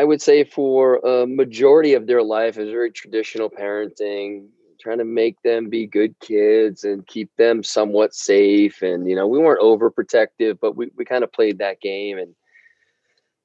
I 0.00 0.04
would 0.04 0.22
say 0.22 0.44
for 0.44 0.96
a 0.96 1.26
majority 1.26 1.92
of 1.92 2.06
their 2.06 2.22
life 2.22 2.56
is 2.56 2.70
very 2.70 2.90
traditional 2.90 3.50
parenting, 3.50 4.46
trying 4.80 4.96
to 4.96 5.04
make 5.04 5.36
them 5.42 5.68
be 5.68 5.86
good 5.86 6.18
kids 6.20 6.84
and 6.84 7.06
keep 7.06 7.30
them 7.36 7.62
somewhat 7.62 8.14
safe. 8.14 8.80
And, 8.80 9.06
you 9.06 9.14
know, 9.14 9.26
we 9.26 9.38
weren't 9.38 9.60
overprotective, 9.60 10.58
but 10.58 10.74
we, 10.74 10.90
we 10.96 11.04
kind 11.04 11.22
of 11.22 11.30
played 11.30 11.58
that 11.58 11.82
game. 11.82 12.16
And 12.16 12.34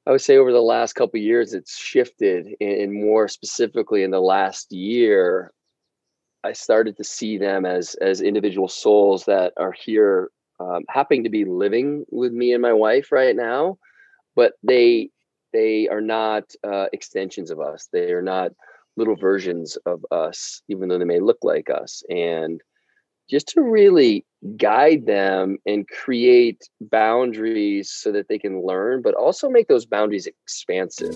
I 0.08 0.12
would 0.12 0.22
say 0.22 0.38
over 0.38 0.54
the 0.54 0.62
last 0.62 0.94
couple 0.94 1.20
years, 1.20 1.54
it's 1.54 1.78
shifted. 1.78 2.48
And 2.62 2.94
more 2.94 3.28
specifically 3.28 4.04
in 4.04 4.12
the 4.12 4.22
last 4.22 4.72
year, 4.72 5.52
I 6.46 6.54
started 6.54 6.96
to 6.96 7.04
see 7.04 7.38
them 7.38 7.66
as 7.66 7.96
as 7.96 8.22
individual 8.22 8.70
souls 8.70 9.26
that 9.26 9.52
are 9.58 9.74
here, 9.74 10.32
um, 10.62 10.86
happening 10.88 11.26
to 11.26 11.30
be 11.30 11.44
living 11.44 12.06
with 12.12 12.32
me 12.32 12.54
and 12.54 12.62
my 12.62 12.72
wife 12.72 13.12
right 13.12 13.36
now, 13.36 13.78
but 14.38 14.54
they 14.64 15.10
they 15.56 15.88
are 15.88 16.02
not 16.02 16.44
uh, 16.68 16.88
extensions 16.92 17.50
of 17.50 17.62
us. 17.62 17.88
They 17.94 18.12
are 18.12 18.22
not 18.22 18.52
little 18.98 19.16
versions 19.16 19.78
of 19.86 20.06
us, 20.12 20.62
even 20.68 20.90
though 20.90 21.00
they 21.00 21.06
may 21.06 21.22
look 21.22 21.38
like 21.44 21.70
us. 21.70 22.04
And 22.10 22.62
just 23.30 23.48
to 23.50 23.62
really 23.62 24.26
guide 24.58 25.06
them 25.06 25.58
and 25.66 25.88
create 25.88 26.62
boundaries 26.82 27.90
so 27.90 28.12
that 28.12 28.28
they 28.28 28.38
can 28.38 28.66
learn, 28.66 29.02
but 29.02 29.16
also 29.16 29.50
make 29.50 29.70
those 29.70 29.86
boundaries 29.86 30.28
expansive. 30.28 31.16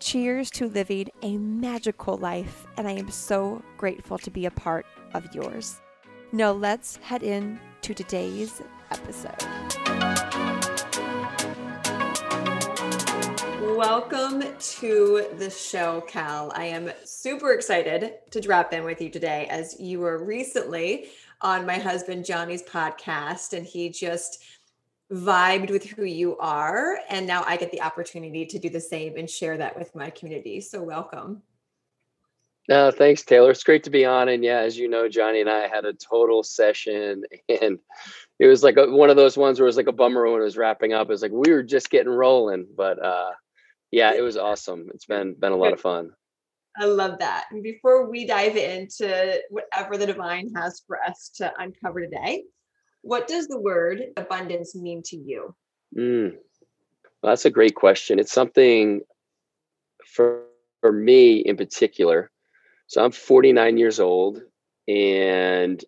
Cheers 0.00 0.52
to 0.52 0.68
living 0.68 1.08
a 1.22 1.36
magical 1.38 2.16
life, 2.16 2.68
and 2.76 2.86
I 2.86 2.92
am 2.92 3.10
so 3.10 3.60
grateful 3.76 4.16
to 4.18 4.30
be 4.30 4.46
a 4.46 4.50
part 4.52 4.86
of 5.12 5.34
yours. 5.34 5.80
Now, 6.30 6.52
let's 6.52 6.98
head 6.98 7.24
in 7.24 7.58
to 7.82 7.94
today's 7.94 8.62
episode. 8.92 9.42
Welcome 13.76 14.44
to 14.56 15.26
the 15.36 15.50
show, 15.50 16.02
Cal. 16.02 16.52
I 16.54 16.66
am 16.66 16.92
super 17.04 17.52
excited 17.52 18.12
to 18.30 18.40
drop 18.40 18.72
in 18.72 18.84
with 18.84 19.02
you 19.02 19.10
today 19.10 19.48
as 19.50 19.80
you 19.80 19.98
were 19.98 20.22
recently 20.24 21.08
on 21.40 21.66
my 21.66 21.78
husband 21.78 22.24
Johnny's 22.24 22.62
podcast, 22.62 23.52
and 23.52 23.66
he 23.66 23.90
just 23.90 24.44
vibed 25.12 25.70
with 25.70 25.84
who 25.84 26.04
you 26.04 26.36
are. 26.38 26.98
And 27.08 27.26
now 27.26 27.44
I 27.46 27.56
get 27.56 27.72
the 27.72 27.82
opportunity 27.82 28.46
to 28.46 28.58
do 28.58 28.68
the 28.68 28.80
same 28.80 29.16
and 29.16 29.28
share 29.28 29.56
that 29.56 29.78
with 29.78 29.94
my 29.94 30.10
community. 30.10 30.60
So, 30.60 30.82
welcome. 30.82 31.42
No, 32.68 32.90
thanks, 32.90 33.22
Taylor. 33.22 33.50
It's 33.50 33.64
great 33.64 33.84
to 33.84 33.90
be 33.90 34.04
on. 34.04 34.28
And 34.28 34.44
yeah, 34.44 34.58
as 34.58 34.76
you 34.76 34.88
know, 34.88 35.08
Johnny 35.08 35.40
and 35.40 35.48
I 35.48 35.68
had 35.68 35.86
a 35.86 35.94
total 35.94 36.42
session, 36.42 37.24
and 37.48 37.78
it 38.38 38.46
was 38.46 38.62
like 38.62 38.76
a, 38.76 38.90
one 38.90 39.08
of 39.08 39.16
those 39.16 39.38
ones 39.38 39.58
where 39.58 39.66
it 39.66 39.70
was 39.70 39.78
like 39.78 39.86
a 39.86 39.92
bummer 39.92 40.30
when 40.30 40.40
it 40.40 40.44
was 40.44 40.58
wrapping 40.58 40.92
up. 40.92 41.08
It 41.08 41.10
was 41.10 41.22
like 41.22 41.32
we 41.32 41.50
were 41.50 41.62
just 41.62 41.90
getting 41.90 42.12
rolling, 42.12 42.66
but 42.76 43.02
uh, 43.02 43.30
yeah, 43.90 44.12
it 44.12 44.20
was 44.20 44.36
awesome. 44.36 44.88
It's 44.92 45.06
been 45.06 45.34
been 45.34 45.52
a 45.52 45.56
lot 45.56 45.72
of 45.72 45.80
fun. 45.80 46.10
I 46.76 46.84
love 46.84 47.18
that. 47.18 47.46
And 47.50 47.62
before 47.62 48.08
we 48.08 48.24
dive 48.24 48.56
into 48.56 49.40
whatever 49.50 49.96
the 49.96 50.06
divine 50.06 50.52
has 50.54 50.82
for 50.86 51.02
us 51.02 51.30
to 51.36 51.52
uncover 51.58 52.02
today, 52.02 52.44
what 53.02 53.28
does 53.28 53.46
the 53.46 53.60
word 53.60 54.02
abundance 54.16 54.74
mean 54.74 55.02
to 55.06 55.16
you? 55.16 55.54
Mm, 55.96 56.32
well, 57.22 57.32
that's 57.32 57.44
a 57.44 57.50
great 57.50 57.74
question. 57.74 58.18
It's 58.18 58.32
something 58.32 59.00
for, 60.04 60.42
for 60.80 60.92
me 60.92 61.38
in 61.38 61.56
particular. 61.56 62.30
So 62.86 63.04
I'm 63.04 63.12
49 63.12 63.76
years 63.76 64.00
old, 64.00 64.42
and 64.86 65.84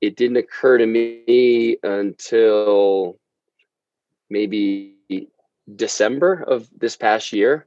it 0.00 0.16
didn't 0.16 0.36
occur 0.36 0.78
to 0.78 0.86
me 0.86 1.76
until 1.82 3.18
maybe 4.28 4.96
December 5.74 6.44
of 6.46 6.68
this 6.76 6.96
past 6.96 7.32
year 7.32 7.66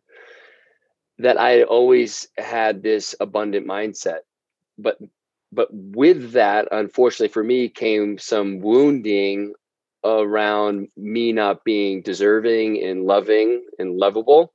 that 1.19 1.39
I 1.39 1.63
always 1.63 2.27
had 2.37 2.83
this 2.83 3.15
abundant 3.19 3.65
mindset. 3.65 4.19
But 4.77 4.99
but 5.55 5.69
with 5.71 6.33
that, 6.33 6.67
unfortunately 6.71 7.29
for 7.29 7.43
me, 7.43 7.69
came 7.69 8.17
some 8.17 8.59
wounding 8.59 9.53
around 10.03 10.87
me 10.97 11.31
not 11.31 11.63
being 11.63 12.01
deserving 12.01 12.83
and 12.83 13.05
loving 13.05 13.65
and 13.79 13.97
lovable. 13.97 14.53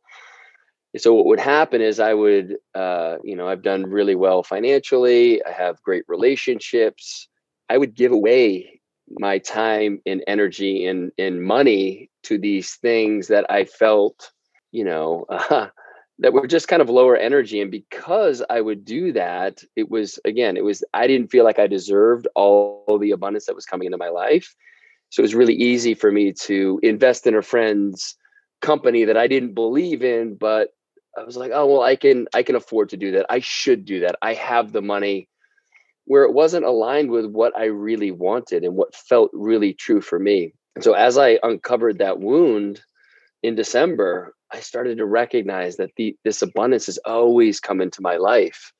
So 0.96 1.14
what 1.14 1.26
would 1.26 1.40
happen 1.40 1.80
is 1.80 2.00
I 2.00 2.14
would, 2.14 2.56
uh, 2.74 3.16
you 3.22 3.36
know, 3.36 3.48
I've 3.48 3.62
done 3.62 3.84
really 3.84 4.14
well 4.14 4.42
financially. 4.42 5.44
I 5.44 5.52
have 5.52 5.82
great 5.82 6.04
relationships. 6.08 7.28
I 7.68 7.78
would 7.78 7.94
give 7.94 8.12
away 8.12 8.80
my 9.18 9.38
time 9.38 10.00
and 10.06 10.22
energy 10.26 10.86
and, 10.86 11.12
and 11.18 11.42
money 11.42 12.10
to 12.24 12.38
these 12.38 12.74
things 12.74 13.28
that 13.28 13.46
I 13.50 13.64
felt, 13.64 14.30
you 14.72 14.84
know, 14.84 15.26
uh, 15.28 15.68
that 16.20 16.34
were 16.34 16.46
just 16.46 16.68
kind 16.68 16.82
of 16.82 16.90
lower 16.90 17.16
energy. 17.16 17.60
And 17.60 17.70
because 17.70 18.42
I 18.50 18.60
would 18.60 18.84
do 18.84 19.12
that, 19.12 19.62
it 19.74 19.90
was, 19.90 20.18
again, 20.24 20.56
it 20.56 20.64
was, 20.64 20.84
I 20.92 21.06
didn't 21.06 21.28
feel 21.28 21.44
like 21.44 21.58
I 21.58 21.66
deserved 21.66 22.28
all 22.34 22.98
the 23.00 23.10
abundance 23.10 23.46
that 23.46 23.54
was 23.54 23.64
coming 23.64 23.86
into 23.86 23.98
my 23.98 24.10
life. 24.10 24.54
So 25.08 25.20
it 25.20 25.24
was 25.24 25.34
really 25.34 25.54
easy 25.54 25.94
for 25.94 26.12
me 26.12 26.32
to 26.42 26.78
invest 26.82 27.26
in 27.26 27.34
a 27.34 27.42
friend's 27.42 28.16
company 28.60 29.04
that 29.04 29.16
I 29.16 29.26
didn't 29.26 29.54
believe 29.54 30.02
in, 30.02 30.34
but 30.34 30.68
I 31.18 31.24
was 31.24 31.38
like, 31.38 31.52
oh, 31.54 31.66
well, 31.66 31.82
I 31.82 31.96
can, 31.96 32.28
I 32.34 32.42
can 32.42 32.54
afford 32.54 32.90
to 32.90 32.98
do 32.98 33.12
that. 33.12 33.26
I 33.30 33.40
should 33.40 33.86
do 33.86 34.00
that. 34.00 34.16
I 34.20 34.34
have 34.34 34.72
the 34.72 34.82
money 34.82 35.26
where 36.04 36.24
it 36.24 36.34
wasn't 36.34 36.66
aligned 36.66 37.10
with 37.10 37.26
what 37.26 37.56
I 37.56 37.64
really 37.64 38.10
wanted 38.10 38.62
and 38.62 38.76
what 38.76 38.94
felt 38.94 39.30
really 39.32 39.72
true 39.72 40.02
for 40.02 40.18
me. 40.18 40.52
And 40.74 40.84
so 40.84 40.92
as 40.92 41.16
I 41.16 41.38
uncovered 41.42 41.98
that 41.98 42.20
wound 42.20 42.82
in 43.42 43.54
December, 43.54 44.34
I 44.52 44.60
started 44.60 44.98
to 44.98 45.06
recognize 45.06 45.76
that 45.76 45.90
the 45.96 46.16
this 46.24 46.42
abundance 46.42 46.86
has 46.86 46.98
always 46.98 47.60
come 47.60 47.80
into 47.80 48.02
my 48.02 48.16
life. 48.16 48.72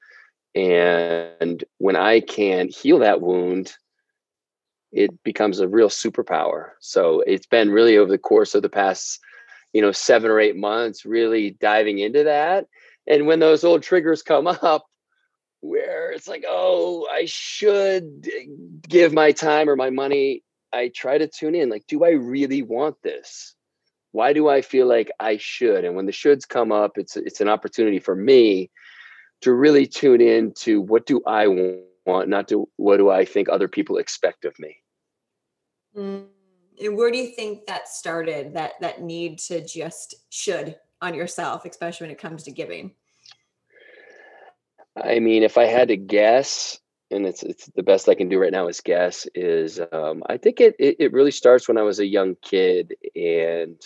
And 0.55 1.63
when 1.79 1.97
I 1.97 2.21
can 2.21 2.69
heal 2.69 2.99
that 2.99 3.21
wound, 3.21 3.73
it 4.93 5.23
becomes 5.23 5.61
a 5.61 5.69
real 5.69 5.89
superpower. 5.89 6.71
So 6.81 7.23
it's 7.27 7.47
been 7.47 7.71
really 7.71 7.97
over 7.97 8.11
the 8.11 8.19
course 8.19 8.55
of 8.55 8.63
the 8.63 8.69
past, 8.69 9.21
you 9.73 9.81
know, 9.81 9.93
seven 9.93 10.31
or 10.31 10.41
eight 10.41 10.57
months, 10.57 11.05
really 11.05 11.57
diving 11.61 12.01
into 12.01 12.25
that. 12.25 12.67
And 13.07 13.27
when 13.27 13.39
those 13.39 13.63
old 13.63 13.83
triggers 13.83 14.23
come 14.23 14.47
up, 14.63 14.87
where 15.63 16.11
it's 16.11 16.27
like, 16.27 16.45
oh, 16.49 17.07
I 17.13 17.27
should 17.27 18.29
give 18.89 19.13
my 19.13 19.33
time 19.33 19.69
or 19.69 19.77
my 19.77 19.91
money, 19.91 20.43
I 20.73 20.91
try 20.95 21.19
to 21.19 21.29
tune 21.29 21.55
in. 21.55 21.69
Like, 21.69 21.87
do 21.87 22.05
I 22.05 22.11
really 22.11 22.63
want 22.63 22.97
this? 23.03 23.55
Why 24.13 24.33
do 24.33 24.49
I 24.49 24.61
feel 24.63 24.87
like 24.87 25.11
I 25.21 25.37
should? 25.37 25.85
And 25.85 25.95
when 25.95 26.07
the 26.07 26.13
shoulds 26.13 26.49
come 26.49 26.73
up, 26.73 26.93
it's 26.97 27.17
it's 27.17 27.41
an 27.41 27.49
opportunity 27.49 27.99
for 27.99 28.15
me 28.17 28.71
to 29.43 29.53
really 29.53 29.87
tune 29.87 30.21
in 30.21 30.53
to 30.53 30.81
what 30.81 31.07
do 31.07 31.21
I 31.27 31.47
want, 32.07 32.29
not 32.29 32.49
to 32.49 32.69
what 32.77 32.97
do 32.97 33.11
I 33.11 33.25
think 33.25 33.49
other 33.49 33.69
people 33.69 33.99
expect 33.99 34.45
of 34.45 34.59
me. 34.59 34.77
Mm. 35.97 36.27
And 36.83 36.97
where 36.97 37.11
do 37.11 37.19
you 37.19 37.35
think 37.35 37.67
that 37.67 37.89
started? 37.89 38.55
That 38.55 38.73
that 38.81 39.03
need 39.03 39.39
to 39.41 39.65
just 39.65 40.15
should 40.31 40.77
on 41.03 41.15
yourself, 41.15 41.65
especially 41.65 42.07
when 42.07 42.13
it 42.13 42.21
comes 42.21 42.45
to 42.45 42.51
giving. 42.51 42.93
I 44.97 45.21
mean, 45.21 45.43
if 45.43 45.57
I 45.57 45.67
had 45.67 45.89
to 45.89 45.97
guess, 45.97 46.79
and 47.11 47.27
it's 47.27 47.43
it's 47.43 47.67
the 47.77 47.83
best 47.83 48.09
I 48.09 48.15
can 48.15 48.29
do 48.29 48.41
right 48.41 48.53
now 48.53 48.69
is 48.69 48.81
guess 48.81 49.27
is 49.35 49.81
um, 49.93 50.23
I 50.27 50.37
think 50.37 50.61
it, 50.61 50.75
it, 50.79 50.97
it 50.99 51.13
really 51.13 51.31
starts 51.31 51.69
when 51.69 51.79
I 51.79 51.83
was 51.83 52.01
a 52.01 52.07
young 52.07 52.37
kid 52.43 52.95
and 53.15 53.81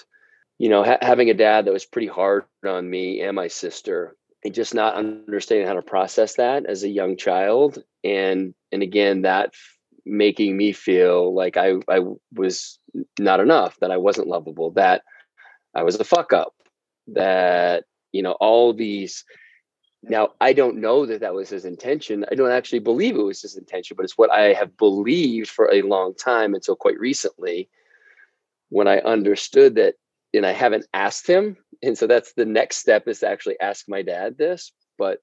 you 0.58 0.68
know, 0.68 0.84
ha- 0.84 0.98
having 1.02 1.30
a 1.30 1.34
dad 1.34 1.64
that 1.64 1.72
was 1.72 1.84
pretty 1.84 2.06
hard 2.06 2.44
on 2.66 2.88
me 2.88 3.20
and 3.20 3.36
my 3.36 3.48
sister, 3.48 4.16
and 4.44 4.54
just 4.54 4.74
not 4.74 4.94
understanding 4.94 5.66
how 5.66 5.74
to 5.74 5.82
process 5.82 6.34
that 6.34 6.66
as 6.66 6.82
a 6.82 6.88
young 6.88 7.16
child, 7.16 7.82
and 8.02 8.54
and 8.72 8.82
again 8.82 9.22
that 9.22 9.46
f- 9.48 9.78
making 10.04 10.56
me 10.56 10.72
feel 10.72 11.34
like 11.34 11.56
I 11.56 11.74
I 11.88 12.00
was 12.32 12.78
not 13.18 13.40
enough, 13.40 13.78
that 13.80 13.90
I 13.90 13.96
wasn't 13.96 14.28
lovable, 14.28 14.72
that 14.72 15.02
I 15.74 15.82
was 15.82 15.98
a 15.98 16.04
fuck 16.04 16.32
up, 16.32 16.54
that 17.08 17.84
you 18.12 18.22
know 18.22 18.32
all 18.32 18.72
these 18.72 19.24
now, 20.08 20.30
I 20.40 20.52
don't 20.52 20.80
know 20.80 21.06
that 21.06 21.20
that 21.20 21.34
was 21.34 21.48
his 21.48 21.64
intention. 21.64 22.26
I 22.30 22.34
don't 22.34 22.50
actually 22.50 22.80
believe 22.80 23.16
it 23.16 23.22
was 23.22 23.40
his 23.40 23.56
intention, 23.56 23.96
but 23.96 24.04
it's 24.04 24.18
what 24.18 24.30
I 24.30 24.52
have 24.52 24.76
believed 24.76 25.48
for 25.48 25.72
a 25.72 25.82
long 25.82 26.14
time 26.14 26.54
until 26.54 26.76
quite 26.76 26.98
recently 26.98 27.70
when 28.68 28.86
I 28.86 28.98
understood 28.98 29.76
that, 29.76 29.94
and 30.34 30.46
I 30.46 30.52
haven't 30.52 30.86
asked 30.92 31.26
him. 31.26 31.56
And 31.82 31.96
so 31.96 32.06
that's 32.06 32.32
the 32.32 32.44
next 32.44 32.78
step 32.78 33.08
is 33.08 33.20
to 33.20 33.28
actually 33.28 33.58
ask 33.60 33.88
my 33.88 34.02
dad 34.02 34.36
this. 34.38 34.72
But 34.98 35.18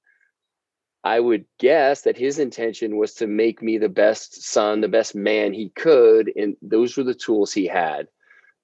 I 1.04 1.20
would 1.20 1.46
guess 1.60 2.02
that 2.02 2.18
his 2.18 2.40
intention 2.40 2.98
was 2.98 3.16
to 3.16 3.28
make 3.28 3.62
me 3.62 3.78
the 3.78 3.90
best 3.90 4.44
son, 4.44 4.82
the 4.82 4.88
best 4.88 5.16
man 5.16 5.54
he 5.54 5.70
could. 5.70 6.32
And 6.36 6.56
those 6.62 6.96
were 6.96 7.04
the 7.04 7.14
tools 7.14 7.52
he 7.52 7.66
had 7.66 8.08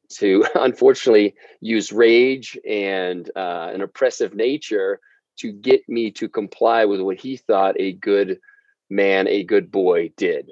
to 0.10 0.46
unfortunately 0.56 1.36
use 1.62 1.92
rage 1.92 2.58
and 2.68 3.30
uh, 3.36 3.72
an 3.74 3.82
oppressive 3.82 4.36
nature 4.36 5.00
to 5.38 5.52
get 5.52 5.88
me 5.88 6.12
to 6.12 6.30
comply 6.30 6.86
with 6.86 7.02
what 7.02 7.20
he 7.20 7.38
thought 7.38 7.76
a 7.80 7.94
good 7.94 8.40
man, 8.90 9.28
a 9.28 9.44
good 9.44 9.72
boy 9.72 10.12
did. 10.18 10.52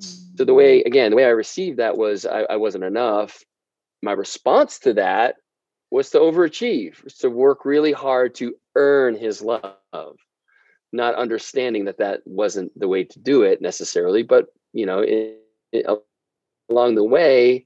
So 0.00 0.44
the 0.44 0.54
way, 0.54 0.82
again, 0.82 1.10
the 1.10 1.16
way 1.16 1.24
I 1.24 1.30
received 1.30 1.78
that 1.78 1.96
was 1.96 2.24
I, 2.24 2.42
I 2.42 2.56
wasn't 2.56 2.84
enough. 2.84 3.42
My 4.02 4.12
response 4.12 4.78
to 4.80 4.94
that 4.94 5.36
was 5.90 6.10
to 6.10 6.18
overachieve, 6.18 7.02
was 7.02 7.14
to 7.18 7.30
work 7.30 7.64
really 7.64 7.92
hard 7.92 8.34
to 8.36 8.54
earn 8.74 9.14
his 9.14 9.42
love, 9.42 10.16
not 10.92 11.14
understanding 11.14 11.86
that 11.86 11.98
that 11.98 12.20
wasn't 12.24 12.78
the 12.78 12.88
way 12.88 13.04
to 13.04 13.18
do 13.18 13.42
it 13.42 13.60
necessarily. 13.60 14.22
But 14.22 14.46
you 14.72 14.86
know, 14.86 15.00
it, 15.00 15.38
it, 15.72 15.86
along 16.68 16.94
the 16.94 17.04
way, 17.04 17.64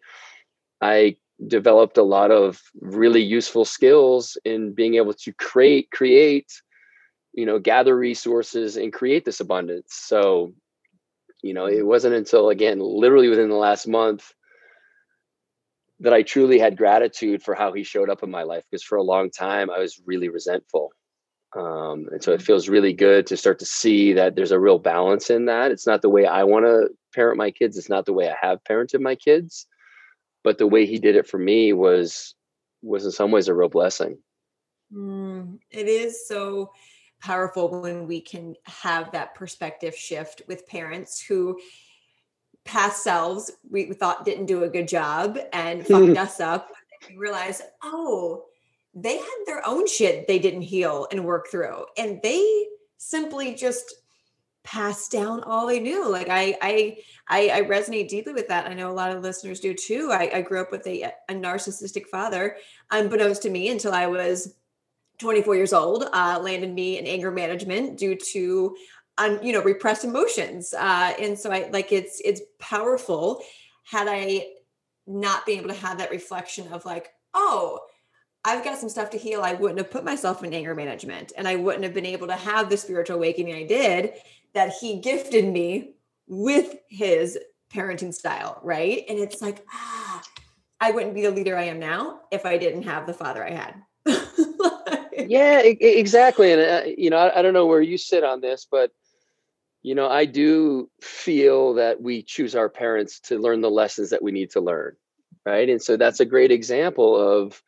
I 0.81 1.17
developed 1.47 1.99
a 1.99 2.03
lot 2.03 2.31
of 2.31 2.61
really 2.81 3.23
useful 3.23 3.65
skills 3.65 4.37
in 4.45 4.73
being 4.73 4.95
able 4.95 5.15
to 5.15 5.33
create 5.33 5.91
create 5.91 6.53
you 7.33 7.47
know 7.47 7.59
gather 7.59 7.97
resources 7.97 8.77
and 8.77 8.93
create 8.93 9.25
this 9.25 9.41
abundance 9.41 9.95
so 9.95 10.53
you 11.43 11.53
know 11.53 11.67
it 11.67 11.79
mm-hmm. 11.79 11.87
wasn't 11.87 12.15
until 12.15 12.51
again 12.51 12.79
literally 12.79 13.29
within 13.29 13.49
the 13.49 13.57
last 13.57 13.89
month 13.89 14.33
that 16.03 16.13
i 16.13 16.23
truly 16.23 16.59
had 16.59 16.77
gratitude 16.77 17.43
for 17.43 17.55
how 17.55 17.73
he 17.73 17.83
showed 17.83 18.11
up 18.11 18.23
in 18.23 18.31
my 18.31 18.43
life 18.43 18.65
because 18.71 18.83
for 18.83 18.99
a 18.99 19.03
long 19.03 19.31
time 19.31 19.71
i 19.71 19.79
was 19.79 20.01
really 20.07 20.29
resentful. 20.29 20.93
Um, 21.55 22.09
and 22.11 22.25
so 22.25 22.33
it 22.33 22.37
mm-hmm. 22.37 22.45
feels 22.45 22.71
really 22.71 22.95
good 22.95 23.27
to 23.27 23.37
start 23.37 23.59
to 23.59 23.67
see 23.67 24.15
that 24.15 24.37
there's 24.37 24.53
a 24.53 24.59
real 24.59 24.79
balance 24.79 25.29
in 25.29 25.45
that. 25.45 25.71
It's 25.71 25.87
not 25.87 26.01
the 26.01 26.09
way 26.09 26.25
i 26.25 26.45
want 26.45 26.65
to 26.65 26.89
parent 27.15 27.37
my 27.37 27.51
kids 27.51 27.77
it's 27.77 27.91
not 27.91 28.07
the 28.07 28.13
way 28.15 28.31
i 28.31 28.37
have 28.41 28.65
parented 28.65 29.01
my 29.01 29.15
kids 29.15 29.67
but 30.45 30.59
the 30.59 30.67
way 30.67 30.87
he 30.87 30.99
did 30.99 31.17
it 31.17 31.27
for 31.27 31.39
me 31.39 31.73
was 31.73 32.35
was 32.83 33.05
in 33.05 33.13
some 33.13 33.31
ways 33.31 33.49
a 33.49 33.55
real 33.55 33.69
blessing. 33.69 34.19
Mm, 34.93 35.59
it 35.71 35.87
is 35.87 36.27
so 36.27 36.73
powerful 37.21 37.81
when 37.81 38.07
we 38.07 38.21
can 38.21 38.55
have 38.65 39.13
that 39.13 39.35
perspective 39.35 39.95
shift 39.95 40.43
with 40.49 40.67
parents 40.67 41.23
who 41.23 41.59
past 42.65 43.03
selves 43.03 43.51
we 43.71 43.93
thought 43.93 44.25
didn't 44.25 44.47
do 44.47 44.65
a 44.65 44.69
good 44.69 44.89
job 44.89 45.39
and 45.53 45.87
fucked 45.87 46.17
us 46.17 46.41
up 46.41 46.71
and 47.09 47.19
realize 47.19 47.63
oh 47.83 48.45
they 48.95 49.17
had 49.17 49.39
their 49.47 49.67
own 49.67 49.87
shit 49.87 50.27
they 50.29 50.39
didn't 50.39 50.63
heal 50.63 51.07
and 51.11 51.25
work 51.25 51.49
through 51.51 51.85
and 51.97 52.21
they 52.23 52.67
simply 52.99 53.55
just 53.55 53.95
passed 54.65 55.11
down 55.11 55.43
all 55.43 55.67
they 55.67 55.81
knew. 55.81 56.09
Like 56.09 56.29
I, 56.29 56.57
I, 56.63 56.97
I, 57.29 57.49
I, 57.49 57.63
resonate 57.63 58.09
deeply 58.09 58.33
with 58.33 58.49
that. 58.49 58.67
I 58.67 58.75
know 58.75 58.91
a 58.91 58.95
lot 58.95 59.11
of 59.11 59.23
listeners 59.23 59.61
do 59.61 59.75
too. 59.75 60.11
I, 60.13 60.31
I 60.35 60.41
grew 60.43 60.61
up 60.61 60.71
with 60.71 60.87
a, 60.87 61.13
a 61.29 61.35
narcissistic 61.35 62.07
father, 62.07 62.57
unbeknownst 62.91 63.43
to 63.43 63.51
me 63.51 63.71
until 63.71 63.93
I 63.93 64.07
was 64.07 64.55
24 65.19 65.57
years 65.57 65.73
old, 65.73 66.09
uh, 66.13 66.39
landed 66.41 66.73
me 66.73 66.99
in 66.99 67.07
anger 67.07 67.31
management 67.31 67.99
due 67.99 68.15
to, 68.15 68.77
um, 69.19 69.39
you 69.43 69.53
know, 69.53 69.63
repress 69.63 70.05
emotions. 70.05 70.75
Uh, 70.75 71.15
and 71.19 71.39
so 71.39 71.51
I 71.51 71.69
like 71.71 71.93
it's, 71.93 72.21
it's 72.25 72.41
powerful. 72.59 73.43
Had 73.85 74.09
I 74.09 74.47
not 75.07 75.47
been 75.47 75.59
able 75.59 75.69
to 75.69 75.75
have 75.75 75.99
that 75.99 76.11
reflection 76.11 76.73
of 76.73 76.85
like, 76.85 77.11
oh, 77.35 77.81
I've 78.45 78.65
got 78.65 78.79
some 78.79 78.89
stuff 78.89 79.11
to 79.11 79.19
heal. 79.19 79.43
I 79.43 79.55
wouldn't 79.55 79.79
have 79.79 79.91
put 79.91 80.05
myself 80.05 80.43
in 80.43 80.53
anger 80.53 80.75
management 80.75 81.33
and 81.37 81.47
I 81.47 81.57
wouldn't 81.57 81.85
have 81.85 81.95
been 81.95 82.07
able 82.07 82.27
to 82.27 82.37
have 82.37 82.69
the 82.69 82.77
spiritual 82.77 83.17
awakening 83.17 83.55
I 83.55 83.65
did 83.65 84.15
that 84.55 84.73
he 84.81 85.01
gifted 85.01 85.47
me 85.47 85.95
with 86.27 86.77
his 86.89 87.39
parenting 87.73 88.13
style, 88.13 88.61
right? 88.63 89.05
And 89.09 89.19
it's 89.19 89.41
like, 89.41 89.65
ah, 89.73 90.23
I 90.81 90.91
wouldn't 90.91 91.15
be 91.15 91.23
the 91.23 91.31
leader 91.31 91.57
I 91.57 91.65
am 91.65 91.79
now 91.79 92.21
if 92.31 92.45
I 92.45 92.59
didn't 92.59 92.83
have 92.83 93.07
the 93.07 93.15
father 93.15 93.45
I 93.45 93.51
had. 93.51 93.83
yeah, 95.29 95.61
exactly. 95.61 96.53
And, 96.53 96.61
uh, 96.61 96.83
you 96.99 97.11
know, 97.11 97.19
I, 97.19 97.39
I 97.39 97.43
don't 97.43 97.55
know 97.55 97.67
where 97.67 97.81
you 97.81 97.97
sit 97.97 98.25
on 98.25 98.41
this, 98.41 98.67
but, 98.71 98.91
you 99.83 99.95
know, 99.95 100.09
I 100.09 100.25
do 100.25 100.89
feel 101.01 101.75
that 101.75 102.01
we 102.01 102.23
choose 102.23 102.55
our 102.55 102.69
parents 102.69 103.21
to 103.21 103.39
learn 103.39 103.61
the 103.61 103.71
lessons 103.71 104.11
that 104.11 104.23
we 104.23 104.33
need 104.33 104.51
to 104.53 104.61
learn. 104.61 104.97
Right. 105.45 105.69
And 105.69 105.83
so 105.83 105.97
that's 105.97 106.21
a 106.21 106.25
great 106.25 106.53
example 106.53 107.17
of 107.17 107.61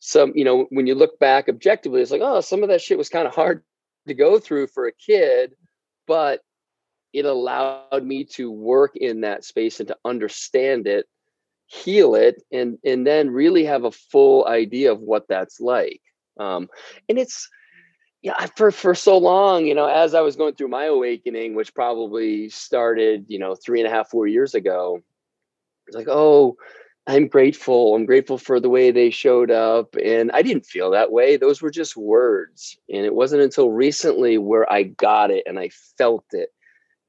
some, 0.00 0.32
you 0.34 0.44
know, 0.44 0.66
when 0.70 0.86
you 0.86 0.94
look 0.94 1.18
back 1.18 1.48
objectively, 1.48 2.02
it's 2.02 2.10
like, 2.10 2.20
oh, 2.22 2.40
some 2.40 2.62
of 2.62 2.68
that 2.68 2.82
shit 2.82 2.98
was 2.98 3.08
kind 3.08 3.26
of 3.26 3.34
hard 3.34 3.62
to 4.08 4.14
go 4.14 4.38
through 4.38 4.66
for 4.66 4.86
a 4.86 4.92
kid 4.92 5.54
but 6.08 6.40
it 7.12 7.24
allowed 7.24 8.02
me 8.02 8.24
to 8.24 8.50
work 8.50 8.96
in 8.96 9.20
that 9.20 9.44
space 9.44 9.78
and 9.78 9.88
to 9.88 9.96
understand 10.04 10.88
it 10.88 11.06
heal 11.66 12.14
it 12.14 12.42
and 12.50 12.78
and 12.82 13.06
then 13.06 13.30
really 13.30 13.64
have 13.64 13.84
a 13.84 13.92
full 13.92 14.46
idea 14.48 14.90
of 14.90 15.00
what 15.00 15.28
that's 15.28 15.60
like 15.60 16.00
um 16.40 16.66
and 17.08 17.18
it's 17.18 17.48
yeah 18.22 18.46
for 18.56 18.70
for 18.70 18.94
so 18.94 19.16
long 19.16 19.66
you 19.66 19.74
know 19.74 19.86
as 19.86 20.14
i 20.14 20.20
was 20.20 20.36
going 20.36 20.54
through 20.54 20.68
my 20.68 20.84
awakening 20.84 21.54
which 21.54 21.74
probably 21.74 22.48
started 22.48 23.24
you 23.28 23.38
know 23.38 23.54
three 23.54 23.80
and 23.80 23.88
a 23.88 23.90
half 23.90 24.08
four 24.08 24.26
years 24.26 24.54
ago 24.54 25.00
it's 25.86 25.96
like 25.96 26.08
oh 26.08 26.56
i'm 27.08 27.26
grateful. 27.26 27.94
I'm 27.94 28.04
grateful 28.04 28.36
for 28.36 28.60
the 28.60 28.68
way 28.68 28.90
they 28.90 29.08
showed 29.08 29.50
up. 29.50 29.96
And 29.96 30.30
i 30.32 30.42
didn't 30.42 30.66
feel 30.66 30.90
that 30.90 31.10
way. 31.10 31.38
Those 31.38 31.62
were 31.62 31.70
just 31.70 31.96
words. 31.96 32.76
And 32.92 33.06
it 33.06 33.14
wasn't 33.14 33.42
until 33.42 33.70
recently 33.70 34.36
where 34.36 34.70
i 34.70 34.82
got 34.82 35.30
it 35.30 35.44
and 35.46 35.58
i 35.58 35.70
felt 35.96 36.26
it. 36.32 36.50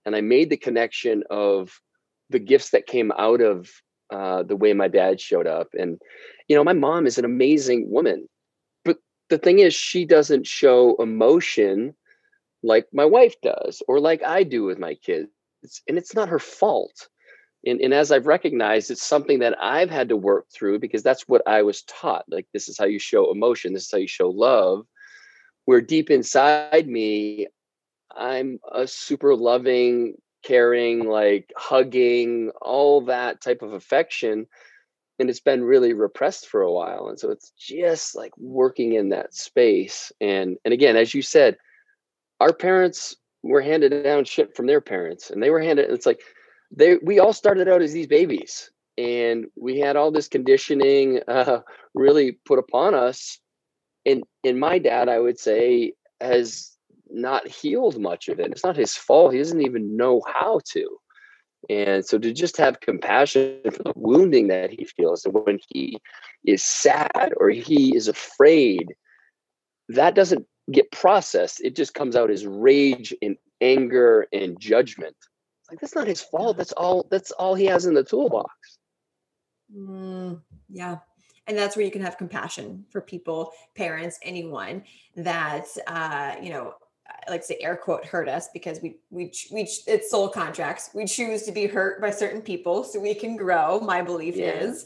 And 0.06 0.16
I 0.16 0.22
made 0.22 0.50
the 0.50 0.58
connection 0.58 1.24
of 1.30 1.82
the 2.30 2.40
gifts 2.40 2.70
that 2.72 2.88
came 2.88 3.12
out 3.18 3.42
of 3.42 3.70
uh, 4.12 4.44
the 4.44 4.56
way 4.56 4.74
my 4.74 4.88
dad 4.88 5.20
showed 5.20 5.48
up. 5.48 5.68
And, 5.74 6.00
you 6.48 6.56
know, 6.56 6.64
my 6.64 6.74
mom 6.74 7.06
is 7.06 7.18
an 7.18 7.26
amazing 7.26 7.92
woman, 7.92 8.28
the 9.30 9.38
thing 9.38 9.60
is, 9.60 9.74
she 9.74 10.06
doesn't 10.06 10.48
show 10.48 10.96
emotion 10.98 11.96
like 12.64 12.88
my 12.94 13.06
wife 13.06 13.36
does 13.42 13.82
or 13.88 14.00
like 14.00 14.24
I 14.24 14.44
do 14.44 14.64
with 14.64 14.80
my 14.80 14.96
kids. 14.96 15.30
And 15.88 15.98
it's 15.98 16.14
not 16.14 16.30
her 16.30 16.40
fault. 16.40 17.08
And, 17.66 17.82
and 17.82 17.94
as 17.94 18.12
I've 18.12 18.28
recognized, 18.28 18.90
it's 18.90 19.04
something 19.04 19.40
that 19.40 19.58
I've 19.62 19.90
had 19.90 20.10
to 20.10 20.16
work 20.16 20.48
through 20.54 20.80
because 20.80 21.04
that's 21.04 21.28
what 21.28 21.42
I 21.46 21.62
was 21.64 21.84
taught. 21.84 22.26
Like, 22.30 22.48
this 22.54 22.70
is 22.70 22.78
how 22.78 22.86
you 22.86 23.00
show 23.00 23.32
emotion, 23.32 23.74
this 23.74 23.86
is 23.86 23.92
how 23.92 23.98
you 23.98 24.08
show 24.08 24.30
love. 24.30 24.86
Where 25.66 25.82
deep 25.82 26.10
inside 26.10 26.88
me, 26.88 27.48
I'm 28.16 28.60
a 28.72 28.88
super 28.88 29.36
loving, 29.36 30.16
caring, 30.44 31.06
like 31.06 31.52
hugging, 31.58 32.52
all 32.62 33.02
that 33.02 33.42
type 33.42 33.62
of 33.62 33.74
affection. 33.74 34.48
And 35.20 35.30
it's 35.30 35.42
been 35.42 35.64
really 35.64 35.94
repressed 35.94 36.48
for 36.48 36.62
a 36.62 36.72
while. 36.72 37.10
And 37.10 37.20
so 37.20 37.30
it's 37.30 37.52
just 37.58 38.16
like 38.16 38.32
working 38.38 38.94
in 38.94 39.10
that 39.10 39.34
space. 39.34 40.12
And 40.22 40.58
and 40.64 40.74
again, 40.74 40.96
as 40.96 41.14
you 41.14 41.22
said, 41.22 41.58
our 42.40 42.54
parents 42.54 43.16
were 43.44 43.62
handed 43.62 44.04
down 44.04 44.26
shit 44.26 44.56
from 44.56 44.68
their 44.68 44.82
parents. 44.82 45.30
And 45.30 45.42
they 45.42 45.50
were 45.50 45.62
handed, 45.62 45.90
it's 45.90 46.06
like 46.06 46.22
they 46.72 46.98
we 47.04 47.20
all 47.20 47.34
started 47.34 47.68
out 47.68 47.82
as 47.82 47.94
these 47.94 48.08
babies. 48.08 48.70
And 48.98 49.46
we 49.56 49.80
had 49.80 49.96
all 49.96 50.12
this 50.12 50.28
conditioning 50.28 51.22
uh, 51.28 51.60
really 51.94 52.34
put 52.46 52.60
upon 52.60 52.94
us. 52.94 53.40
And 54.06 54.24
and 54.44 54.60
my 54.60 54.80
dad, 54.80 55.10
I 55.10 55.20
would 55.20 55.40
say, 55.40 55.94
has 56.22 56.78
not 57.10 57.48
healed 57.48 58.00
much 58.00 58.28
of 58.28 58.40
it. 58.40 58.52
It's 58.52 58.64
not 58.64 58.78
his 58.78 58.96
fault. 58.96 59.34
He 59.34 59.40
doesn't 59.40 59.62
even 59.62 59.98
know 59.98 60.22
how 60.28 60.60
to. 60.74 61.00
And 61.70 62.06
so 62.06 62.18
to 62.18 62.32
just 62.32 62.58
have 62.58 62.80
compassion 62.80 63.60
for 63.72 63.84
the 63.84 63.94
wounding 63.96 64.48
that 64.48 64.72
he 64.72 64.86
feels, 64.86 65.26
and 65.26 65.34
when 65.34 65.60
he 65.70 65.98
is 66.46 66.64
sad 66.64 67.34
or 67.38 67.50
he 67.50 67.96
is 67.96 68.08
afraid, 68.08 68.94
that 69.90 70.16
doesn't 70.16 70.46
get 70.72 70.92
processed. 70.92 71.62
It 71.62 71.76
just 71.76 71.94
comes 71.94 72.16
out 72.16 72.30
as 72.30 72.46
rage 72.46 73.14
and 73.22 73.38
anger 73.62 74.28
and 74.32 74.60
judgment. 74.60 75.16
Like 75.70 75.80
that's 75.80 75.96
not 75.96 76.08
his 76.08 76.22
fault. 76.22 76.58
That's 76.58 76.72
all. 76.72 77.08
That's 77.12 77.32
all 77.32 77.56
he 77.56 77.66
has 77.66 77.86
in 77.86 77.94
the 77.94 78.04
toolbox. 78.04 78.50
Mm, 79.76 80.42
yeah, 80.70 80.98
and 81.46 81.58
that's 81.58 81.76
where 81.76 81.86
you 81.86 81.92
can 81.92 82.02
have 82.02 82.18
compassion 82.18 82.86
for 82.90 83.02
people 83.02 83.52
parents 83.76 84.18
anyone 84.24 84.84
that 85.16 85.68
uh 85.88 86.36
you 86.42 86.50
know 86.50 86.74
like 87.30 87.44
say 87.44 87.58
air 87.62 87.76
quote 87.76 88.06
hurt 88.06 88.28
us 88.28 88.50
because 88.54 88.82
we 88.82 88.98
we 89.10 89.32
we 89.52 89.62
it's 89.88 90.12
soul 90.12 90.30
contracts 90.30 90.90
we 90.94 91.06
choose 91.06 91.44
to 91.44 91.52
be 91.52 91.68
hurt 91.68 92.02
by 92.02 92.10
certain 92.10 92.42
people 92.42 92.84
so 92.84 93.00
we 93.00 93.14
can 93.14 93.36
grow 93.36 93.80
my 93.80 94.02
belief 94.02 94.36
yeah, 94.36 94.52
is 94.52 94.86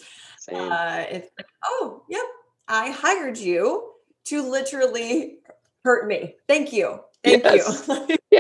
uh 0.52 1.04
it's 1.10 1.30
like 1.38 1.48
oh 1.66 2.04
yep 2.10 2.26
i 2.68 2.90
hired 2.92 3.38
you 3.38 3.92
to 4.26 4.42
literally 4.42 5.38
hurt 5.84 6.08
me 6.08 6.36
thank 6.48 6.74
you 6.74 7.00
thank 7.24 7.44
yes. 7.44 7.88
you 8.10 8.18
yeah. 8.32 8.40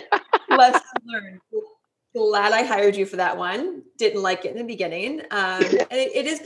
lesson 0.50 0.82
learned 1.06 1.40
glad 2.14 2.54
i 2.54 2.64
hired 2.64 2.96
you 2.96 3.06
for 3.06 3.16
that 3.16 3.38
one 3.38 3.82
didn't 3.98 4.22
like 4.22 4.46
it 4.46 4.52
in 4.52 4.58
the 4.58 4.64
beginning 4.64 5.22
um 5.32 5.64
and 5.64 5.92
it, 5.92 6.16
it 6.16 6.26
is 6.26 6.46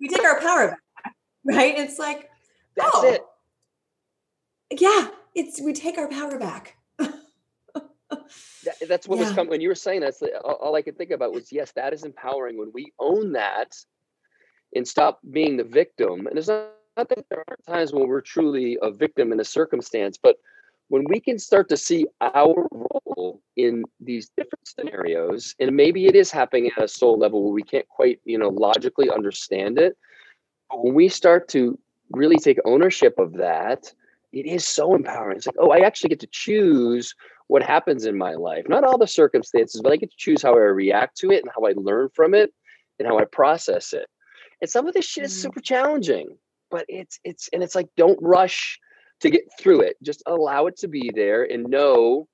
we 0.00 0.08
take 0.08 0.24
our 0.24 0.40
power 0.40 0.68
back 0.68 0.78
right? 1.44 1.78
It's 1.78 1.98
like, 1.98 2.30
that's 2.76 2.90
oh, 2.94 3.12
it. 3.12 3.20
Yeah, 4.80 5.08
it's 5.34 5.60
we 5.60 5.72
take 5.72 5.98
our 5.98 6.08
power 6.08 6.38
back. 6.38 6.76
That, 8.84 8.88
that's 8.88 9.08
what 9.08 9.18
yeah. 9.18 9.26
was 9.26 9.34
coming 9.34 9.50
when 9.50 9.60
you 9.60 9.68
were 9.68 9.74
saying 9.74 10.00
that's 10.00 10.22
all, 10.44 10.54
all 10.54 10.76
I 10.76 10.82
could 10.82 10.96
think 10.96 11.10
about 11.10 11.32
was 11.32 11.52
yes, 11.52 11.72
that 11.72 11.92
is 11.92 12.04
empowering 12.04 12.58
when 12.58 12.70
we 12.72 12.92
own 12.98 13.32
that 13.32 13.74
and 14.74 14.86
stop 14.86 15.20
being 15.30 15.56
the 15.56 15.64
victim. 15.64 16.26
And 16.26 16.38
it's 16.38 16.48
not, 16.48 16.70
not 16.96 17.08
that 17.08 17.24
there 17.30 17.44
are 17.48 17.58
times 17.66 17.92
when 17.92 18.06
we're 18.08 18.20
truly 18.20 18.78
a 18.82 18.90
victim 18.90 19.32
in 19.32 19.40
a 19.40 19.44
circumstance, 19.44 20.18
but 20.20 20.36
when 20.88 21.04
we 21.08 21.18
can 21.18 21.38
start 21.38 21.68
to 21.70 21.76
see 21.76 22.06
our 22.20 22.68
role 22.70 23.40
in 23.56 23.84
these 24.00 24.30
different 24.36 24.68
scenarios, 24.68 25.54
and 25.58 25.74
maybe 25.74 26.06
it 26.06 26.14
is 26.14 26.30
happening 26.30 26.70
at 26.76 26.84
a 26.84 26.88
soul 26.88 27.18
level 27.18 27.42
where 27.42 27.52
we 27.52 27.62
can't 27.62 27.88
quite, 27.88 28.20
you 28.24 28.38
know, 28.38 28.50
logically 28.50 29.10
understand 29.10 29.78
it, 29.78 29.96
but 30.70 30.84
when 30.84 30.94
we 30.94 31.08
start 31.08 31.48
to 31.48 31.78
really 32.10 32.36
take 32.36 32.58
ownership 32.64 33.18
of 33.18 33.32
that, 33.34 33.92
it 34.34 34.46
is 34.46 34.66
so 34.66 34.94
empowering. 34.94 35.36
It's 35.36 35.46
like, 35.46 35.56
oh, 35.58 35.70
I 35.70 35.78
actually 35.78 36.08
get 36.08 36.20
to 36.20 36.28
choose 36.30 37.14
what 37.46 37.62
happens 37.62 38.04
in 38.04 38.18
my 38.18 38.34
life. 38.34 38.64
Not 38.68 38.84
all 38.84 38.98
the 38.98 39.06
circumstances, 39.06 39.80
but 39.82 39.92
I 39.92 39.96
get 39.96 40.10
to 40.10 40.16
choose 40.16 40.42
how 40.42 40.54
I 40.54 40.58
react 40.58 41.16
to 41.18 41.30
it 41.30 41.42
and 41.42 41.52
how 41.54 41.66
I 41.66 41.72
learn 41.76 42.08
from 42.14 42.34
it 42.34 42.52
and 42.98 43.06
how 43.06 43.18
I 43.18 43.24
process 43.24 43.92
it. 43.92 44.06
And 44.60 44.70
some 44.70 44.86
of 44.86 44.94
this 44.94 45.04
shit 45.04 45.24
is 45.24 45.32
mm-hmm. 45.32 45.42
super 45.42 45.60
challenging, 45.60 46.36
but 46.70 46.84
it's 46.88 47.18
it's 47.24 47.48
and 47.52 47.62
it's 47.62 47.74
like 47.74 47.88
don't 47.96 48.18
rush 48.22 48.78
to 49.20 49.30
get 49.30 49.44
through 49.58 49.82
it. 49.82 49.96
Just 50.02 50.22
allow 50.26 50.66
it 50.66 50.76
to 50.78 50.88
be 50.88 51.10
there 51.14 51.44
and 51.44 51.64
know 51.68 52.26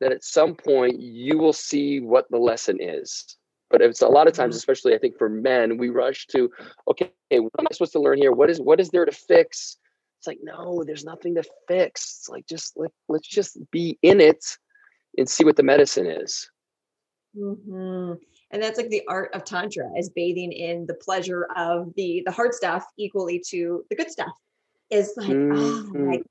that 0.00 0.12
at 0.12 0.24
some 0.24 0.54
point 0.54 1.00
you 1.00 1.38
will 1.38 1.52
see 1.52 2.00
what 2.00 2.26
the 2.30 2.38
lesson 2.38 2.78
is. 2.80 3.36
But 3.70 3.82
it's 3.82 4.02
a 4.02 4.08
lot 4.08 4.26
of 4.26 4.32
times, 4.32 4.54
mm-hmm. 4.54 4.58
especially 4.58 4.94
I 4.94 4.98
think 4.98 5.16
for 5.16 5.28
men, 5.28 5.76
we 5.76 5.90
rush 5.90 6.26
to, 6.28 6.50
okay, 6.88 7.10
what 7.30 7.52
am 7.58 7.66
I 7.70 7.72
supposed 7.72 7.92
to 7.92 8.00
learn 8.00 8.18
here? 8.18 8.32
What 8.32 8.50
is 8.50 8.60
what 8.60 8.80
is 8.80 8.88
there 8.88 9.04
to 9.04 9.12
fix? 9.12 9.76
It's 10.20 10.26
like, 10.26 10.40
no, 10.42 10.84
there's 10.84 11.04
nothing 11.04 11.34
to 11.36 11.42
fix. 11.66 12.18
It's 12.18 12.28
like 12.28 12.46
just 12.46 12.74
let, 12.76 12.90
let's 13.08 13.26
just 13.26 13.56
be 13.70 13.98
in 14.02 14.20
it 14.20 14.44
and 15.16 15.26
see 15.26 15.44
what 15.44 15.56
the 15.56 15.62
medicine 15.62 16.06
is. 16.06 16.46
Mm-hmm. 17.34 18.12
And 18.50 18.62
that's 18.62 18.76
like 18.76 18.90
the 18.90 19.02
art 19.08 19.30
of 19.34 19.44
tantra 19.44 19.88
is 19.96 20.10
bathing 20.10 20.52
in 20.52 20.84
the 20.84 20.92
pleasure 20.92 21.48
of 21.56 21.94
the 21.96 22.22
the 22.26 22.32
hard 22.32 22.52
stuff 22.52 22.84
equally 22.98 23.42
to 23.48 23.82
the 23.88 23.96
good 23.96 24.10
stuff. 24.10 24.32
Is 24.90 25.14
like, 25.16 25.30
mm-hmm. 25.30 25.96
oh, 25.96 26.10
like 26.10 26.24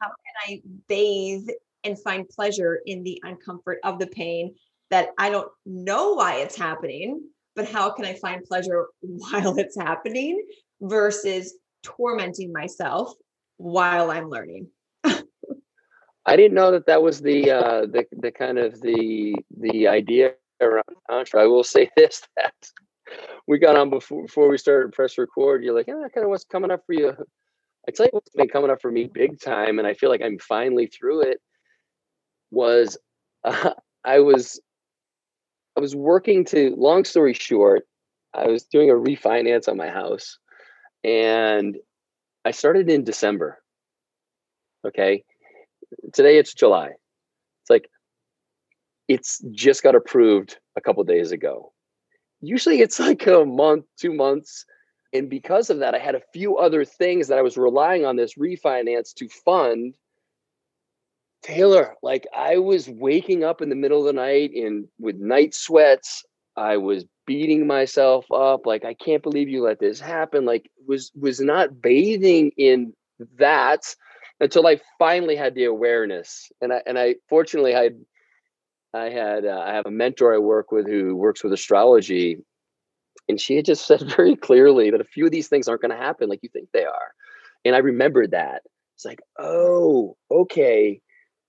how 0.00 0.08
can 0.08 0.54
I 0.54 0.62
bathe 0.88 1.48
and 1.82 2.00
find 2.00 2.26
pleasure 2.26 2.80
in 2.86 3.02
the 3.02 3.22
uncomfort 3.26 3.76
of 3.84 3.98
the 3.98 4.06
pain 4.06 4.54
that 4.90 5.10
I 5.18 5.28
don't 5.28 5.50
know 5.66 6.14
why 6.14 6.36
it's 6.36 6.56
happening, 6.56 7.28
but 7.54 7.68
how 7.68 7.90
can 7.90 8.06
I 8.06 8.14
find 8.14 8.42
pleasure 8.42 8.86
while 9.00 9.58
it's 9.58 9.78
happening 9.78 10.46
versus 10.80 11.52
tormenting 11.82 12.50
myself 12.50 13.12
while 13.56 14.10
I'm 14.10 14.28
learning? 14.28 14.68
I 16.26 16.36
didn't 16.36 16.54
know 16.54 16.70
that 16.70 16.86
that 16.86 17.02
was 17.02 17.20
the 17.20 17.50
uh, 17.50 17.80
the 17.82 18.06
the 18.12 18.30
kind 18.30 18.58
of 18.58 18.80
the 18.80 19.36
the 19.58 19.88
idea 19.88 20.32
around 20.60 20.84
tantra. 21.10 21.42
I 21.42 21.46
will 21.46 21.64
say 21.64 21.90
this 21.96 22.22
that 22.36 22.54
we 23.46 23.58
got 23.58 23.76
on 23.76 23.90
before 23.90 24.22
before 24.22 24.48
we 24.48 24.58
started 24.58 24.92
press 24.92 25.18
record. 25.18 25.62
You're 25.62 25.74
like, 25.74 25.86
yeah, 25.86 26.06
kind 26.14 26.24
of 26.24 26.30
what's 26.30 26.44
coming 26.44 26.70
up 26.70 26.82
for 26.86 26.94
you. 26.94 27.12
I 27.86 27.90
tell 27.90 28.06
you 28.06 28.10
what's 28.12 28.30
been 28.34 28.48
coming 28.48 28.70
up 28.70 28.80
for 28.80 28.90
me 28.90 29.10
big 29.12 29.38
time, 29.38 29.78
and 29.78 29.86
I 29.86 29.92
feel 29.92 30.08
like 30.08 30.22
I'm 30.22 30.38
finally 30.38 30.86
through 30.86 31.22
it. 31.22 31.38
Was 32.50 32.96
uh, 33.44 33.72
I 34.04 34.20
was 34.20 34.60
I 35.76 35.80
was 35.80 35.94
working 35.94 36.44
to, 36.46 36.74
long 36.76 37.04
story 37.04 37.34
short, 37.34 37.86
I 38.32 38.46
was 38.46 38.64
doing 38.64 38.90
a 38.90 38.94
refinance 38.94 39.68
on 39.68 39.76
my 39.76 39.88
house 39.88 40.38
and 41.02 41.76
I 42.44 42.50
started 42.50 42.90
in 42.90 43.04
December. 43.04 43.62
Okay. 44.86 45.24
Today 46.12 46.38
it's 46.38 46.54
July. 46.54 46.88
It's 47.62 47.70
like, 47.70 47.88
it's 49.08 49.42
just 49.50 49.82
got 49.82 49.94
approved 49.94 50.58
a 50.76 50.80
couple 50.80 51.02
days 51.04 51.32
ago. 51.32 51.72
Usually 52.40 52.80
it's 52.80 53.00
like 53.08 53.26
a 53.26 53.44
month, 53.44 53.86
two 53.98 54.12
months. 54.12 54.64
And 55.12 55.30
because 55.30 55.70
of 55.70 55.78
that, 55.78 55.94
I 55.94 55.98
had 55.98 56.16
a 56.16 56.22
few 56.32 56.58
other 56.58 56.84
things 56.84 57.28
that 57.28 57.38
I 57.38 57.42
was 57.42 57.56
relying 57.56 58.04
on 58.04 58.16
this 58.16 58.34
refinance 58.34 59.14
to 59.14 59.28
fund 59.28 59.94
Taylor, 61.44 61.94
like 62.02 62.26
I 62.34 62.56
was 62.56 62.88
waking 62.88 63.44
up 63.44 63.60
in 63.60 63.68
the 63.68 63.74
middle 63.74 64.00
of 64.00 64.06
the 64.06 64.14
night 64.14 64.52
in 64.54 64.88
with 64.98 65.16
night 65.16 65.54
sweats. 65.54 66.24
I 66.56 66.76
was 66.76 67.04
beating 67.26 67.66
myself 67.66 68.30
up. 68.32 68.66
Like, 68.66 68.84
I 68.84 68.94
can't 68.94 69.22
believe 69.22 69.48
you 69.48 69.62
let 69.62 69.80
this 69.80 70.00
happen. 70.00 70.44
Like, 70.44 70.70
was 70.86 71.10
was 71.14 71.40
not 71.40 71.80
bathing 71.80 72.52
in 72.56 72.92
that 73.38 73.94
until 74.40 74.66
I 74.66 74.80
finally 74.98 75.36
had 75.36 75.54
the 75.54 75.64
awareness. 75.64 76.50
And 76.60 76.72
I 76.72 76.82
and 76.86 76.98
I 76.98 77.16
fortunately 77.28 77.76
I 77.76 77.90
I 78.92 79.10
had 79.10 79.44
uh, 79.44 79.62
I 79.66 79.74
have 79.74 79.86
a 79.86 79.90
mentor 79.90 80.34
I 80.34 80.38
work 80.38 80.72
with 80.72 80.86
who 80.86 81.16
works 81.16 81.42
with 81.42 81.52
astrology, 81.52 82.38
and 83.28 83.40
she 83.40 83.56
had 83.56 83.64
just 83.64 83.86
said 83.86 84.02
very 84.16 84.36
clearly 84.36 84.90
that 84.90 85.00
a 85.00 85.04
few 85.04 85.26
of 85.26 85.32
these 85.32 85.48
things 85.48 85.68
aren't 85.68 85.82
going 85.82 85.90
to 85.90 85.96
happen 85.96 86.28
like 86.28 86.40
you 86.42 86.50
think 86.50 86.68
they 86.72 86.84
are. 86.84 87.12
And 87.64 87.74
I 87.74 87.78
remembered 87.78 88.32
that. 88.32 88.62
It's 88.94 89.04
like, 89.04 89.20
oh, 89.38 90.16
okay 90.30 91.00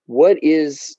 what 0.07 0.37
is 0.43 0.97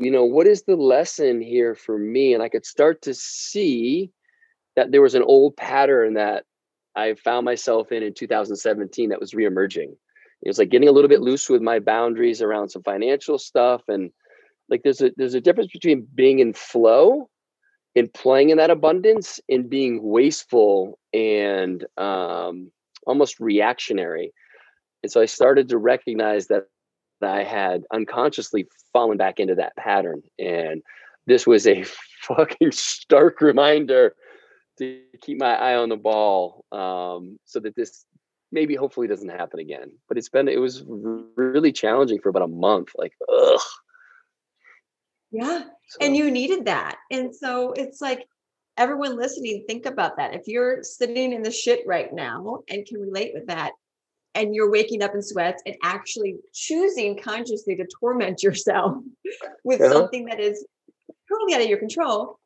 you 0.00 0.10
know 0.10 0.24
what 0.24 0.46
is 0.46 0.62
the 0.62 0.76
lesson 0.76 1.40
here 1.40 1.74
for 1.74 1.98
me? 1.98 2.34
And 2.34 2.42
i 2.42 2.48
could 2.48 2.66
start 2.66 3.02
to 3.02 3.14
see 3.14 4.10
that 4.76 4.90
there 4.90 5.02
was 5.02 5.14
an 5.14 5.22
old 5.22 5.56
pattern 5.56 6.14
that 6.14 6.44
i 6.96 7.14
found 7.14 7.44
myself 7.44 7.92
in 7.92 8.02
in 8.02 8.14
2017 8.14 9.10
that 9.10 9.20
was 9.20 9.32
reemerging. 9.32 9.92
It 10.42 10.48
was 10.48 10.58
like 10.58 10.70
getting 10.70 10.88
a 10.88 10.92
little 10.92 11.08
bit 11.08 11.20
loose 11.20 11.50
with 11.50 11.60
my 11.60 11.78
boundaries 11.78 12.40
around 12.40 12.70
some 12.70 12.82
financial 12.82 13.38
stuff 13.38 13.82
and 13.88 14.10
like 14.70 14.82
there's 14.84 15.02
a 15.02 15.10
there's 15.16 15.34
a 15.34 15.40
difference 15.40 15.72
between 15.72 16.06
being 16.14 16.38
in 16.38 16.54
flow 16.54 17.28
and 17.96 18.12
playing 18.14 18.50
in 18.50 18.56
that 18.58 18.70
abundance 18.70 19.40
and 19.48 19.68
being 19.68 20.00
wasteful 20.02 20.98
and 21.12 21.84
um, 21.96 22.70
almost 23.06 23.40
reactionary. 23.40 24.32
And 25.02 25.10
so 25.10 25.20
i 25.20 25.26
started 25.26 25.68
to 25.68 25.78
recognize 25.78 26.46
that 26.46 26.64
I 27.22 27.44
had 27.44 27.84
unconsciously 27.92 28.66
fallen 28.92 29.18
back 29.18 29.40
into 29.40 29.54
that 29.56 29.76
pattern. 29.76 30.22
And 30.38 30.82
this 31.26 31.46
was 31.46 31.66
a 31.66 31.84
fucking 32.22 32.72
stark 32.72 33.40
reminder 33.40 34.14
to 34.78 35.00
keep 35.20 35.38
my 35.38 35.54
eye 35.54 35.76
on 35.76 35.88
the 35.88 35.96
ball 35.96 36.64
um, 36.72 37.38
so 37.44 37.60
that 37.60 37.76
this 37.76 38.04
maybe 38.52 38.74
hopefully 38.74 39.06
doesn't 39.06 39.28
happen 39.28 39.60
again. 39.60 39.92
But 40.08 40.18
it's 40.18 40.28
been, 40.28 40.48
it 40.48 40.60
was 40.60 40.82
really 40.86 41.72
challenging 41.72 42.20
for 42.20 42.30
about 42.30 42.42
a 42.42 42.48
month. 42.48 42.88
Like, 42.96 43.12
ugh. 43.32 43.60
Yeah. 45.30 45.64
So. 45.88 45.98
And 46.00 46.16
you 46.16 46.30
needed 46.30 46.64
that. 46.64 46.96
And 47.10 47.34
so 47.34 47.72
it's 47.72 48.00
like, 48.00 48.26
everyone 48.76 49.16
listening, 49.16 49.64
think 49.66 49.84
about 49.84 50.16
that. 50.16 50.34
If 50.34 50.42
you're 50.46 50.82
sitting 50.82 51.32
in 51.32 51.42
the 51.42 51.50
shit 51.50 51.80
right 51.86 52.12
now 52.12 52.60
and 52.68 52.86
can 52.86 52.98
relate 52.98 53.32
with 53.34 53.46
that, 53.46 53.72
and 54.34 54.54
you're 54.54 54.70
waking 54.70 55.02
up 55.02 55.14
in 55.14 55.22
sweats 55.22 55.62
and 55.66 55.74
actually 55.82 56.36
choosing 56.54 57.18
consciously 57.18 57.76
to 57.76 57.86
torment 57.98 58.42
yourself 58.42 58.96
with 59.64 59.80
uh-huh. 59.80 59.92
something 59.92 60.26
that 60.26 60.40
is 60.40 60.66
totally 61.28 61.54
out 61.54 61.60
of 61.60 61.68
your 61.68 61.78
control 61.78 62.38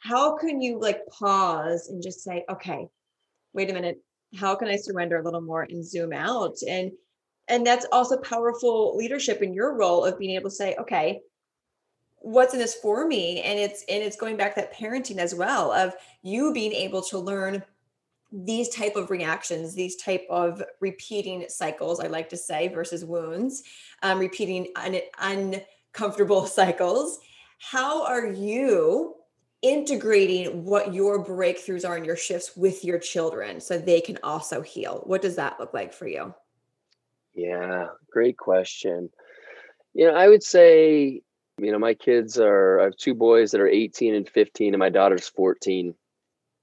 how 0.00 0.36
can 0.36 0.60
you 0.60 0.80
like 0.80 1.00
pause 1.06 1.88
and 1.88 2.02
just 2.02 2.22
say 2.22 2.44
okay 2.50 2.86
wait 3.52 3.70
a 3.70 3.72
minute 3.72 3.98
how 4.36 4.54
can 4.54 4.68
i 4.68 4.76
surrender 4.76 5.18
a 5.18 5.22
little 5.22 5.40
more 5.40 5.62
and 5.62 5.84
zoom 5.84 6.12
out 6.12 6.54
and 6.68 6.90
and 7.48 7.66
that's 7.66 7.86
also 7.92 8.16
powerful 8.18 8.96
leadership 8.96 9.42
in 9.42 9.52
your 9.52 9.76
role 9.76 10.04
of 10.04 10.18
being 10.18 10.34
able 10.34 10.50
to 10.50 10.56
say 10.56 10.74
okay 10.78 11.20
what's 12.18 12.52
in 12.54 12.60
this 12.60 12.74
for 12.74 13.06
me 13.06 13.42
and 13.42 13.58
it's 13.58 13.84
and 13.88 14.02
it's 14.02 14.16
going 14.16 14.36
back 14.36 14.54
that 14.54 14.72
parenting 14.72 15.18
as 15.18 15.34
well 15.34 15.72
of 15.72 15.92
you 16.22 16.52
being 16.52 16.72
able 16.72 17.02
to 17.02 17.18
learn 17.18 17.62
these 18.32 18.68
type 18.70 18.96
of 18.96 19.10
reactions 19.10 19.74
these 19.74 19.96
type 19.96 20.26
of 20.30 20.62
repeating 20.80 21.44
cycles 21.48 22.00
i 22.00 22.06
like 22.06 22.28
to 22.28 22.36
say 22.36 22.68
versus 22.68 23.04
wounds 23.04 23.62
um, 24.02 24.18
repeating 24.18 24.68
un- 24.76 25.00
uncomfortable 25.20 26.46
cycles 26.58 27.18
how 27.58 28.04
are 28.04 28.26
you 28.26 29.14
integrating 29.62 30.64
what 30.64 30.92
your 30.92 31.24
breakthroughs 31.24 31.88
are 31.88 31.96
and 31.96 32.04
your 32.04 32.16
shifts 32.16 32.56
with 32.56 32.84
your 32.84 32.98
children 32.98 33.60
so 33.60 33.78
they 33.78 34.00
can 34.00 34.18
also 34.22 34.60
heal. 34.60 35.02
What 35.06 35.22
does 35.22 35.36
that 35.36 35.58
look 35.60 35.72
like 35.72 35.92
for 35.92 36.06
you? 36.06 36.34
Yeah, 37.32 37.86
great 38.10 38.36
question. 38.36 39.08
You 39.94 40.08
know, 40.08 40.14
I 40.14 40.28
would 40.28 40.42
say, 40.42 41.22
you 41.58 41.72
know, 41.72 41.78
my 41.78 41.94
kids 41.94 42.38
are, 42.38 42.80
I 42.80 42.84
have 42.84 42.96
two 42.96 43.14
boys 43.14 43.52
that 43.52 43.60
are 43.60 43.68
18 43.68 44.14
and 44.14 44.28
15, 44.28 44.74
and 44.74 44.80
my 44.80 44.88
daughter's 44.88 45.28
14. 45.28 45.94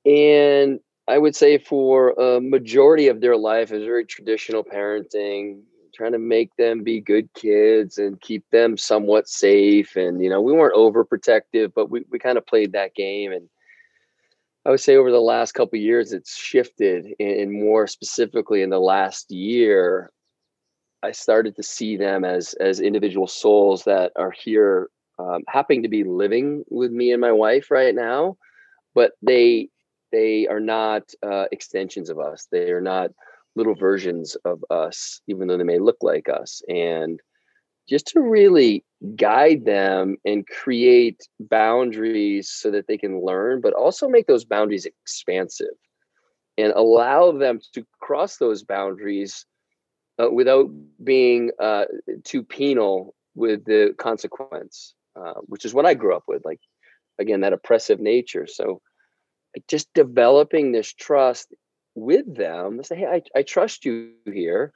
And 0.05 0.79
I 1.09 1.17
would 1.17 1.35
say 1.35 1.57
for 1.57 2.11
a 2.11 2.39
majority 2.39 3.07
of 3.07 3.19
their 3.19 3.35
life 3.35 3.71
is 3.71 3.83
very 3.83 4.05
traditional 4.05 4.63
parenting, 4.63 5.63
trying 5.95 6.11
to 6.11 6.19
make 6.19 6.55
them 6.55 6.83
be 6.83 7.01
good 7.01 7.33
kids 7.33 7.97
and 7.97 8.21
keep 8.21 8.45
them 8.51 8.77
somewhat 8.77 9.27
safe. 9.27 9.95
And, 9.95 10.23
you 10.23 10.29
know, 10.29 10.39
we 10.39 10.53
weren't 10.53 10.75
overprotective, 10.75 11.73
but 11.73 11.89
we, 11.89 12.05
we 12.11 12.19
kind 12.19 12.37
of 12.37 12.45
played 12.45 12.73
that 12.73 12.93
game. 12.93 13.31
And 13.31 13.49
I 14.67 14.69
would 14.69 14.81
say 14.81 14.97
over 14.97 15.09
the 15.09 15.19
last 15.19 15.53
couple 15.53 15.79
years, 15.79 16.13
it's 16.13 16.37
shifted. 16.37 17.07
And 17.19 17.51
more 17.51 17.87
specifically 17.87 18.61
in 18.61 18.69
the 18.69 18.79
last 18.79 19.31
year, 19.31 20.11
I 21.01 21.11
started 21.11 21.55
to 21.55 21.63
see 21.63 21.97
them 21.97 22.23
as 22.23 22.53
as 22.59 22.79
individual 22.79 23.25
souls 23.25 23.85
that 23.85 24.11
are 24.15 24.31
here, 24.31 24.91
um, 25.17 25.41
happening 25.47 25.81
to 25.83 25.89
be 25.89 26.03
living 26.03 26.65
with 26.69 26.91
me 26.91 27.11
and 27.13 27.21
my 27.21 27.31
wife 27.31 27.71
right 27.71 27.95
now, 27.95 28.37
but 28.93 29.13
they 29.23 29.69
they 30.11 30.47
are 30.47 30.59
not 30.59 31.03
uh, 31.23 31.45
extensions 31.51 32.09
of 32.09 32.19
us. 32.19 32.47
They 32.51 32.71
are 32.71 32.81
not 32.81 33.11
little 33.55 33.75
versions 33.75 34.35
of 34.45 34.63
us, 34.69 35.21
even 35.27 35.47
though 35.47 35.57
they 35.57 35.63
may 35.63 35.79
look 35.79 35.97
like 36.01 36.29
us. 36.29 36.61
And 36.69 37.19
just 37.87 38.07
to 38.07 38.21
really 38.21 38.83
guide 39.15 39.65
them 39.65 40.17
and 40.23 40.45
create 40.47 41.27
boundaries 41.39 42.49
so 42.49 42.69
that 42.71 42.87
they 42.87 42.97
can 42.97 43.25
learn, 43.25 43.61
but 43.61 43.73
also 43.73 44.07
make 44.07 44.27
those 44.27 44.45
boundaries 44.45 44.85
expansive 44.85 45.75
and 46.57 46.71
allow 46.73 47.31
them 47.31 47.59
to 47.73 47.85
cross 47.99 48.37
those 48.37 48.63
boundaries 48.63 49.45
uh, 50.21 50.29
without 50.29 50.69
being 51.03 51.51
uh, 51.59 51.85
too 52.23 52.43
penal 52.43 53.15
with 53.35 53.65
the 53.65 53.95
consequence, 53.97 54.93
uh, 55.15 55.33
which 55.45 55.65
is 55.65 55.73
what 55.73 55.85
I 55.85 55.93
grew 55.93 56.15
up 56.15 56.23
with. 56.27 56.43
Like, 56.45 56.59
again, 57.17 57.41
that 57.41 57.53
oppressive 57.53 57.99
nature. 57.99 58.45
So, 58.45 58.81
just 59.67 59.93
developing 59.93 60.71
this 60.71 60.93
trust 60.93 61.53
with 61.95 62.33
them 62.33 62.81
say 62.83 62.95
hey 62.95 63.05
I, 63.35 63.39
I 63.39 63.43
trust 63.43 63.85
you 63.85 64.11
here. 64.25 64.73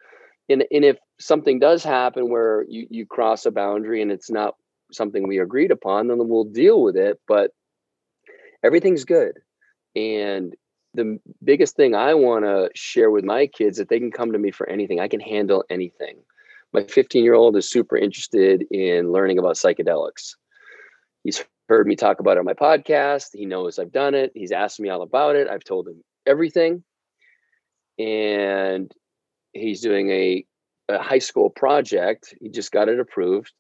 And, 0.50 0.66
and 0.72 0.84
if 0.84 0.98
something 1.20 1.60
does 1.60 1.86
happen 1.86 2.30
where 2.30 2.66
you, 2.68 2.86
you 2.90 3.06
cross 3.06 3.46
a 3.46 3.52
boundary 3.52 4.02
and 4.02 4.12
it's 4.12 4.30
not 4.30 4.56
something 4.92 5.26
we 5.26 5.40
agreed 5.40 5.72
upon 5.72 6.08
then 6.08 6.28
we'll 6.28 6.44
deal 6.44 6.82
with 6.82 6.98
it 6.98 7.20
but 7.28 7.52
everything's 8.64 9.06
good. 9.06 9.40
And 9.96 10.54
the 10.96 11.20
biggest 11.44 11.76
thing 11.76 11.96
i 11.96 12.14
want 12.14 12.46
to 12.46 12.70
share 12.76 13.10
with 13.10 13.24
my 13.24 13.48
kids 13.48 13.78
that 13.78 13.90
they 13.90 14.00
can 14.00 14.12
come 14.12 14.32
to 14.32 14.40
me 14.40 14.52
for 14.52 14.68
anything. 14.70 15.00
I 15.00 15.08
can 15.08 15.20
handle 15.20 15.64
anything. 15.70 16.18
My 16.74 16.84
15 16.84 17.24
year 17.24 17.36
old 17.36 17.56
is 17.56 17.70
super 17.70 17.98
interested 17.98 18.66
in 18.72 19.12
learning 19.12 19.40
about 19.40 19.56
psychedelics 19.56 20.36
he's 21.24 21.44
heard 21.70 21.88
me 21.88 21.96
talk 21.96 22.20
about 22.20 22.38
it 22.38 22.40
on 22.40 22.46
my 22.46 22.54
podcast 22.54 23.30
he 23.34 23.46
knows 23.46 23.80
i've 23.80 23.92
done 23.92 24.14
it 24.14 24.32
he's 24.36 24.52
asked 24.52 24.80
me 24.80 24.90
all 24.90 25.02
about 25.02 25.36
it 25.36 25.48
i've 25.48 25.64
told 25.64 25.88
him 25.88 26.04
everything 26.26 26.84
and 28.00 28.92
he's 29.54 29.82
doing 29.82 30.10
a, 30.10 30.46
a 30.90 31.02
high 31.02 31.20
school 31.20 31.50
project. 31.50 32.34
He 32.42 32.50
just 32.50 32.72
got 32.72 32.90
it 32.90 33.00
approved, 33.00 33.52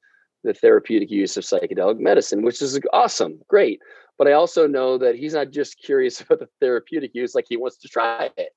the 0.44 0.54
therapeutic 0.54 1.10
use 1.12 1.38
of 1.38 1.44
psychedelic 1.44 2.00
medicine, 2.00 2.42
which 2.42 2.62
is 2.62 2.80
awesome, 2.92 3.40
great. 3.48 3.80
But 4.18 4.28
I 4.28 4.34
also 4.34 4.68
know 4.68 4.98
that 4.98 5.16
he's 5.16 5.34
not 5.34 5.52
just 5.52 5.80
curious 5.80 6.22
about 6.22 6.40
the 6.40 6.50
therapeutic 6.60 7.12
use, 7.14 7.36
like 7.36 7.46
he 7.48 7.58
wants 7.58 7.78
to 7.78 7.88
try 7.88 8.30
it. 8.38 8.50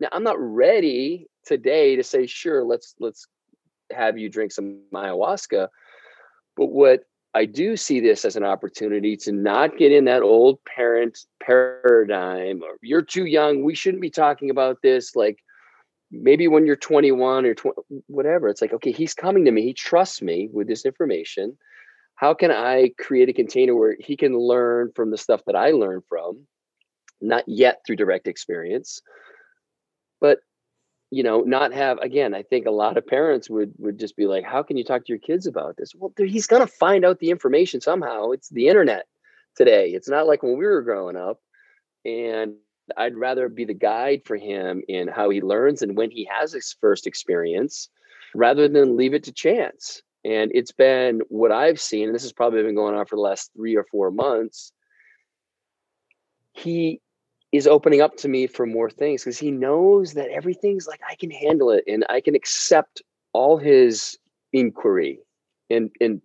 Now, 0.00 0.08
I'm 0.12 0.22
not 0.22 0.38
ready 0.38 1.26
today 1.44 1.96
to 1.96 2.04
say, 2.04 2.26
sure, 2.26 2.64
let's 2.64 2.94
let's 3.00 3.26
have 3.90 4.16
you 4.16 4.28
drink 4.28 4.52
some 4.52 4.82
ayahuasca. 4.94 5.68
But 6.56 6.66
what 6.66 7.00
I 7.34 7.44
do 7.44 7.76
see 7.76 8.00
this 8.00 8.24
as 8.24 8.36
an 8.36 8.44
opportunity 8.44 9.16
to 9.18 9.32
not 9.32 9.76
get 9.76 9.92
in 9.92 10.06
that 10.06 10.22
old 10.22 10.58
parent 10.64 11.18
paradigm 11.42 12.62
or 12.62 12.78
you're 12.82 13.02
too 13.02 13.26
young. 13.26 13.62
We 13.62 13.74
shouldn't 13.74 14.02
be 14.02 14.10
talking 14.10 14.50
about 14.50 14.78
this. 14.82 15.14
Like 15.14 15.38
maybe 16.10 16.48
when 16.48 16.66
you're 16.66 16.76
21 16.76 17.46
or 17.46 17.54
20, 17.54 17.76
whatever, 18.06 18.48
it's 18.48 18.62
like, 18.62 18.72
okay, 18.72 18.92
he's 18.92 19.14
coming 19.14 19.44
to 19.44 19.50
me. 19.50 19.62
He 19.62 19.74
trusts 19.74 20.22
me 20.22 20.48
with 20.52 20.68
this 20.68 20.86
information. 20.86 21.56
How 22.14 22.34
can 22.34 22.50
I 22.50 22.92
create 22.98 23.28
a 23.28 23.34
container 23.34 23.76
where 23.76 23.96
he 24.00 24.16
can 24.16 24.36
learn 24.36 24.90
from 24.96 25.10
the 25.10 25.18
stuff 25.18 25.42
that 25.46 25.54
I 25.54 25.70
learn 25.70 26.00
from? 26.08 26.46
Not 27.20 27.44
yet 27.46 27.80
through 27.86 27.96
direct 27.96 28.26
experience, 28.26 29.02
but 30.20 30.38
you 31.10 31.22
know 31.22 31.40
not 31.40 31.72
have 31.72 31.98
again 31.98 32.34
i 32.34 32.42
think 32.42 32.66
a 32.66 32.70
lot 32.70 32.96
of 32.96 33.06
parents 33.06 33.48
would 33.48 33.72
would 33.78 33.98
just 33.98 34.16
be 34.16 34.26
like 34.26 34.44
how 34.44 34.62
can 34.62 34.76
you 34.76 34.84
talk 34.84 35.04
to 35.04 35.12
your 35.12 35.18
kids 35.18 35.46
about 35.46 35.76
this? 35.76 35.92
Well 35.94 36.12
he's 36.18 36.46
going 36.46 36.60
to 36.62 36.72
find 36.72 37.04
out 37.04 37.18
the 37.18 37.30
information 37.30 37.80
somehow. 37.80 38.30
It's 38.30 38.50
the 38.50 38.68
internet 38.68 39.06
today. 39.56 39.90
It's 39.90 40.08
not 40.08 40.26
like 40.26 40.42
when 40.42 40.58
we 40.58 40.64
were 40.64 40.82
growing 40.82 41.16
up 41.16 41.40
and 42.04 42.54
i'd 42.96 43.16
rather 43.16 43.48
be 43.48 43.64
the 43.64 43.74
guide 43.74 44.22
for 44.24 44.36
him 44.36 44.82
in 44.88 45.08
how 45.08 45.28
he 45.28 45.40
learns 45.40 45.82
and 45.82 45.96
when 45.96 46.10
he 46.10 46.28
has 46.30 46.52
his 46.52 46.74
first 46.80 47.06
experience 47.06 47.88
rather 48.34 48.68
than 48.68 48.96
leave 48.96 49.14
it 49.14 49.24
to 49.24 49.32
chance. 49.32 50.02
And 50.24 50.50
it's 50.54 50.72
been 50.72 51.22
what 51.28 51.52
i've 51.52 51.80
seen 51.80 52.06
and 52.06 52.14
this 52.14 52.22
has 52.22 52.32
probably 52.32 52.62
been 52.62 52.74
going 52.74 52.94
on 52.94 53.06
for 53.06 53.16
the 53.16 53.22
last 53.22 53.50
three 53.56 53.76
or 53.76 53.84
four 53.90 54.10
months 54.10 54.72
he 56.52 57.00
is 57.52 57.66
opening 57.66 58.00
up 58.00 58.16
to 58.16 58.28
me 58.28 58.46
for 58.46 58.66
more 58.66 58.90
things 58.90 59.24
because 59.24 59.38
he 59.38 59.50
knows 59.50 60.14
that 60.14 60.28
everything's 60.28 60.86
like 60.86 61.00
I 61.08 61.14
can 61.14 61.30
handle 61.30 61.70
it 61.70 61.84
and 61.86 62.04
I 62.10 62.20
can 62.20 62.34
accept 62.34 63.02
all 63.32 63.56
his 63.56 64.18
inquiry. 64.52 65.20
And 65.70 65.90
and 66.00 66.20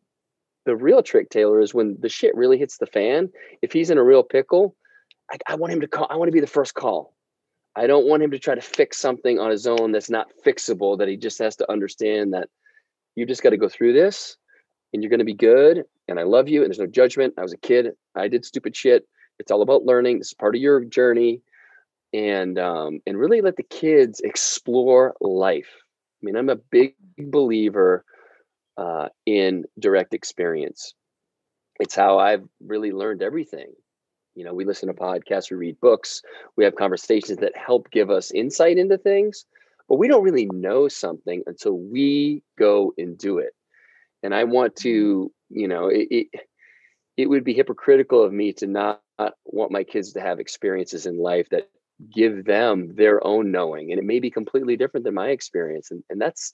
the 0.65 0.75
real 0.75 1.03
trick, 1.03 1.29
Taylor, 1.29 1.59
is 1.59 1.73
when 1.73 1.97
the 1.99 2.09
shit 2.09 2.35
really 2.35 2.57
hits 2.57 2.77
the 2.77 2.85
fan. 2.85 3.29
If 3.61 3.73
he's 3.73 3.89
in 3.89 3.97
a 3.97 4.03
real 4.03 4.23
pickle, 4.23 4.75
I, 5.31 5.37
I 5.47 5.55
want 5.55 5.73
him 5.73 5.81
to 5.81 5.87
call. 5.87 6.07
I 6.09 6.15
want 6.15 6.29
to 6.29 6.33
be 6.33 6.39
the 6.39 6.47
first 6.47 6.73
call. 6.73 7.13
I 7.75 7.87
don't 7.87 8.07
want 8.07 8.21
him 8.21 8.31
to 8.31 8.39
try 8.39 8.55
to 8.55 8.61
fix 8.61 8.97
something 8.97 9.39
on 9.39 9.49
his 9.49 9.65
own 9.65 9.91
that's 9.91 10.09
not 10.09 10.27
fixable. 10.45 10.97
That 10.97 11.07
he 11.07 11.17
just 11.17 11.39
has 11.39 11.55
to 11.57 11.71
understand 11.71 12.33
that 12.33 12.49
you 13.15 13.25
just 13.25 13.43
got 13.43 13.49
to 13.49 13.57
go 13.57 13.69
through 13.69 13.93
this, 13.93 14.37
and 14.93 15.01
you're 15.01 15.09
going 15.09 15.19
to 15.19 15.25
be 15.25 15.33
good. 15.33 15.83
And 16.07 16.19
I 16.19 16.23
love 16.23 16.49
you, 16.49 16.61
and 16.61 16.69
there's 16.69 16.79
no 16.79 16.87
judgment. 16.87 17.33
I 17.37 17.41
was 17.41 17.53
a 17.53 17.57
kid. 17.57 17.91
I 18.15 18.27
did 18.27 18.45
stupid 18.45 18.75
shit 18.75 19.05
it's 19.39 19.51
all 19.51 19.61
about 19.61 19.85
learning. 19.85 20.19
This 20.19 20.27
is 20.27 20.33
part 20.33 20.55
of 20.55 20.61
your 20.61 20.83
journey, 20.83 21.41
and 22.13 22.57
um, 22.59 22.99
and 23.05 23.17
really 23.17 23.41
let 23.41 23.57
the 23.57 23.63
kids 23.63 24.19
explore 24.21 25.15
life. 25.21 25.69
I 26.21 26.25
mean, 26.25 26.35
I'm 26.35 26.49
a 26.49 26.55
big 26.55 26.95
believer 27.17 28.05
uh, 28.77 29.09
in 29.25 29.65
direct 29.79 30.13
experience. 30.13 30.93
It's 31.79 31.95
how 31.95 32.19
I've 32.19 32.43
really 32.65 32.91
learned 32.91 33.21
everything. 33.21 33.73
You 34.35 34.45
know, 34.45 34.53
we 34.53 34.65
listen 34.65 34.87
to 34.87 34.95
podcasts, 34.95 35.51
we 35.51 35.57
read 35.57 35.79
books, 35.79 36.21
we 36.55 36.63
have 36.63 36.75
conversations 36.75 37.39
that 37.39 37.55
help 37.55 37.91
give 37.91 38.09
us 38.09 38.31
insight 38.31 38.79
into 38.79 38.97
things, 38.97 39.45
but 39.87 39.97
we 39.97 40.07
don't 40.07 40.23
really 40.23 40.47
know 40.51 40.87
something 40.87 41.43
until 41.45 41.77
we 41.77 42.41
go 42.57 42.93
and 42.97 43.15
do 43.15 43.37
it. 43.37 43.53
And 44.23 44.33
I 44.33 44.45
want 44.45 44.75
to, 44.77 45.31
you 45.49 45.67
know, 45.67 45.87
it, 45.87 46.07
it, 46.09 46.27
it 47.15 47.29
would 47.29 47.43
be 47.43 47.53
hypocritical 47.53 48.23
of 48.23 48.33
me 48.33 48.53
to 48.53 48.65
not 48.65 49.02
Uh, 49.19 49.29
want 49.45 49.71
my 49.71 49.83
kids 49.83 50.13
to 50.13 50.19
have 50.19 50.39
experiences 50.39 51.05
in 51.05 51.19
life 51.19 51.47
that 51.49 51.69
give 52.11 52.45
them 52.45 52.95
their 52.95 53.25
own 53.25 53.51
knowing 53.51 53.91
and 53.91 53.99
it 53.99 54.05
may 54.05 54.19
be 54.19 54.31
completely 54.31 54.75
different 54.75 55.03
than 55.03 55.13
my 55.13 55.29
experience 55.29 55.91
and, 55.91 56.03
and 56.09 56.19
that's 56.19 56.51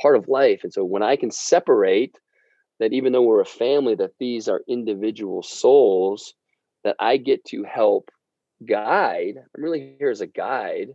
part 0.00 0.16
of 0.16 0.28
life 0.28 0.60
and 0.62 0.72
so 0.72 0.84
when 0.84 1.02
i 1.02 1.16
can 1.16 1.30
separate 1.30 2.16
that 2.78 2.92
even 2.92 3.12
though 3.12 3.22
we're 3.22 3.40
a 3.40 3.44
family 3.44 3.94
that 3.94 4.12
these 4.20 4.48
are 4.48 4.62
individual 4.68 5.42
souls 5.42 6.34
that 6.84 6.96
i 7.00 7.16
get 7.16 7.44
to 7.44 7.64
help 7.64 8.08
guide 8.66 9.34
i'm 9.38 9.62
really 9.62 9.96
here 9.98 10.10
as 10.10 10.20
a 10.20 10.26
guide 10.26 10.88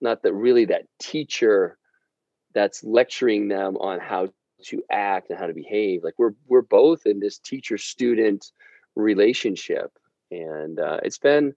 not 0.00 0.22
that 0.22 0.34
really 0.34 0.66
that 0.66 0.84
teacher 1.00 1.78
that's 2.54 2.84
lecturing 2.84 3.48
them 3.48 3.76
on 3.78 3.98
how 3.98 4.28
to 4.62 4.82
act 4.90 5.30
and 5.30 5.38
how 5.38 5.46
to 5.46 5.54
behave 5.54 6.04
like 6.04 6.14
we're 6.18 6.34
we're 6.46 6.62
both 6.62 7.06
in 7.06 7.18
this 7.18 7.38
teacher 7.38 7.78
student 7.78 8.52
relationship 8.94 9.90
and 10.32 10.80
uh, 10.80 10.98
it's 11.02 11.18
been 11.18 11.52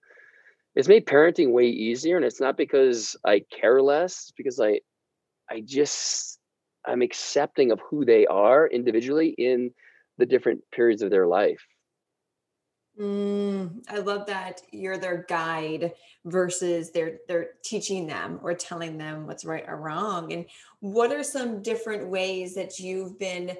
it's 0.74 0.88
made 0.88 1.06
parenting 1.06 1.52
way 1.52 1.66
easier 1.66 2.16
and 2.16 2.24
it's 2.24 2.40
not 2.40 2.56
because 2.56 3.16
i 3.24 3.40
care 3.50 3.80
less 3.80 4.12
it's 4.12 4.32
because 4.36 4.60
i 4.60 4.78
i 5.50 5.60
just 5.64 6.38
i'm 6.86 7.02
accepting 7.02 7.72
of 7.72 7.80
who 7.90 8.04
they 8.04 8.26
are 8.26 8.66
individually 8.66 9.34
in 9.38 9.70
the 10.18 10.26
different 10.26 10.60
periods 10.72 11.02
of 11.02 11.10
their 11.10 11.26
life. 11.26 11.60
Mm, 12.98 13.82
i 13.90 13.98
love 13.98 14.24
that 14.26 14.62
you're 14.72 14.96
their 14.96 15.26
guide 15.28 15.92
versus 16.24 16.92
they're 16.92 17.18
they're 17.28 17.50
teaching 17.62 18.06
them 18.06 18.40
or 18.42 18.54
telling 18.54 18.96
them 18.96 19.26
what's 19.26 19.44
right 19.44 19.64
or 19.68 19.76
wrong 19.76 20.32
and 20.32 20.46
what 20.80 21.12
are 21.12 21.22
some 21.22 21.60
different 21.60 22.08
ways 22.08 22.54
that 22.54 22.78
you've 22.78 23.18
been 23.18 23.54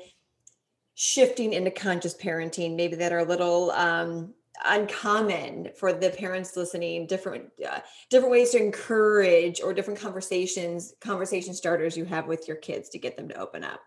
shifting 0.95 1.53
into 1.53 1.71
conscious 1.71 2.17
parenting 2.17 2.77
maybe 2.77 2.97
that 2.97 3.13
are 3.13 3.19
a 3.19 3.25
little 3.27 3.73
um, 3.73 4.33
uncommon 4.65 5.71
for 5.79 5.93
the 5.93 6.11
parents 6.11 6.57
listening 6.57 7.07
different 7.07 7.45
uh, 7.69 7.81
different 8.11 8.31
ways 8.31 8.51
to 8.51 8.63
encourage 8.63 9.61
or 9.61 9.73
different 9.73 9.99
conversations 9.99 10.95
conversation 11.01 11.55
starters 11.55 11.97
you 11.97 12.05
have 12.05 12.27
with 12.27 12.49
your 12.49 12.57
kids 12.57 12.89
to 12.91 12.99
get 12.99 13.17
them 13.17 13.29
to 13.29 13.37
open 13.37 13.65
up. 13.65 13.81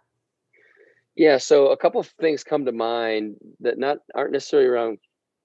Yeah 1.15 1.37
so 1.37 1.67
a 1.67 1.77
couple 1.77 1.99
of 1.99 2.07
things 2.19 2.43
come 2.43 2.65
to 2.65 2.71
mind 2.71 3.35
that 3.61 3.77
not 3.77 3.97
aren't 4.15 4.31
necessarily 4.31 4.67
around 4.67 4.99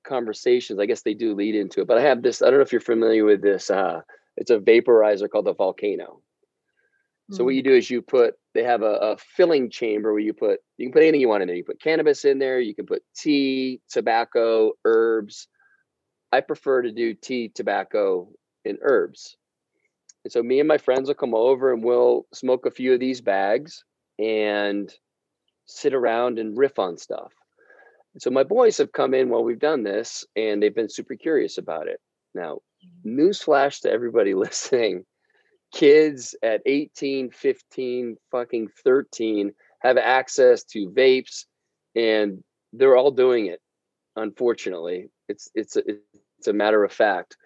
conversations. 0.06 0.78
I 0.78 0.86
guess 0.86 1.02
they 1.02 1.14
do 1.14 1.34
lead 1.34 1.54
into 1.54 1.80
it 1.80 1.88
but 1.88 1.98
i 1.98 2.02
have 2.02 2.22
this 2.22 2.42
i 2.42 2.46
don't 2.46 2.58
know 2.58 2.62
if 2.62 2.72
you're 2.72 2.80
familiar 2.80 3.24
with 3.24 3.42
this 3.42 3.70
uh 3.70 4.00
it's 4.36 4.50
a 4.50 4.58
vaporizer 4.58 5.30
called 5.30 5.46
the 5.46 5.54
volcano. 5.54 6.20
So 7.30 7.44
what 7.44 7.52
mm. 7.52 7.56
you 7.56 7.62
do 7.62 7.74
is 7.74 7.90
you 7.90 8.02
put 8.02 8.34
they 8.54 8.62
have 8.62 8.82
a, 8.82 8.94
a, 8.94 9.16
filling 9.18 9.68
chamber 9.68 10.12
where 10.12 10.20
you 10.20 10.32
put 10.32 10.60
you 10.78 10.86
can 10.86 10.92
put 10.92 11.02
anything 11.02 11.20
you 11.20 11.28
want 11.28 11.42
in 11.42 11.48
there. 11.48 11.56
You 11.56 11.64
put 11.64 11.82
cannabis 11.82 12.24
in 12.24 12.38
there, 12.38 12.60
you 12.60 12.74
can 12.74 12.86
put 12.86 13.02
tea, 13.16 13.80
tobacco, 13.90 14.72
herbs. 14.84 15.48
I 16.32 16.40
prefer 16.40 16.82
to 16.82 16.92
do 16.92 17.14
tea, 17.14 17.50
tobacco, 17.54 18.28
and 18.64 18.78
herbs. 18.82 19.36
And 20.24 20.32
so 20.32 20.42
me 20.42 20.58
and 20.58 20.68
my 20.68 20.78
friends 20.78 21.08
will 21.08 21.14
come 21.14 21.34
over 21.34 21.72
and 21.72 21.84
we'll 21.84 22.26
smoke 22.32 22.64
a 22.64 22.70
few 22.70 22.94
of 22.94 23.00
these 23.00 23.20
bags 23.20 23.84
and 24.18 24.92
sit 25.66 25.94
around 25.94 26.38
and 26.38 26.56
riff 26.56 26.78
on 26.78 26.96
stuff. 26.96 27.32
And 28.14 28.22
so 28.22 28.30
my 28.30 28.44
boys 28.44 28.78
have 28.78 28.92
come 28.92 29.12
in 29.12 29.28
while 29.28 29.44
we've 29.44 29.58
done 29.58 29.82
this 29.82 30.24
and 30.36 30.62
they've 30.62 30.74
been 30.74 30.88
super 30.88 31.14
curious 31.14 31.58
about 31.58 31.88
it. 31.88 32.00
Now, 32.34 32.60
mm. 33.06 33.18
newsflash 33.18 33.80
to 33.80 33.90
everybody 33.90 34.34
listening 34.34 35.04
kids 35.74 36.36
at 36.42 36.62
18, 36.64 37.30
15, 37.30 38.16
fucking 38.30 38.68
13 38.84 39.52
have 39.80 39.98
access 39.98 40.62
to 40.64 40.88
vapes 40.88 41.44
and 41.94 42.42
they're 42.72 42.96
all 42.96 43.10
doing 43.10 43.46
it. 43.46 43.60
Unfortunately, 44.16 45.08
it's 45.28 45.50
it's 45.54 45.76
a, 45.76 45.82
it's 46.38 46.46
a 46.48 46.52
matter 46.52 46.84
of 46.84 46.92
fact. 46.92 47.36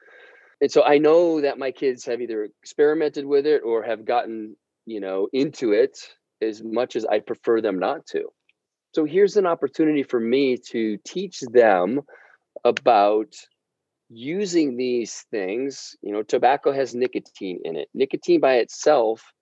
And 0.60 0.70
so 0.70 0.84
I 0.84 0.98
know 0.98 1.40
that 1.40 1.58
my 1.58 1.70
kids 1.70 2.04
have 2.04 2.20
either 2.20 2.44
experimented 2.62 3.24
with 3.24 3.46
it 3.46 3.62
or 3.64 3.82
have 3.82 4.04
gotten, 4.04 4.56
you 4.84 5.00
know, 5.00 5.28
into 5.32 5.72
it 5.72 5.98
as 6.42 6.62
much 6.62 6.96
as 6.96 7.06
I 7.06 7.20
prefer 7.20 7.60
them 7.60 7.78
not 7.78 8.06
to. 8.08 8.28
So 8.94 9.04
here's 9.04 9.36
an 9.36 9.46
opportunity 9.46 10.02
for 10.02 10.20
me 10.20 10.58
to 10.70 10.98
teach 11.04 11.40
them 11.40 12.02
about 12.64 13.34
using 14.10 14.76
these 14.76 15.24
things, 15.30 15.96
you 16.02 16.12
know, 16.12 16.22
tobacco 16.22 16.72
has 16.72 16.94
nicotine 16.94 17.60
in 17.64 17.76
it. 17.76 17.88
Nicotine 17.94 18.40
by 18.40 18.54
itself 18.54 19.32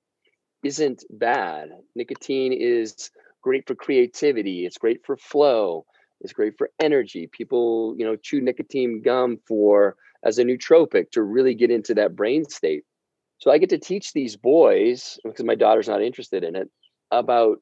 isn't 0.64 1.04
bad. 1.10 1.68
Nicotine 1.94 2.52
is 2.52 3.10
great 3.42 3.66
for 3.66 3.74
creativity, 3.74 4.66
it's 4.66 4.78
great 4.78 5.04
for 5.06 5.16
flow, 5.16 5.84
it's 6.20 6.32
great 6.32 6.54
for 6.58 6.70
energy. 6.80 7.28
People, 7.30 7.94
you 7.96 8.04
know, 8.04 8.16
chew 8.16 8.40
nicotine 8.40 9.02
gum 9.02 9.38
for 9.46 9.96
as 10.24 10.38
a 10.38 10.44
nootropic 10.44 11.10
to 11.12 11.22
really 11.22 11.54
get 11.54 11.70
into 11.70 11.94
that 11.94 12.16
brain 12.16 12.44
state. 12.44 12.82
So 13.38 13.50
I 13.50 13.58
get 13.58 13.68
to 13.70 13.78
teach 13.78 14.12
these 14.12 14.36
boys 14.36 15.18
because 15.24 15.44
my 15.44 15.54
daughter's 15.54 15.88
not 15.88 16.02
interested 16.02 16.42
in 16.42 16.56
it 16.56 16.68
about 17.12 17.58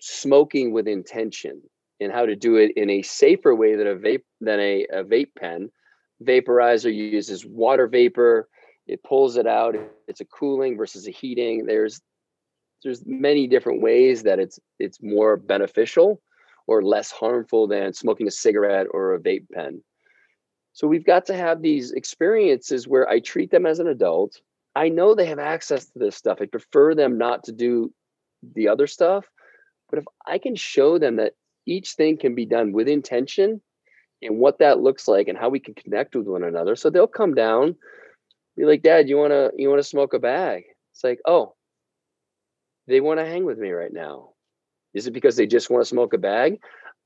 smoking 0.00 0.72
with 0.72 0.88
intention 0.88 1.62
and 2.00 2.10
how 2.10 2.26
to 2.26 2.34
do 2.34 2.56
it 2.56 2.72
in 2.76 2.90
a 2.90 3.02
safer 3.02 3.54
way 3.54 3.76
than 3.76 3.86
a 3.86 3.94
vape 3.94 4.24
than 4.40 4.58
a, 4.58 4.86
a 4.90 5.04
vape 5.04 5.34
pen 5.38 5.70
vaporizer 6.22 6.94
uses 6.94 7.44
water 7.44 7.86
vapor. 7.86 8.48
It 8.86 9.02
pulls 9.02 9.36
it 9.36 9.46
out. 9.46 9.76
It's 10.08 10.20
a 10.20 10.24
cooling 10.24 10.76
versus 10.76 11.06
a 11.06 11.10
heating. 11.10 11.66
There's 11.66 12.00
there's 12.82 13.04
many 13.06 13.46
different 13.46 13.80
ways 13.80 14.24
that 14.24 14.38
it's 14.38 14.58
it's 14.78 15.02
more 15.02 15.36
beneficial 15.36 16.20
or 16.66 16.82
less 16.82 17.10
harmful 17.10 17.66
than 17.66 17.92
smoking 17.92 18.26
a 18.26 18.30
cigarette 18.30 18.86
or 18.90 19.14
a 19.14 19.20
vape 19.20 19.48
pen. 19.52 19.82
So 20.72 20.86
we've 20.86 21.04
got 21.04 21.26
to 21.26 21.34
have 21.34 21.60
these 21.60 21.92
experiences 21.92 22.88
where 22.88 23.08
i 23.08 23.20
treat 23.20 23.50
them 23.50 23.66
as 23.66 23.78
an 23.78 23.88
adult. 23.88 24.40
I 24.74 24.88
know 24.88 25.14
they 25.14 25.26
have 25.26 25.38
access 25.38 25.86
to 25.86 25.98
this 25.98 26.16
stuff. 26.16 26.38
I 26.40 26.46
prefer 26.46 26.94
them 26.94 27.18
not 27.18 27.44
to 27.44 27.52
do 27.52 27.92
the 28.54 28.68
other 28.68 28.86
stuff. 28.86 29.26
But 29.90 30.00
if 30.00 30.04
i 30.26 30.38
can 30.38 30.56
show 30.56 30.98
them 30.98 31.16
that 31.16 31.34
each 31.66 31.92
thing 31.92 32.16
can 32.16 32.34
be 32.34 32.46
done 32.46 32.72
with 32.72 32.88
intention 32.88 33.60
and 34.22 34.38
what 34.38 34.58
that 34.58 34.80
looks 34.80 35.08
like 35.08 35.28
and 35.28 35.38
how 35.38 35.48
we 35.48 35.60
can 35.60 35.74
connect 35.74 36.14
with 36.14 36.26
one 36.26 36.44
another. 36.44 36.76
So 36.76 36.90
they'll 36.90 37.06
come 37.06 37.34
down, 37.34 37.76
be 38.56 38.64
like, 38.64 38.82
Dad, 38.82 39.08
you 39.08 39.16
wanna 39.16 39.50
you 39.56 39.68
wanna 39.68 39.82
smoke 39.82 40.14
a 40.14 40.18
bag? 40.18 40.64
It's 40.92 41.04
like, 41.04 41.20
oh, 41.26 41.54
they 42.86 43.00
want 43.00 43.20
to 43.20 43.26
hang 43.26 43.44
with 43.44 43.58
me 43.58 43.70
right 43.70 43.92
now. 43.92 44.30
Is 44.94 45.06
it 45.06 45.12
because 45.12 45.36
they 45.36 45.46
just 45.46 45.70
want 45.70 45.82
to 45.82 45.88
smoke 45.88 46.12
a 46.12 46.18
bag? 46.18 46.60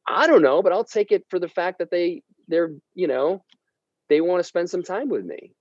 I 0.07 0.27
don't 0.27 0.43
know, 0.43 0.63
but 0.63 0.73
I'll 0.73 0.85
take 0.85 1.13
it 1.13 1.25
for 1.29 1.39
the 1.39 1.49
fact 1.49 1.79
that 1.79 1.91
they 1.91 2.23
they're, 2.49 2.75
you 2.95 3.07
know, 3.09 3.45
they 4.09 4.21
want 4.21 4.41
to 4.41 4.45
spend 4.45 4.71
some 4.71 4.83
time 4.83 5.09
with 5.09 5.25
me. 5.25 5.53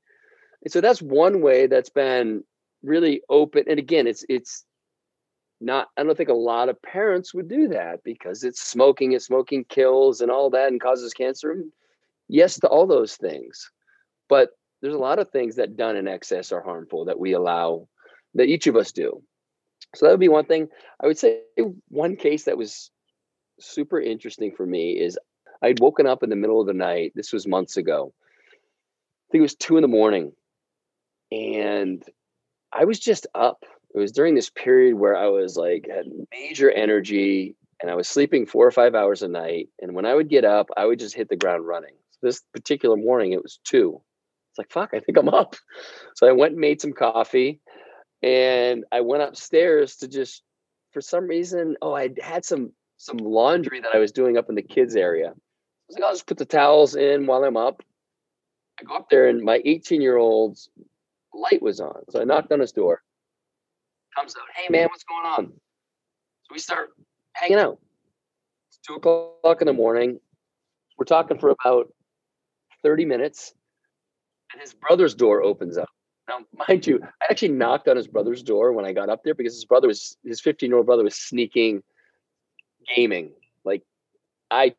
And 0.63 0.71
so 0.71 0.81
that's 0.81 1.01
one 1.01 1.41
way 1.41 1.67
that's 1.67 1.89
been 1.89 2.43
really 2.83 3.21
open. 3.29 3.65
And 3.67 3.79
again, 3.79 4.07
it's 4.07 4.25
it's 4.29 4.65
not 5.65 5.87
i 5.97 6.03
don't 6.03 6.15
think 6.17 6.29
a 6.29 6.33
lot 6.33 6.69
of 6.69 6.81
parents 6.81 7.33
would 7.33 7.49
do 7.49 7.67
that 7.67 8.03
because 8.03 8.43
it's 8.43 8.61
smoking 8.61 9.13
and 9.13 9.21
smoking 9.21 9.65
kills 9.65 10.21
and 10.21 10.31
all 10.31 10.49
that 10.49 10.71
and 10.71 10.79
causes 10.79 11.13
cancer 11.13 11.63
yes 12.27 12.59
to 12.59 12.67
all 12.67 12.87
those 12.87 13.15
things. 13.15 13.71
But 14.29 14.49
there's 14.81 14.93
a 14.93 14.99
lot 14.99 15.19
of 15.19 15.29
things 15.29 15.55
that 15.55 15.77
done 15.77 15.95
in 15.95 16.07
excess 16.07 16.51
are 16.51 16.61
harmful 16.61 17.05
that 17.05 17.19
we 17.19 17.33
allow 17.33 17.87
that 18.33 18.47
each 18.47 18.67
of 18.67 18.75
us 18.75 18.91
do. 18.91 19.21
So 19.95 20.05
that 20.05 20.11
would 20.11 20.19
be 20.19 20.29
one 20.29 20.45
thing. 20.45 20.67
I 21.01 21.07
would 21.07 21.17
say 21.17 21.41
one 21.89 22.15
case 22.15 22.45
that 22.45 22.57
was 22.57 22.91
super 23.59 23.99
interesting 23.99 24.51
for 24.51 24.65
me 24.65 24.99
is 24.99 25.17
i'd 25.61 25.79
woken 25.79 26.05
up 26.05 26.23
in 26.23 26.29
the 26.29 26.35
middle 26.35 26.59
of 26.59 26.67
the 26.67 26.73
night 26.73 27.13
this 27.15 27.31
was 27.31 27.47
months 27.47 27.77
ago. 27.77 28.13
I 28.13 29.27
think 29.31 29.39
it 29.39 29.43
was 29.43 29.55
two 29.55 29.77
in 29.77 29.81
the 29.81 29.87
morning. 29.87 30.33
And 31.31 32.03
i 32.73 32.83
was 32.83 32.99
just 32.99 33.27
up 33.33 33.63
it 33.95 33.99
was 33.99 34.11
during 34.11 34.35
this 34.35 34.49
period 34.49 34.95
where 34.95 35.15
I 35.15 35.27
was 35.27 35.55
like 35.55 35.87
had 35.89 36.07
major 36.29 36.69
energy 36.69 37.55
and 37.81 37.89
I 37.89 37.95
was 37.95 38.09
sleeping 38.09 38.45
four 38.45 38.67
or 38.67 38.71
five 38.71 38.93
hours 38.93 39.21
a 39.21 39.27
night. 39.29 39.69
And 39.81 39.95
when 39.95 40.05
I 40.05 40.13
would 40.13 40.27
get 40.27 40.43
up, 40.43 40.67
I 40.75 40.85
would 40.85 40.99
just 40.99 41.15
hit 41.15 41.29
the 41.29 41.37
ground 41.37 41.65
running. 41.65 41.93
So 42.11 42.19
this 42.27 42.41
particular 42.53 42.97
morning, 42.97 43.31
it 43.31 43.41
was 43.41 43.59
two. 43.63 44.01
It's 44.51 44.57
like, 44.57 44.69
fuck, 44.69 44.89
I 44.93 44.99
think 44.99 45.17
I'm 45.17 45.29
up. 45.29 45.55
So 46.15 46.27
I 46.27 46.33
went 46.33 46.51
and 46.51 46.61
made 46.61 46.81
some 46.81 46.91
coffee 46.91 47.61
and 48.21 48.83
I 48.91 48.99
went 48.99 49.23
upstairs 49.23 49.95
to 49.97 50.09
just, 50.09 50.43
for 50.91 50.99
some 50.99 51.25
reason, 51.27 51.77
oh, 51.81 51.95
I 51.95 52.09
had 52.21 52.43
some 52.43 52.73
some 52.97 53.17
laundry 53.17 53.81
that 53.81 53.93
I 53.93 53.99
was 53.99 54.11
doing 54.11 54.37
up 54.37 54.49
in 54.49 54.55
the 54.55 54.61
kids 54.61 54.95
area. 54.95 55.27
I 55.27 55.33
was 55.87 55.95
like, 55.95 56.03
I'll 56.03 56.13
just 56.13 56.27
put 56.27 56.37
the 56.37 56.45
towels 56.45 56.95
in 56.95 57.27
while 57.27 57.43
I'm 57.43 57.57
up. 57.57 57.81
I 58.79 58.83
go 58.83 58.95
up 58.95 59.09
there 59.09 59.27
and 59.27 59.41
my 59.41 59.61
18 59.63 60.01
year 60.01 60.17
old's 60.17 60.69
light 61.33 61.61
was 61.61 61.79
on. 61.79 62.03
So 62.09 62.21
I 62.21 62.25
knocked 62.25 62.51
on 62.51 62.59
his 62.59 62.71
door 62.71 63.01
comes 64.15 64.35
out, 64.35 64.43
hey 64.55 64.67
man, 64.69 64.87
what's 64.89 65.03
going 65.03 65.25
on? 65.25 65.45
So 65.47 66.53
we 66.53 66.59
start 66.59 66.89
hanging 67.33 67.57
out. 67.57 67.79
It's 68.69 68.79
two 68.85 68.95
o'clock 68.95 69.61
in 69.61 69.67
the 69.67 69.73
morning. 69.73 70.19
We're 70.97 71.05
talking 71.05 71.37
for 71.37 71.49
about 71.49 71.93
30 72.83 73.05
minutes, 73.05 73.53
and 74.53 74.61
his 74.61 74.73
brother's 74.73 75.15
door 75.15 75.41
opens 75.43 75.77
up. 75.77 75.89
Now, 76.29 76.39
mind 76.67 76.87
you, 76.87 77.01
I 77.03 77.25
actually 77.29 77.49
knocked 77.49 77.87
on 77.87 77.97
his 77.97 78.07
brother's 78.07 78.43
door 78.43 78.71
when 78.73 78.85
I 78.85 78.93
got 78.93 79.09
up 79.09 79.23
there 79.23 79.35
because 79.35 79.55
his 79.55 79.65
brother 79.65 79.87
was 79.87 80.17
his 80.23 80.41
15 80.41 80.69
year 80.69 80.77
old 80.77 80.85
brother 80.85 81.03
was 81.03 81.15
sneaking 81.15 81.83
gaming. 82.95 83.31
Like 83.63 83.83
I 84.49 84.75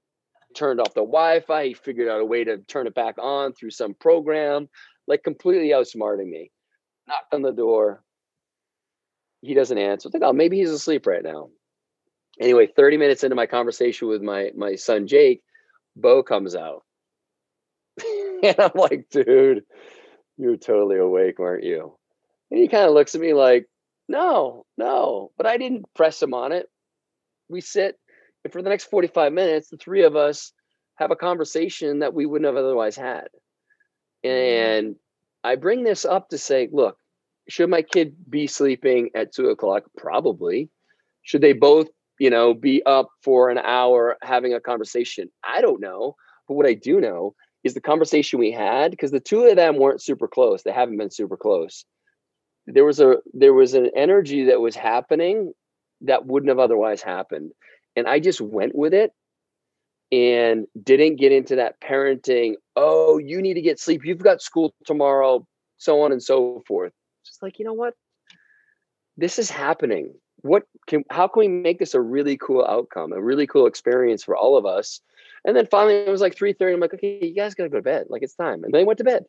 turned 0.54 0.80
off 0.80 0.94
the 0.94 1.00
Wi-Fi, 1.00 1.66
he 1.66 1.74
figured 1.74 2.08
out 2.08 2.20
a 2.20 2.24
way 2.24 2.44
to 2.44 2.58
turn 2.58 2.86
it 2.86 2.94
back 2.94 3.16
on 3.18 3.52
through 3.52 3.70
some 3.70 3.94
program, 3.94 4.68
like 5.06 5.22
completely 5.22 5.68
outsmarting 5.68 6.28
me. 6.28 6.50
Knocked 7.06 7.34
on 7.34 7.42
the 7.42 7.52
door, 7.52 8.02
he 9.46 9.54
doesn't 9.54 9.78
answer. 9.78 10.08
I 10.08 10.10
think, 10.10 10.24
oh, 10.24 10.32
maybe 10.32 10.58
he's 10.58 10.70
asleep 10.70 11.06
right 11.06 11.22
now. 11.22 11.48
Anyway, 12.40 12.66
30 12.66 12.98
minutes 12.98 13.24
into 13.24 13.36
my 13.36 13.46
conversation 13.46 14.08
with 14.08 14.20
my 14.22 14.50
my 14.54 14.74
son 14.74 15.06
Jake, 15.06 15.42
Bo 15.94 16.22
comes 16.22 16.54
out. 16.54 16.84
and 18.42 18.56
I'm 18.58 18.72
like, 18.74 19.06
dude, 19.10 19.64
you're 20.36 20.56
totally 20.56 20.98
awake, 20.98 21.38
weren't 21.38 21.64
you? 21.64 21.96
And 22.50 22.60
he 22.60 22.68
kind 22.68 22.86
of 22.86 22.92
looks 22.92 23.14
at 23.14 23.20
me 23.20 23.32
like, 23.32 23.66
no, 24.08 24.66
no. 24.76 25.32
But 25.36 25.46
I 25.46 25.56
didn't 25.56 25.86
press 25.94 26.22
him 26.22 26.34
on 26.34 26.52
it. 26.52 26.68
We 27.48 27.60
sit, 27.60 27.98
and 28.44 28.52
for 28.52 28.62
the 28.62 28.68
next 28.68 28.84
45 28.84 29.32
minutes, 29.32 29.70
the 29.70 29.76
three 29.76 30.04
of 30.04 30.16
us 30.16 30.52
have 30.96 31.10
a 31.10 31.16
conversation 31.16 32.00
that 32.00 32.14
we 32.14 32.26
wouldn't 32.26 32.46
have 32.46 32.56
otherwise 32.62 32.96
had. 32.96 33.28
Mm-hmm. 34.24 34.28
And 34.86 34.96
I 35.42 35.56
bring 35.56 35.84
this 35.84 36.04
up 36.04 36.30
to 36.30 36.38
say, 36.38 36.68
look, 36.70 36.98
should 37.48 37.70
my 37.70 37.82
kid 37.82 38.14
be 38.28 38.46
sleeping 38.46 39.10
at 39.14 39.32
two 39.32 39.48
o'clock? 39.48 39.84
Probably. 39.96 40.68
Should 41.22 41.42
they 41.42 41.52
both, 41.52 41.88
you 42.18 42.30
know, 42.30 42.54
be 42.54 42.82
up 42.86 43.08
for 43.22 43.50
an 43.50 43.58
hour 43.58 44.16
having 44.22 44.54
a 44.54 44.60
conversation? 44.60 45.30
I 45.44 45.60
don't 45.60 45.80
know. 45.80 46.16
But 46.48 46.54
what 46.54 46.66
I 46.66 46.74
do 46.74 47.00
know 47.00 47.34
is 47.64 47.74
the 47.74 47.80
conversation 47.80 48.38
we 48.38 48.52
had, 48.52 48.90
because 48.92 49.10
the 49.10 49.20
two 49.20 49.44
of 49.44 49.56
them 49.56 49.76
weren't 49.78 50.02
super 50.02 50.28
close. 50.28 50.62
They 50.62 50.72
haven't 50.72 50.98
been 50.98 51.10
super 51.10 51.36
close. 51.36 51.84
There 52.66 52.84
was 52.84 53.00
a 53.00 53.16
there 53.34 53.54
was 53.54 53.74
an 53.74 53.90
energy 53.96 54.44
that 54.46 54.60
was 54.60 54.76
happening 54.76 55.52
that 56.02 56.26
wouldn't 56.26 56.50
have 56.50 56.58
otherwise 56.58 57.02
happened. 57.02 57.52
And 57.96 58.06
I 58.06 58.20
just 58.20 58.40
went 58.40 58.74
with 58.74 58.94
it. 58.94 59.12
and 60.12 60.66
didn't 60.80 61.16
get 61.16 61.32
into 61.32 61.56
that 61.56 61.80
parenting, 61.80 62.54
oh, 62.76 63.18
you 63.18 63.42
need 63.42 63.54
to 63.54 63.60
get 63.60 63.80
sleep, 63.80 64.02
you've 64.04 64.18
got 64.18 64.42
school 64.42 64.74
tomorrow, 64.84 65.46
so 65.78 66.02
on 66.02 66.12
and 66.12 66.22
so 66.22 66.62
forth. 66.66 66.92
Just 67.26 67.42
like, 67.42 67.58
you 67.58 67.64
know 67.64 67.72
what? 67.72 67.94
This 69.16 69.38
is 69.38 69.50
happening. 69.50 70.14
What 70.42 70.64
can 70.86 71.04
how 71.10 71.28
can 71.28 71.40
we 71.40 71.48
make 71.48 71.78
this 71.78 71.94
a 71.94 72.00
really 72.00 72.36
cool 72.36 72.64
outcome, 72.64 73.12
a 73.12 73.20
really 73.20 73.46
cool 73.46 73.66
experience 73.66 74.22
for 74.22 74.36
all 74.36 74.56
of 74.56 74.66
us? 74.66 75.00
And 75.44 75.56
then 75.56 75.66
finally 75.66 75.94
it 75.94 76.10
was 76.10 76.20
like 76.20 76.36
3 76.36 76.52
30. 76.52 76.74
I'm 76.74 76.80
like, 76.80 76.94
okay, 76.94 77.18
you 77.22 77.34
guys 77.34 77.54
gotta 77.54 77.70
go 77.70 77.78
to 77.78 77.82
bed. 77.82 78.06
Like 78.08 78.22
it's 78.22 78.34
time. 78.34 78.62
And 78.64 78.72
they 78.72 78.84
went 78.84 78.98
to 78.98 79.04
bed. 79.04 79.24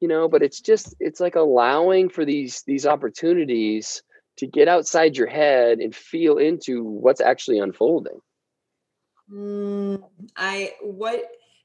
You 0.00 0.08
know, 0.08 0.28
but 0.28 0.42
it's 0.42 0.60
just 0.60 0.94
it's 0.98 1.20
like 1.20 1.36
allowing 1.36 2.08
for 2.08 2.24
these 2.24 2.62
these 2.66 2.86
opportunities 2.86 4.02
to 4.38 4.46
get 4.46 4.68
outside 4.68 5.16
your 5.16 5.26
head 5.26 5.78
and 5.78 5.94
feel 5.94 6.38
into 6.38 6.82
what's 6.82 7.20
actually 7.20 7.58
unfolding. 7.58 8.20
Mm, 9.30 10.02
I 10.36 10.72
what 10.82 11.22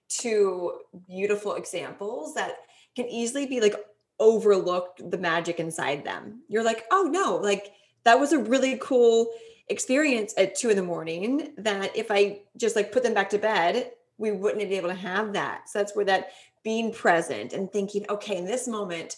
two 0.07 0.73
beautiful 1.07 1.55
examples 1.55 2.35
that 2.35 2.55
can 2.95 3.07
easily 3.07 3.47
be 3.47 3.59
like 3.59 3.75
overlooked 4.19 5.09
the 5.09 5.17
magic 5.17 5.59
inside 5.59 6.03
them. 6.05 6.41
You're 6.47 6.63
like, 6.63 6.85
oh 6.91 7.03
no, 7.03 7.35
like 7.37 7.71
that 8.03 8.19
was 8.19 8.33
a 8.33 8.39
really 8.39 8.77
cool 8.81 9.31
experience 9.67 10.33
at 10.37 10.55
two 10.55 10.69
in 10.69 10.75
the 10.75 10.83
morning 10.83 11.53
that 11.57 11.95
if 11.95 12.11
I 12.11 12.41
just 12.57 12.75
like 12.75 12.91
put 12.91 13.03
them 13.03 13.13
back 13.13 13.29
to 13.31 13.37
bed, 13.37 13.91
we 14.17 14.31
wouldn't 14.31 14.69
be 14.69 14.75
able 14.75 14.89
to 14.89 14.95
have 14.95 15.33
that. 15.33 15.69
So 15.69 15.79
that's 15.79 15.95
where 15.95 16.05
that 16.05 16.29
being 16.63 16.93
present 16.93 17.53
and 17.53 17.71
thinking, 17.71 18.05
okay, 18.09 18.37
in 18.37 18.45
this 18.45 18.67
moment, 18.67 19.17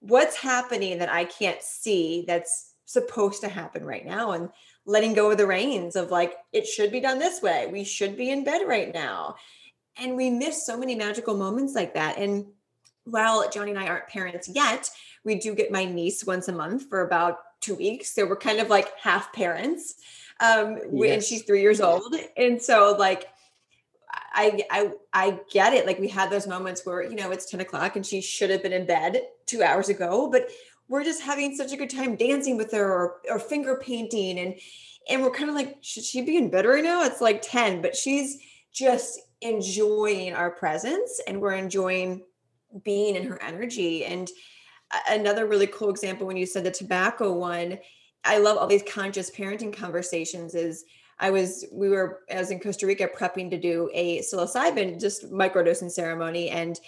what's 0.00 0.36
happening 0.36 0.98
that 0.98 1.12
I 1.12 1.24
can't 1.24 1.62
see 1.62 2.24
that's 2.26 2.74
supposed 2.86 3.42
to 3.42 3.48
happen 3.48 3.84
right 3.84 4.06
now? 4.06 4.32
And 4.32 4.48
letting 4.86 5.12
go 5.14 5.30
of 5.30 5.38
the 5.38 5.46
reins 5.46 5.94
of 5.94 6.10
like, 6.10 6.34
it 6.52 6.66
should 6.66 6.90
be 6.90 7.00
done 7.00 7.18
this 7.18 7.42
way. 7.42 7.68
We 7.70 7.84
should 7.84 8.16
be 8.16 8.30
in 8.30 8.44
bed 8.44 8.62
right 8.66 8.92
now. 8.94 9.36
And 9.98 10.16
we 10.16 10.30
miss 10.30 10.64
so 10.64 10.78
many 10.78 10.94
magical 10.94 11.36
moments 11.36 11.74
like 11.74 11.94
that. 11.94 12.16
And 12.16 12.46
while 13.10 13.48
Johnny 13.50 13.70
and 13.70 13.78
I 13.78 13.88
aren't 13.88 14.08
parents 14.08 14.48
yet, 14.48 14.90
we 15.24 15.36
do 15.36 15.54
get 15.54 15.70
my 15.70 15.84
niece 15.84 16.24
once 16.24 16.48
a 16.48 16.52
month 16.52 16.88
for 16.88 17.02
about 17.02 17.38
two 17.60 17.74
weeks. 17.74 18.14
So 18.14 18.26
we're 18.26 18.36
kind 18.36 18.58
of 18.58 18.68
like 18.68 18.88
half 18.98 19.32
parents. 19.32 19.94
Um, 20.40 20.78
yes. 20.92 21.12
and 21.12 21.22
she's 21.22 21.42
three 21.42 21.60
years 21.60 21.80
old. 21.80 22.14
And 22.36 22.60
so 22.60 22.96
like 22.98 23.28
I 24.32 24.62
I 24.70 24.92
I 25.12 25.40
get 25.52 25.74
it. 25.74 25.86
Like 25.86 25.98
we 25.98 26.08
had 26.08 26.30
those 26.30 26.46
moments 26.46 26.86
where, 26.86 27.02
you 27.02 27.14
know, 27.14 27.30
it's 27.30 27.50
10 27.50 27.60
o'clock 27.60 27.96
and 27.96 28.06
she 28.06 28.20
should 28.20 28.50
have 28.50 28.62
been 28.62 28.72
in 28.72 28.86
bed 28.86 29.20
two 29.46 29.62
hours 29.62 29.88
ago, 29.88 30.28
but 30.30 30.48
we're 30.88 31.04
just 31.04 31.22
having 31.22 31.54
such 31.54 31.72
a 31.72 31.76
good 31.76 31.90
time 31.90 32.16
dancing 32.16 32.56
with 32.56 32.72
her 32.72 32.90
or, 32.90 33.16
or 33.30 33.38
finger 33.38 33.80
painting 33.82 34.38
and 34.38 34.54
and 35.08 35.22
we're 35.22 35.30
kind 35.30 35.48
of 35.48 35.56
like, 35.56 35.78
should 35.80 36.04
she 36.04 36.22
be 36.22 36.36
in 36.36 36.50
bed 36.50 36.66
right 36.66 36.84
now? 36.84 37.02
It's 37.04 37.20
like 37.20 37.42
10, 37.42 37.82
but 37.82 37.96
she's 37.96 38.38
just 38.72 39.18
enjoying 39.40 40.34
our 40.34 40.50
presence 40.50 41.20
and 41.26 41.40
we're 41.40 41.54
enjoying 41.54 42.22
being 42.84 43.16
in 43.16 43.26
her 43.26 43.40
energy. 43.42 44.04
And 44.04 44.28
another 45.08 45.46
really 45.46 45.66
cool 45.66 45.90
example 45.90 46.26
when 46.26 46.36
you 46.36 46.46
said 46.46 46.64
the 46.64 46.70
tobacco 46.70 47.32
one, 47.32 47.78
I 48.24 48.38
love 48.38 48.58
all 48.58 48.66
these 48.66 48.82
conscious 48.82 49.30
parenting 49.30 49.72
conversations 49.72 50.54
is 50.54 50.84
I 51.18 51.30
was 51.30 51.66
we 51.72 51.88
were 51.88 52.20
as 52.30 52.50
in 52.50 52.60
Costa 52.60 52.86
Rica 52.86 53.08
prepping 53.08 53.50
to 53.50 53.58
do 53.58 53.90
a 53.92 54.20
psilocybin 54.20 55.00
just 55.00 55.30
microdosing 55.30 55.90
ceremony 55.90 56.50
and 56.50 56.78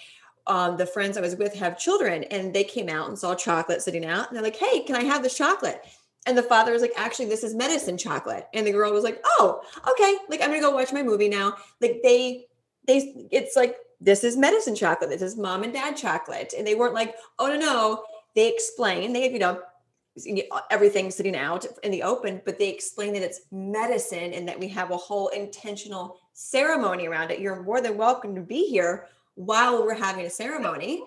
um, 0.45 0.75
the 0.75 0.85
friends 0.85 1.17
I 1.17 1.21
was 1.21 1.37
with 1.37 1.55
have 1.55 1.79
children 1.79 2.23
and 2.25 2.53
they 2.53 2.63
came 2.63 2.89
out 2.89 3.07
and 3.07 3.17
saw 3.17 3.33
chocolate 3.33 3.81
sitting 3.81 4.05
out 4.05 4.27
and 4.27 4.35
they're 4.35 4.43
like, 4.43 4.57
Hey, 4.57 4.81
can 4.81 4.95
I 4.95 5.03
have 5.03 5.23
this 5.23 5.37
chocolate? 5.37 5.83
And 6.25 6.37
the 6.37 6.43
father 6.43 6.71
was 6.71 6.81
like, 6.81 6.93
actually, 6.95 7.25
this 7.25 7.43
is 7.43 7.53
medicine 7.53 7.97
chocolate. 7.97 8.47
And 8.53 8.65
the 8.65 8.71
girl 8.71 8.93
was 8.93 9.03
like, 9.03 9.21
oh, 9.25 9.61
okay. 9.89 10.17
Like, 10.29 10.41
I'm 10.41 10.49
going 10.49 10.61
to 10.61 10.67
go 10.67 10.73
watch 10.73 10.93
my 10.93 11.03
movie 11.03 11.27
now. 11.27 11.57
Like, 11.81 11.99
they, 12.01 12.45
they, 12.87 13.27
it's 13.29 13.55
like, 13.55 13.75
this 14.03 14.23
is 14.23 14.37
medicine 14.37 14.75
chocolate. 14.75 15.09
This 15.09 15.21
is 15.21 15.37
mom 15.37 15.63
and 15.63 15.73
dad 15.73 15.95
chocolate. 15.95 16.53
And 16.57 16.67
they 16.67 16.75
weren't 16.75 16.93
like, 16.93 17.15
oh, 17.39 17.47
no, 17.47 17.57
no. 17.57 18.03
They 18.35 18.51
explain, 18.51 19.13
they, 19.13 19.23
have, 19.23 19.31
you 19.31 19.39
know, 19.39 19.61
everything 20.69 21.09
sitting 21.09 21.35
out 21.35 21.65
in 21.83 21.91
the 21.91 22.03
open, 22.03 22.41
but 22.45 22.59
they 22.59 22.69
explain 22.69 23.13
that 23.13 23.23
it's 23.23 23.41
medicine 23.51 24.33
and 24.33 24.47
that 24.47 24.59
we 24.59 24.67
have 24.69 24.91
a 24.91 24.97
whole 24.97 25.29
intentional 25.29 26.17
ceremony 26.33 27.07
around 27.07 27.31
it. 27.31 27.39
You're 27.39 27.63
more 27.63 27.81
than 27.81 27.97
welcome 27.97 28.35
to 28.35 28.41
be 28.41 28.67
here 28.67 29.07
while 29.35 29.83
we're 29.83 29.95
having 29.95 30.25
a 30.25 30.29
ceremony 30.29 31.03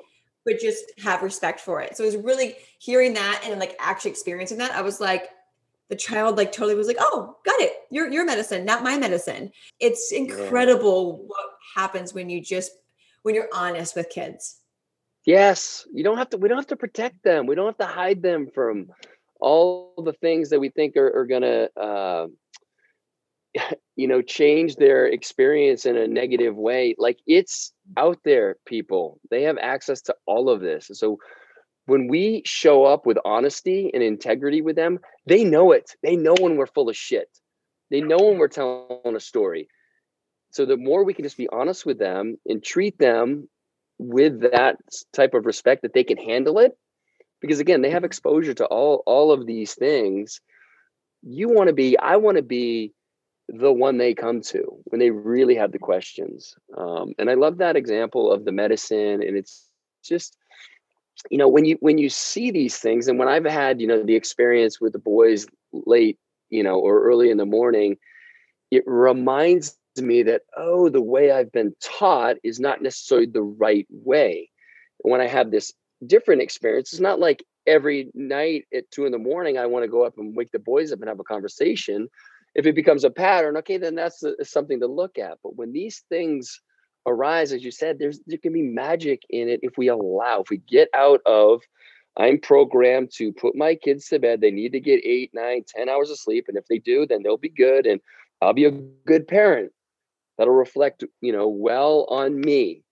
but 0.47 0.61
just 0.61 0.93
have 1.03 1.23
respect 1.23 1.61
for 1.61 1.83
it. 1.83 1.97
So 1.97 2.05
it 2.05 2.07
was 2.07 2.17
really 2.25 2.55
hearing 2.79 3.13
that 3.15 3.43
and 3.45 3.59
like 3.59 3.77
actually 3.81 4.13
experiencing 4.13 4.59
that. 4.59 4.71
I 4.71 4.81
was 4.81 5.01
like, 5.01 5.31
the 5.89 5.97
child 5.97 6.37
like 6.37 6.53
totally 6.53 6.77
was 6.77 6.87
like, 6.87 6.97
oh, 7.01 7.37
got 7.45 7.61
it. 7.61 7.73
Your 7.91 8.11
your 8.11 8.25
medicine, 8.25 8.65
not 8.65 8.83
my 8.83 8.97
medicine. 8.97 9.53
It's 9.81 10.13
incredible 10.13 11.19
yeah. 11.19 11.27
what 11.27 11.51
happens 11.75 12.15
when 12.15 12.31
you 12.31 12.41
just 12.41 12.71
when 13.27 13.35
you're 13.35 13.49
honest 13.53 13.97
with 13.97 14.09
kids. 14.09 14.61
Yes, 15.25 15.85
you 15.93 16.05
don't 16.05 16.17
have 16.17 16.31
to. 16.31 16.37
We 16.37 16.49
don't 16.49 16.59
have 16.59 16.69
to 16.69 16.77
protect 16.77 17.25
them. 17.25 17.47
We 17.47 17.57
don't 17.57 17.67
have 17.67 17.79
to 17.79 17.93
hide 17.93 18.23
them 18.23 18.47
from 18.55 18.87
all 19.41 19.95
the 20.05 20.12
things 20.12 20.51
that 20.51 20.61
we 20.61 20.69
think 20.69 20.97
are, 20.97 21.19
are 21.19 21.27
gonna 21.27 21.69
uh, 21.77 22.27
you 23.97 24.07
know 24.07 24.23
change 24.23 24.77
their 24.77 25.07
experience 25.07 25.87
in 25.87 25.97
a 25.97 26.07
negative 26.07 26.55
way 26.55 26.95
like 26.99 27.19
it's 27.27 27.73
out 27.97 28.19
there 28.25 28.57
people 28.65 29.19
they 29.29 29.43
have 29.43 29.59
access 29.59 30.03
to 30.03 30.15
all 30.27 30.49
of 30.49 30.61
this 30.61 30.89
so 30.93 31.19
when 31.87 32.07
we 32.07 32.43
show 32.47 32.85
up 32.85 33.07
with 33.07 33.19
honesty 33.25 33.91
and 33.93 34.03
integrity 34.03 34.62
with 34.62 34.77
them 34.77 35.01
they 35.27 35.43
know 35.43 35.73
it 35.73 35.91
they 36.03 36.15
know 36.15 36.35
when 36.39 36.57
we're 36.57 36.67
full 36.67 36.89
of 36.89 36.97
shit 36.97 37.29
they 37.91 38.01
know 38.01 38.19
when 38.19 38.39
we're 38.39 38.49
telling 38.49 39.17
a 39.17 39.21
story 39.21 39.69
so 40.51 40.65
the 40.65 40.77
more 40.77 41.05
we 41.05 41.15
can 41.15 41.25
just 41.25 41.37
be 41.37 41.49
honest 41.49 41.85
with 41.85 41.99
them 41.99 42.37
and 42.47 42.63
treat 42.63 42.99
them 42.99 43.49
with 43.99 44.41
that 44.41 44.77
type 45.13 45.35
of 45.35 45.47
respect 45.47 45.83
that 45.83 45.95
they 45.95 46.05
can 46.05 46.19
handle 46.19 46.59
it 46.59 46.77
because 47.41 47.61
again 47.61 47.83
they 47.83 47.91
have 47.91 48.05
exposure 48.05 48.55
to 48.55 48.67
all 48.67 49.03
all 49.07 49.33
of 49.33 49.47
these 49.47 49.75
things 49.75 50.41
you 51.23 51.49
want 51.49 51.69
to 51.69 51.75
be 51.75 51.99
i 51.99 52.17
want 52.17 52.37
to 52.37 52.43
be 52.43 52.93
the 53.49 53.73
one 53.73 53.99
they 53.99 54.15
come 54.15 54.41
to 54.41 54.65
when 54.85 54.99
they 54.99 55.11
really 55.11 55.55
have 55.55 55.73
the 55.73 55.79
questions. 55.79 56.55
Um, 56.77 57.15
and 57.19 57.31
I 57.31 57.35
love 57.35 57.59
that 57.59 57.77
example 57.77 58.33
of 58.33 58.45
the 58.45 58.53
medicine. 58.53 59.23
And 59.23 59.37
it's 59.37 59.67
just, 60.05 60.37
you 61.31 61.39
know, 61.39 61.49
when 61.49 61.65
you 61.65 61.77
when 61.81 61.99
you 61.99 62.09
see 62.09 62.51
these 62.51 62.79
things, 62.79 63.09
and 63.09 63.19
when 63.19 63.29
I've 63.29 63.45
had, 63.45 63.81
you 63.81 63.87
know, 63.87 64.03
the 64.03 64.17
experience 64.17 64.81
with 64.81 64.93
the 64.93 64.99
boys 64.99 65.47
late, 65.73 66.19
you 66.51 66.63
know, 66.63 66.79
or 66.79 67.03
early 67.03 67.31
in 67.31 67.39
the 67.39 67.47
morning, 67.47 67.97
it 68.71 68.83
reminds 68.87 69.77
me 70.03 70.23
that 70.25 70.43
oh, 70.57 70.89
the 70.89 71.03
way 71.03 71.31
I've 71.31 71.53
been 71.53 71.75
taught 71.83 72.37
is 72.43 72.61
not 72.61 72.83
necessarily 72.83 73.27
the 73.27 73.43
right 73.43 73.87
way. 73.91 74.51
When 74.99 75.21
I 75.21 75.27
have 75.27 75.51
this 75.51 75.73
different 76.07 76.43
experience, 76.43 76.93
it's 76.93 77.01
not 77.01 77.21
like 77.21 77.45
every 77.67 78.11
night 78.15 78.65
at 78.75 78.91
two 78.91 79.07
in 79.07 79.13
the 79.13 79.19
morning 79.19 79.59
I 79.59 79.67
want 79.67 79.85
to 79.85 79.91
go 79.91 80.05
up 80.05 80.15
and 80.19 80.37
wake 80.37 80.53
the 80.53 80.59
boys 80.59 80.93
up 80.93 81.01
and 81.01 81.09
have 81.09 81.21
a 81.21 81.25
conversation 81.25 82.09
if 82.57 82.65
it 82.65 82.75
becomes 82.75 83.05
a 83.05 83.11
pattern, 83.11 83.59
okay, 83.59 83.77
then 83.77 83.95
that's 83.95 84.23
a, 84.23 84.43
something 84.43 84.81
to 84.81 84.87
look 84.87 85.19
at. 85.19 85.39
But 85.43 85.57
when 85.57 85.73
these 85.73 86.05
things 86.09 86.61
arise, 87.07 87.53
as 87.53 87.63
you 87.63 87.71
said, 87.71 87.99
there's 87.99 88.19
there 88.27 88.39
can 88.39 88.55
be 88.55 88.63
magic 88.63 89.23
in 89.29 89.49
it 89.51 89.61
if 89.63 89.77
we 89.77 89.89
allow, 89.89 90.41
if 90.41 90.51
we 90.51 90.57
get 90.57 90.89
out 90.95 91.21
of 91.27 91.61
I'm 92.17 92.41
programmed 92.41 93.11
to 93.17 93.31
put 93.31 93.55
my 93.55 93.75
kids 93.75 94.09
to 94.09 94.19
bed. 94.19 94.41
They 94.41 94.51
need 94.51 94.73
to 94.73 94.81
get 94.81 95.05
eight, 95.05 95.33
nine, 95.35 95.65
ten 95.69 95.91
hours 95.91 96.11
of 96.11 96.19
sleep. 96.19 96.47
And 96.49 96.57
if 96.57 96.65
they 96.67 96.79
do, 96.79 97.07
then 97.07 97.23
they'll 97.23 97.37
be 97.37 97.51
good. 97.51 97.87
And 97.87 98.01
I'll 98.41 98.55
be 98.55 98.65
a 98.65 98.71
good 98.71 99.29
parent. 99.29 99.71
That'll 100.38 100.55
reflect, 100.55 101.05
you 101.20 101.33
know, 101.33 101.49
well 101.49 102.07
on 102.09 102.38
me. 102.38 102.83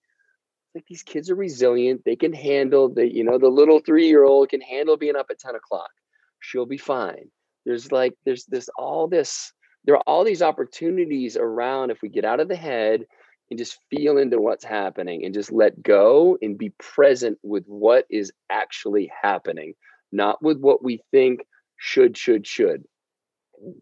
Like 0.74 0.87
these 0.88 1.02
kids 1.02 1.30
are 1.30 1.37
resilient. 1.37 2.02
They 2.04 2.16
can 2.16 2.33
handle 2.33 2.88
the, 2.88 3.07
you 3.07 3.22
know, 3.22 3.38
the 3.38 3.48
little 3.48 3.80
three-year-old 3.80 4.48
can 4.48 4.61
handle 4.61 4.96
being 4.96 5.16
up 5.16 5.26
at 5.30 5.38
10 5.38 5.54
o'clock. 5.54 5.90
She'll 6.40 6.66
be 6.66 6.78
fine. 6.78 7.30
There's 7.64 7.92
like, 7.92 8.14
there's 8.24 8.44
this 8.46 8.68
all 8.76 9.09
this 9.09 9.52
there 9.85 9.96
are 9.96 10.02
all 10.07 10.24
these 10.24 10.42
opportunities 10.42 11.37
around 11.37 11.90
if 11.90 12.00
we 12.02 12.09
get 12.09 12.24
out 12.24 12.40
of 12.40 12.48
the 12.48 12.57
head 12.57 13.04
and 13.50 13.59
just 13.59 13.78
feel 13.90 14.16
into 14.16 14.40
what's 14.40 14.64
happening 14.64 15.24
and 15.24 15.35
just 15.35 15.52
let 15.52 15.83
go 15.83 16.38
and 16.40 16.57
be 16.57 16.70
present 16.78 17.38
with 17.42 17.64
what 17.66 18.07
is 18.11 18.33
actually 18.48 19.12
happening, 19.22 19.74
not 20.11 20.42
with 20.42 20.59
what 20.59 20.83
we 20.83 21.02
think 21.11 21.46
should, 21.76 22.16
should, 22.16 22.46
should. 22.46 22.85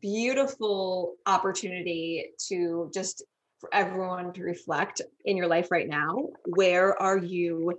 Beautiful 0.00 1.14
opportunity 1.26 2.32
to 2.48 2.90
just 2.92 3.24
for 3.62 3.72
everyone 3.72 4.32
to 4.32 4.42
reflect 4.42 5.00
in 5.24 5.36
your 5.36 5.46
life 5.46 5.70
right 5.70 5.88
now. 5.88 6.26
Where 6.46 7.00
are 7.00 7.16
you 7.16 7.78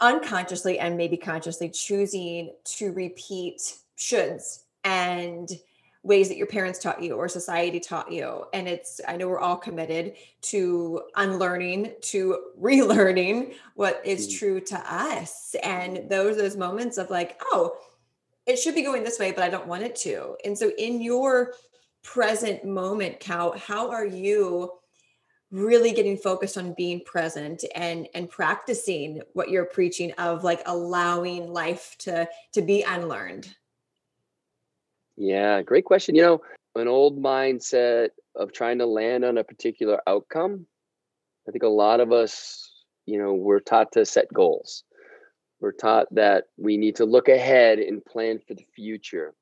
unconsciously 0.00 0.78
and 0.78 0.96
maybe 0.96 1.18
consciously 1.18 1.68
choosing 1.68 2.54
to 2.64 2.90
repeat 2.92 3.76
shoulds 3.98 4.60
and 4.82 5.50
ways 6.02 6.28
that 6.28 6.38
your 6.38 6.46
parents 6.46 6.78
taught 6.78 7.02
you 7.02 7.14
or 7.14 7.28
society 7.28 7.78
taught 7.78 8.10
you 8.10 8.44
and 8.52 8.66
it's 8.66 9.00
i 9.06 9.16
know 9.16 9.28
we're 9.28 9.38
all 9.38 9.56
committed 9.56 10.14
to 10.40 11.00
unlearning 11.14 11.92
to 12.00 12.36
relearning 12.60 13.54
what 13.76 14.02
is 14.04 14.26
mm. 14.26 14.38
true 14.38 14.60
to 14.60 14.76
us 14.92 15.54
and 15.62 16.10
those 16.10 16.36
those 16.36 16.56
moments 16.56 16.98
of 16.98 17.08
like 17.08 17.40
oh 17.52 17.76
it 18.46 18.56
should 18.56 18.74
be 18.74 18.82
going 18.82 19.04
this 19.04 19.20
way 19.20 19.30
but 19.30 19.44
i 19.44 19.48
don't 19.48 19.68
want 19.68 19.84
it 19.84 19.94
to 19.94 20.34
and 20.44 20.58
so 20.58 20.72
in 20.78 21.00
your 21.00 21.52
present 22.02 22.64
moment, 22.64 23.20
Cal, 23.20 23.56
how 23.58 23.90
are 23.90 24.06
you 24.06 24.72
really 25.50 25.92
getting 25.92 26.16
focused 26.16 26.56
on 26.56 26.74
being 26.76 27.02
present 27.04 27.62
and 27.74 28.08
and 28.14 28.28
practicing 28.28 29.20
what 29.34 29.50
you're 29.50 29.66
preaching 29.66 30.10
of 30.12 30.42
like 30.42 30.62
allowing 30.66 31.52
life 31.52 31.94
to 31.98 32.28
to 32.52 32.62
be 32.62 32.82
unlearned? 32.82 33.54
Yeah, 35.16 35.62
great 35.62 35.84
question. 35.84 36.14
You 36.14 36.22
know, 36.22 36.42
an 36.74 36.88
old 36.88 37.22
mindset 37.22 38.10
of 38.34 38.52
trying 38.52 38.78
to 38.78 38.86
land 38.86 39.24
on 39.24 39.38
a 39.38 39.44
particular 39.44 40.00
outcome. 40.06 40.66
I 41.46 41.52
think 41.52 41.64
a 41.64 41.68
lot 41.68 42.00
of 42.00 42.12
us, 42.12 42.72
you 43.04 43.18
know, 43.18 43.34
we're 43.34 43.60
taught 43.60 43.92
to 43.92 44.06
set 44.06 44.32
goals. 44.32 44.84
We're 45.60 45.72
taught 45.72 46.12
that 46.14 46.44
we 46.56 46.76
need 46.76 46.96
to 46.96 47.04
look 47.04 47.28
ahead 47.28 47.78
and 47.78 48.04
plan 48.04 48.40
for 48.46 48.54
the 48.54 48.66
future. 48.74 49.34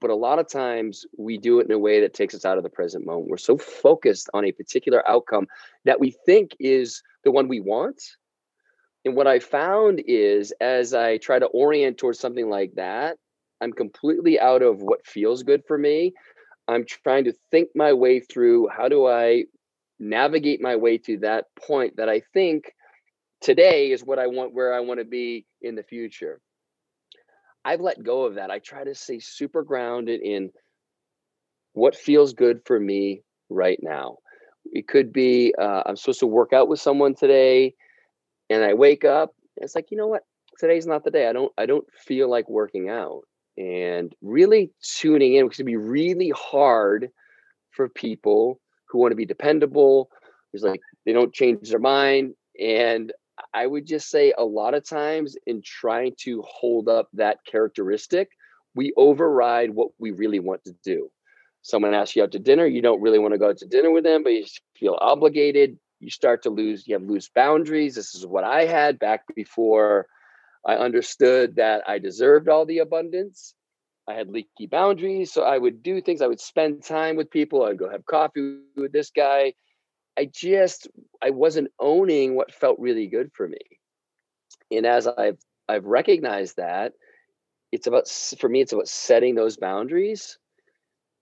But 0.00 0.10
a 0.10 0.14
lot 0.14 0.38
of 0.38 0.48
times 0.48 1.06
we 1.16 1.38
do 1.38 1.60
it 1.60 1.66
in 1.66 1.72
a 1.72 1.78
way 1.78 2.00
that 2.00 2.14
takes 2.14 2.34
us 2.34 2.44
out 2.44 2.58
of 2.58 2.64
the 2.64 2.70
present 2.70 3.06
moment. 3.06 3.28
We're 3.28 3.38
so 3.38 3.56
focused 3.56 4.28
on 4.34 4.44
a 4.44 4.52
particular 4.52 5.08
outcome 5.08 5.46
that 5.84 6.00
we 6.00 6.10
think 6.26 6.54
is 6.60 7.02
the 7.24 7.30
one 7.30 7.48
we 7.48 7.60
want. 7.60 8.02
And 9.04 9.14
what 9.14 9.26
I 9.26 9.38
found 9.38 10.02
is 10.06 10.52
as 10.60 10.92
I 10.92 11.18
try 11.18 11.38
to 11.38 11.46
orient 11.46 11.96
towards 11.96 12.18
something 12.18 12.50
like 12.50 12.74
that, 12.74 13.16
I'm 13.60 13.72
completely 13.72 14.38
out 14.38 14.62
of 14.62 14.82
what 14.82 15.06
feels 15.06 15.42
good 15.42 15.62
for 15.66 15.78
me. 15.78 16.12
I'm 16.68 16.84
trying 16.84 17.24
to 17.24 17.34
think 17.50 17.68
my 17.74 17.92
way 17.92 18.20
through 18.20 18.68
how 18.68 18.88
do 18.88 19.06
I 19.06 19.44
navigate 19.98 20.60
my 20.60 20.76
way 20.76 20.98
to 20.98 21.18
that 21.18 21.46
point 21.56 21.96
that 21.96 22.08
I 22.08 22.20
think 22.34 22.72
today 23.40 23.92
is 23.92 24.04
what 24.04 24.18
I 24.18 24.26
want, 24.26 24.52
where 24.52 24.74
I 24.74 24.80
want 24.80 25.00
to 25.00 25.04
be 25.04 25.46
in 25.62 25.74
the 25.74 25.82
future. 25.82 26.40
I've 27.66 27.80
let 27.80 28.02
go 28.04 28.24
of 28.24 28.36
that. 28.36 28.52
I 28.52 28.60
try 28.60 28.84
to 28.84 28.94
stay 28.94 29.18
super 29.18 29.64
grounded 29.64 30.20
in 30.22 30.50
what 31.72 31.96
feels 31.96 32.32
good 32.32 32.60
for 32.64 32.78
me 32.78 33.22
right 33.50 33.78
now. 33.82 34.18
It 34.72 34.86
could 34.86 35.12
be 35.12 35.52
uh, 35.60 35.82
I'm 35.84 35.96
supposed 35.96 36.20
to 36.20 36.28
work 36.28 36.52
out 36.52 36.68
with 36.68 36.80
someone 36.80 37.16
today, 37.16 37.74
and 38.48 38.62
I 38.62 38.74
wake 38.74 39.04
up. 39.04 39.34
it's 39.56 39.74
like 39.74 39.90
you 39.90 39.96
know 39.96 40.06
what? 40.06 40.22
Today's 40.60 40.86
not 40.86 41.02
the 41.02 41.10
day. 41.10 41.28
I 41.28 41.32
don't. 41.32 41.52
I 41.58 41.66
don't 41.66 41.86
feel 41.92 42.30
like 42.30 42.48
working 42.48 42.88
out 42.88 43.22
and 43.58 44.14
really 44.22 44.70
tuning 44.80 45.34
in 45.34 45.46
because 45.46 45.58
it'd 45.58 45.66
be 45.66 45.76
really 45.76 46.30
hard 46.36 47.08
for 47.70 47.88
people 47.88 48.60
who 48.88 48.98
want 48.98 49.10
to 49.10 49.16
be 49.16 49.26
dependable. 49.26 50.08
It's 50.52 50.62
like 50.62 50.80
they 51.04 51.12
don't 51.12 51.34
change 51.34 51.68
their 51.68 51.80
mind. 51.80 52.34
And 52.60 53.12
I 53.52 53.66
would 53.66 53.86
just 53.86 54.10
say 54.10 54.32
a 54.36 54.44
lot 54.44 54.74
of 54.74 54.88
times 54.88 55.36
in 55.46 55.62
trying 55.62 56.14
to 56.20 56.42
hold 56.42 56.88
up 56.88 57.08
that 57.14 57.38
characteristic, 57.46 58.30
we 58.74 58.92
override 58.96 59.70
what 59.70 59.88
we 59.98 60.10
really 60.10 60.40
want 60.40 60.64
to 60.64 60.74
do. 60.84 61.10
Someone 61.62 61.94
asks 61.94 62.14
you 62.14 62.22
out 62.22 62.32
to 62.32 62.38
dinner, 62.38 62.66
you 62.66 62.82
don't 62.82 63.00
really 63.00 63.18
want 63.18 63.34
to 63.34 63.38
go 63.38 63.48
out 63.48 63.58
to 63.58 63.66
dinner 63.66 63.90
with 63.90 64.04
them, 64.04 64.22
but 64.22 64.32
you 64.32 64.46
feel 64.78 64.96
obligated. 65.00 65.78
You 65.98 66.10
start 66.10 66.42
to 66.42 66.50
lose, 66.50 66.86
you 66.86 66.94
have 66.94 67.02
loose 67.02 67.28
boundaries. 67.34 67.94
This 67.94 68.14
is 68.14 68.26
what 68.26 68.44
I 68.44 68.66
had 68.66 68.98
back 68.98 69.22
before 69.34 70.06
I 70.64 70.76
understood 70.76 71.56
that 71.56 71.82
I 71.88 71.98
deserved 71.98 72.48
all 72.48 72.66
the 72.66 72.78
abundance. 72.78 73.54
I 74.08 74.14
had 74.14 74.28
leaky 74.28 74.66
boundaries. 74.66 75.32
So 75.32 75.42
I 75.42 75.58
would 75.58 75.82
do 75.82 76.00
things. 76.00 76.22
I 76.22 76.26
would 76.26 76.40
spend 76.40 76.84
time 76.84 77.16
with 77.16 77.30
people. 77.30 77.64
I'd 77.64 77.78
go 77.78 77.88
have 77.88 78.04
coffee 78.04 78.58
with 78.76 78.92
this 78.92 79.10
guy. 79.10 79.54
I 80.18 80.28
just 80.32 80.88
I 81.22 81.30
wasn't 81.30 81.70
owning 81.78 82.34
what 82.34 82.52
felt 82.52 82.78
really 82.78 83.06
good 83.06 83.30
for 83.32 83.48
me. 83.48 83.58
And 84.70 84.86
as 84.86 85.06
I've 85.06 85.38
I've 85.68 85.84
recognized 85.84 86.56
that, 86.56 86.92
it's 87.72 87.86
about 87.86 88.08
for 88.38 88.48
me, 88.48 88.60
it's 88.60 88.72
about 88.72 88.88
setting 88.88 89.34
those 89.34 89.56
boundaries. 89.56 90.38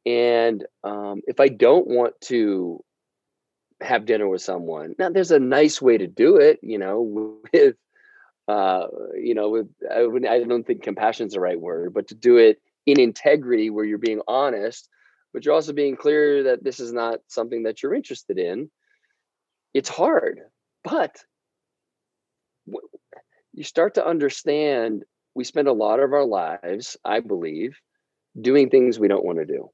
And 0.06 0.64
um, 0.82 1.22
if 1.26 1.40
I 1.40 1.48
don't 1.48 1.86
want 1.86 2.14
to 2.22 2.84
have 3.80 4.06
dinner 4.06 4.28
with 4.28 4.42
someone, 4.42 4.94
now 4.98 5.08
there's 5.10 5.30
a 5.30 5.38
nice 5.38 5.80
way 5.80 5.98
to 5.98 6.06
do 6.06 6.36
it, 6.36 6.58
you 6.62 6.78
know, 6.78 7.00
with 7.52 7.76
uh, 8.46 8.86
you 9.14 9.34
know, 9.34 9.48
with 9.48 9.68
I, 9.90 10.02
I 10.28 10.44
don't 10.44 10.66
think 10.66 10.82
compassion 10.82 11.26
is 11.26 11.32
the 11.32 11.40
right 11.40 11.60
word, 11.60 11.94
but 11.94 12.08
to 12.08 12.14
do 12.14 12.36
it 12.36 12.60
in 12.86 13.00
integrity 13.00 13.70
where 13.70 13.84
you're 13.84 13.98
being 13.98 14.20
honest, 14.28 14.88
but 15.32 15.44
you're 15.44 15.54
also 15.54 15.72
being 15.72 15.96
clear 15.96 16.42
that 16.44 16.62
this 16.62 16.78
is 16.78 16.92
not 16.92 17.20
something 17.28 17.62
that 17.62 17.82
you're 17.82 17.94
interested 17.94 18.38
in. 18.38 18.70
It's 19.74 19.88
hard, 19.88 20.40
but 20.84 21.16
you 23.52 23.64
start 23.64 23.94
to 23.94 24.06
understand 24.06 25.04
we 25.34 25.44
spend 25.44 25.68
a 25.68 25.72
lot 25.72 26.00
of 26.00 26.12
our 26.12 26.24
lives, 26.24 26.96
I 27.04 27.20
believe, 27.20 27.76
doing 28.40 28.70
things 28.70 28.98
we 28.98 29.08
don't 29.08 29.24
want 29.24 29.38
to 29.38 29.44
do. 29.44 29.70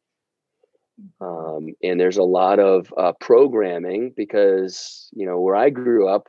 Um, 1.20 1.74
and 1.82 2.00
there's 2.00 2.16
a 2.16 2.22
lot 2.22 2.58
of 2.58 2.92
uh, 2.96 3.12
programming 3.20 4.12
because, 4.16 5.08
you 5.12 5.26
know, 5.26 5.40
where 5.40 5.56
I 5.56 5.70
grew 5.70 6.08
up, 6.08 6.28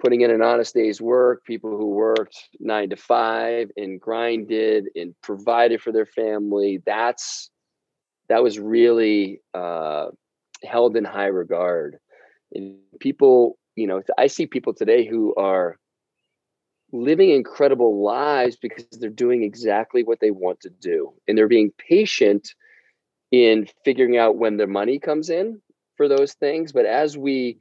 putting 0.00 0.22
in 0.22 0.30
an 0.30 0.42
honest 0.42 0.74
day's 0.74 1.00
work, 1.00 1.44
people 1.44 1.76
who 1.76 1.90
worked 1.90 2.48
nine 2.58 2.90
to 2.90 2.96
five 2.96 3.70
and 3.76 4.00
grinded 4.00 4.88
and 4.94 5.14
provided 5.22 5.82
for 5.82 5.92
their 5.92 6.06
family. 6.06 6.82
That's 6.84 7.50
that 8.28 8.42
was 8.42 8.58
really 8.58 9.40
uh, 9.54 10.06
held 10.64 10.96
in 10.96 11.04
high 11.04 11.26
regard. 11.26 11.98
People, 13.00 13.58
you 13.76 13.86
know, 13.86 14.02
I 14.18 14.26
see 14.26 14.46
people 14.46 14.74
today 14.74 15.06
who 15.06 15.34
are 15.36 15.78
living 16.92 17.30
incredible 17.30 18.02
lives 18.02 18.56
because 18.56 18.84
they're 18.92 19.10
doing 19.10 19.42
exactly 19.42 20.02
what 20.02 20.20
they 20.20 20.30
want 20.30 20.60
to 20.60 20.70
do. 20.70 21.12
And 21.28 21.38
they're 21.38 21.48
being 21.48 21.72
patient 21.78 22.54
in 23.30 23.68
figuring 23.84 24.16
out 24.16 24.36
when 24.36 24.56
their 24.56 24.66
money 24.66 24.98
comes 24.98 25.30
in 25.30 25.60
for 25.96 26.08
those 26.08 26.34
things. 26.34 26.72
But 26.72 26.86
as 26.86 27.16
we 27.16 27.58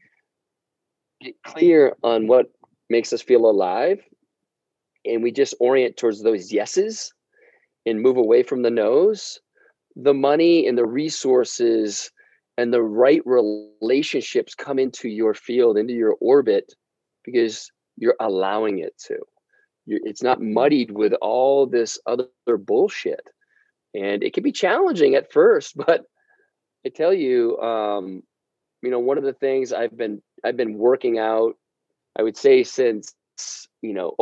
get 1.22 1.36
clear 1.44 1.96
on 2.04 2.28
what 2.28 2.48
makes 2.90 3.14
us 3.14 3.22
feel 3.22 3.46
alive 3.46 4.00
and 5.06 5.22
we 5.22 5.32
just 5.32 5.54
orient 5.60 5.96
towards 5.98 6.24
those 6.24 6.52
yeses 6.52 7.14
and 7.86 8.02
move 8.02 8.18
away 8.18 8.44
from 8.44 8.64
the 8.64 8.72
no's, 8.72 9.40
the 9.96 10.14
money 10.14 10.68
and 10.68 10.78
the 10.78 10.86
resources 10.86 12.12
and 12.60 12.74
the 12.74 12.84
right 12.84 13.22
relationships 13.26 14.54
come 14.54 14.80
into 14.80 15.08
your 15.08 15.34
field, 15.34 15.78
into 15.78 15.94
your 15.94 16.18
orbit, 16.20 16.74
because 17.24 17.72
you're 17.96 18.18
allowing 18.20 18.80
it 18.80 18.98
to. 19.08 19.18
You're, 19.86 20.02
it's 20.04 20.22
not 20.22 20.42
muddied 20.42 20.92
with 20.92 21.14
all 21.22 21.68
this 21.68 21.98
other 22.06 22.28
bullshit. 22.58 23.30
And 23.96 24.22
it 24.22 24.34
can 24.34 24.44
be 24.44 24.52
challenging 24.52 25.16
at 25.16 25.32
first, 25.32 25.78
but 25.88 26.04
I 26.86 26.90
tell 26.90 27.14
you, 27.14 27.58
um, 27.60 28.24
you 28.82 28.92
know, 28.92 29.00
one 29.00 29.18
of 29.18 29.24
the 29.24 29.34
things 29.34 29.72
I've 29.72 29.96
been 29.96 30.22
I've 30.44 30.58
been 30.58 30.78
working 30.78 31.18
out, 31.18 31.56
I 32.18 32.24
would 32.24 32.36
say 32.36 32.66
since 32.66 33.14
you 33.82 33.94
know 33.94 34.16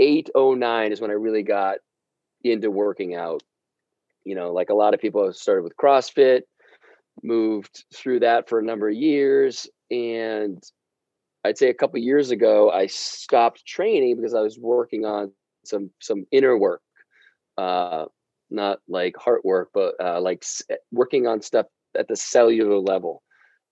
08, 0.00 0.30
09 0.36 0.92
is 0.92 1.00
when 1.00 1.10
I 1.10 1.14
really 1.14 1.44
got 1.44 1.78
into 2.42 2.68
working 2.68 3.14
out. 3.14 3.44
You 4.24 4.34
know, 4.34 4.52
like 4.52 4.70
a 4.70 4.74
lot 4.74 4.92
of 4.94 5.00
people 5.00 5.24
have 5.24 5.36
started 5.36 5.62
with 5.62 5.76
CrossFit, 5.76 6.42
moved 7.22 7.84
through 7.94 8.20
that 8.20 8.48
for 8.48 8.58
a 8.58 8.64
number 8.64 8.88
of 8.88 8.94
years. 8.94 9.66
And 9.90 10.62
I'd 11.44 11.58
say 11.58 11.68
a 11.68 11.74
couple 11.74 11.98
years 12.00 12.30
ago, 12.30 12.70
I 12.70 12.86
stopped 12.86 13.66
training 13.66 14.16
because 14.16 14.34
I 14.34 14.40
was 14.40 14.58
working 14.58 15.04
on 15.04 15.32
some 15.64 15.90
some 16.00 16.26
inner 16.30 16.56
work, 16.56 16.82
uh, 17.58 18.06
not 18.50 18.80
like 18.88 19.16
heart 19.16 19.44
work, 19.44 19.70
but 19.74 19.94
uh, 20.02 20.20
like 20.20 20.44
working 20.90 21.26
on 21.26 21.42
stuff 21.42 21.66
at 21.96 22.08
the 22.08 22.16
cellular 22.16 22.78
level. 22.78 23.22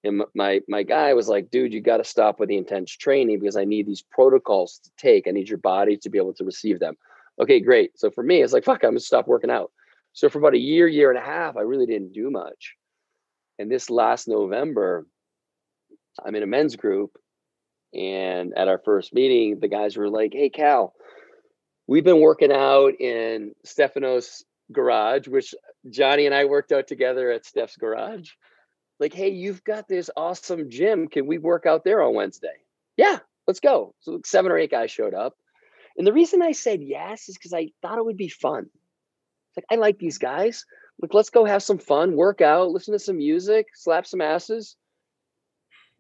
And 0.05 0.23
my 0.35 0.61
my 0.69 0.83
guy 0.83 1.15
was 1.15 1.29
like 1.29 1.51
dude 1.51 1.73
you 1.73 1.81
got 1.81 1.99
to 1.99 2.05
stop 2.05 2.41
with 2.41 2.49
the 2.49 2.57
intense 2.57 2.91
training 2.91 3.39
because 3.39 3.57
i 3.57 3.65
need 3.65 3.87
these 3.87 4.03
protocols 4.03 4.81
to 4.85 4.91
take. 4.99 5.27
I 5.27 5.31
need 5.31 5.49
your 5.49 5.59
body 5.59 5.97
to 5.99 6.11
be 6.11 6.19
able 6.19 6.35
to 6.35 6.45
receive 6.45 6.81
them. 6.81 6.97
Okay 7.41 7.61
great. 7.61 7.99
So 7.99 8.11
for 8.11 8.25
me 8.25 8.43
it's 8.43 8.53
like 8.53 8.65
fuck 8.65 8.83
i'm 8.83 8.91
gonna 8.91 9.01
stop 9.01 9.29
working 9.29 9.51
out. 9.51 9.71
So 10.13 10.29
for 10.29 10.39
about 10.39 10.55
a 10.55 10.59
year 10.59 10.89
year 10.89 11.11
and 11.11 11.19
a 11.19 11.25
half 11.25 11.57
i 11.57 11.61
really 11.61 11.87
didn't 11.87 12.13
do 12.13 12.31
much 12.31 12.77
and 13.59 13.71
this 13.71 13.91
last 13.91 14.29
november 14.29 15.07
i'm 16.25 16.35
in 16.35 16.43
a 16.43 16.47
men's 16.47 16.77
group 16.77 17.17
and 17.95 18.53
at 18.57 18.69
our 18.69 18.81
first 18.85 19.13
meeting 19.13 19.59
the 19.61 19.69
guys 19.69 19.97
were 19.97 20.09
like 20.09 20.33
hey 20.33 20.49
cal 20.49 20.95
we've 21.87 22.05
been 22.05 22.21
working 22.21 22.53
out 22.53 22.95
in 23.01 23.53
stefanos 23.67 24.43
garage 24.73 25.29
which 25.29 25.55
johnny 25.91 26.27
and 26.27 26.35
i 26.35 26.45
worked 26.45 26.73
out 26.73 26.87
together 26.87 27.31
at 27.31 27.45
steph's 27.45 27.77
garage 27.77 28.31
like, 29.03 29.13
hey, 29.13 29.31
you've 29.31 29.65
got 29.65 29.89
this 29.89 30.11
awesome 30.17 30.71
gym. 30.71 31.09
Can 31.09 31.27
we 31.27 31.37
work 31.37 31.67
out 31.67 31.83
there 31.83 32.01
on 32.03 32.15
Wednesday? 32.15 32.55
Yeah, 32.97 33.19
let's 33.49 33.59
go. 33.59 33.97
So 33.99 34.21
seven 34.25 34.53
or 34.53 34.59
eight 34.59 34.71
guys 34.71 34.93
showed 34.93 35.13
up. 35.13 35.35
And 35.99 36.07
the 36.07 36.13
reason 36.13 36.41
I 36.41 36.53
said 36.53 36.83
yes 36.83 37.29
is 37.29 37.37
because 37.37 37.53
I 37.53 37.71
thought 37.83 37.99
it 37.99 38.05
would 38.05 38.17
be 38.17 38.29
fun. 38.29 38.71
Like, 39.57 39.65
I 39.73 39.75
like 39.75 39.99
these 39.99 40.19
guys. 40.19 40.65
Like, 41.03 41.15
let's 41.15 41.31
go 41.31 41.45
have 41.45 41.63
some 41.63 41.79
fun, 41.79 42.17
work 42.17 42.41
out, 42.41 42.71
listen 42.71 42.93
to 42.93 42.99
some 42.99 43.19
music, 43.19 43.67
slap 43.75 44.07
some 44.07 44.21
asses. 44.21 44.77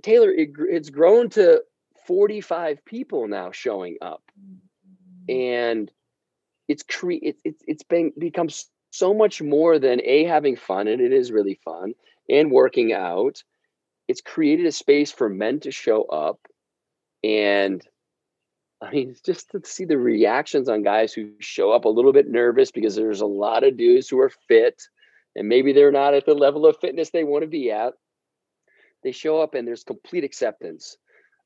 Taylor, 0.02 0.30
it, 0.30 0.50
it's 0.70 0.90
grown 0.90 1.28
to 1.30 1.62
45 2.06 2.84
people 2.84 3.28
now 3.28 3.50
showing 3.50 3.98
up. 4.00 4.22
And 5.28 5.90
it's 6.68 6.82
cre- 6.82 7.22
it's 7.22 7.40
it's 7.44 7.62
it's 7.66 7.82
been 7.82 8.12
become 8.18 8.48
so 8.90 9.14
much 9.14 9.42
more 9.42 9.78
than 9.78 10.00
a 10.04 10.24
having 10.24 10.56
fun 10.56 10.88
and 10.88 11.00
it 11.00 11.12
is 11.12 11.32
really 11.32 11.58
fun 11.64 11.94
and 12.28 12.50
working 12.50 12.92
out 12.92 13.42
it's 14.08 14.20
created 14.20 14.66
a 14.66 14.72
space 14.72 15.10
for 15.12 15.28
men 15.28 15.60
to 15.60 15.70
show 15.70 16.04
up 16.04 16.38
and 17.24 17.86
I 18.82 18.90
mean, 18.90 19.16
just 19.24 19.52
to 19.52 19.60
see 19.64 19.84
the 19.84 19.96
reactions 19.96 20.68
on 20.68 20.82
guys 20.82 21.12
who 21.12 21.30
show 21.38 21.70
up 21.70 21.84
a 21.84 21.88
little 21.88 22.12
bit 22.12 22.28
nervous 22.28 22.72
because 22.72 22.96
there's 22.96 23.20
a 23.20 23.26
lot 23.26 23.62
of 23.62 23.76
dudes 23.76 24.08
who 24.08 24.18
are 24.18 24.32
fit 24.48 24.82
and 25.34 25.48
maybe 25.48 25.72
they're 25.72 25.92
not 25.92 26.14
at 26.14 26.26
the 26.26 26.34
level 26.34 26.66
of 26.66 26.76
fitness 26.80 27.10
they 27.10 27.24
want 27.24 27.42
to 27.42 27.48
be 27.48 27.70
at. 27.70 27.94
They 29.02 29.12
show 29.12 29.40
up 29.40 29.54
and 29.54 29.66
there's 29.66 29.84
complete 29.84 30.24
acceptance. 30.24 30.96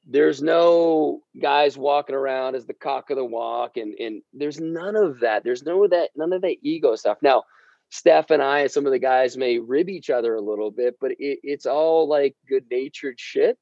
There's 0.09 0.43
no 0.43 1.22
guys 1.41 1.76
walking 1.76 2.14
around 2.14 2.55
as 2.55 2.66
the 2.66 2.74
cock 2.74 3.11
of 3.11 3.16
the 3.16 3.24
walk, 3.24 3.76
and 3.76 3.95
and 3.99 4.22
there's 4.32 4.61
none 4.61 4.95
of 4.95 5.20
that. 5.20 5.43
There's 5.43 5.64
no 5.64 5.89
that 5.89 6.11
none 6.14 6.32
of 6.32 6.43
that 6.43 6.57
ego 6.62 6.95
stuff. 6.95 7.18
Now, 7.22 7.43
Steph 7.91 8.30
and 8.30 8.43
I 8.43 8.61
and 8.61 8.70
some 8.70 8.87
of 8.87 8.93
the 8.93 9.01
guys 9.01 9.37
may 9.37 9.59
rib 9.59 9.89
each 9.89 10.11
other 10.11 10.34
a 10.34 10.41
little 10.41 10.70
bit, 10.70 10.97
but 11.01 11.12
it, 11.12 11.41
it's 11.43 11.66
all 11.66 12.09
like 12.09 12.37
good 12.49 12.66
natured 12.70 13.18
shit 13.18 13.59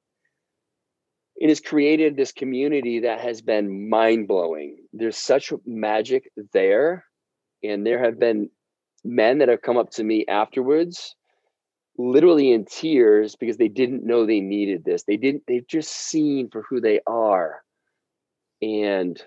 it 1.36 1.48
has 1.48 1.60
created 1.60 2.16
this 2.16 2.32
community 2.32 3.00
that 3.00 3.20
has 3.20 3.42
been 3.42 3.88
mind 3.88 4.28
blowing. 4.28 4.78
There's 4.92 5.16
such 5.16 5.52
magic 5.66 6.30
there. 6.52 7.04
And 7.62 7.84
there 7.84 7.98
have 8.04 8.18
been 8.18 8.50
men 9.04 9.38
that 9.38 9.48
have 9.48 9.62
come 9.62 9.76
up 9.76 9.90
to 9.90 10.04
me 10.04 10.24
afterwards, 10.26 11.14
literally 11.98 12.52
in 12.52 12.64
tears 12.64 13.36
because 13.36 13.56
they 13.56 13.68
didn't 13.68 14.04
know 14.04 14.26
they 14.26 14.40
needed 14.40 14.84
this. 14.84 15.04
They 15.04 15.16
didn't, 15.16 15.44
they've 15.46 15.66
just 15.66 15.90
seen 15.90 16.48
for 16.50 16.62
who 16.62 16.80
they 16.80 17.00
are. 17.06 17.62
And 18.62 19.22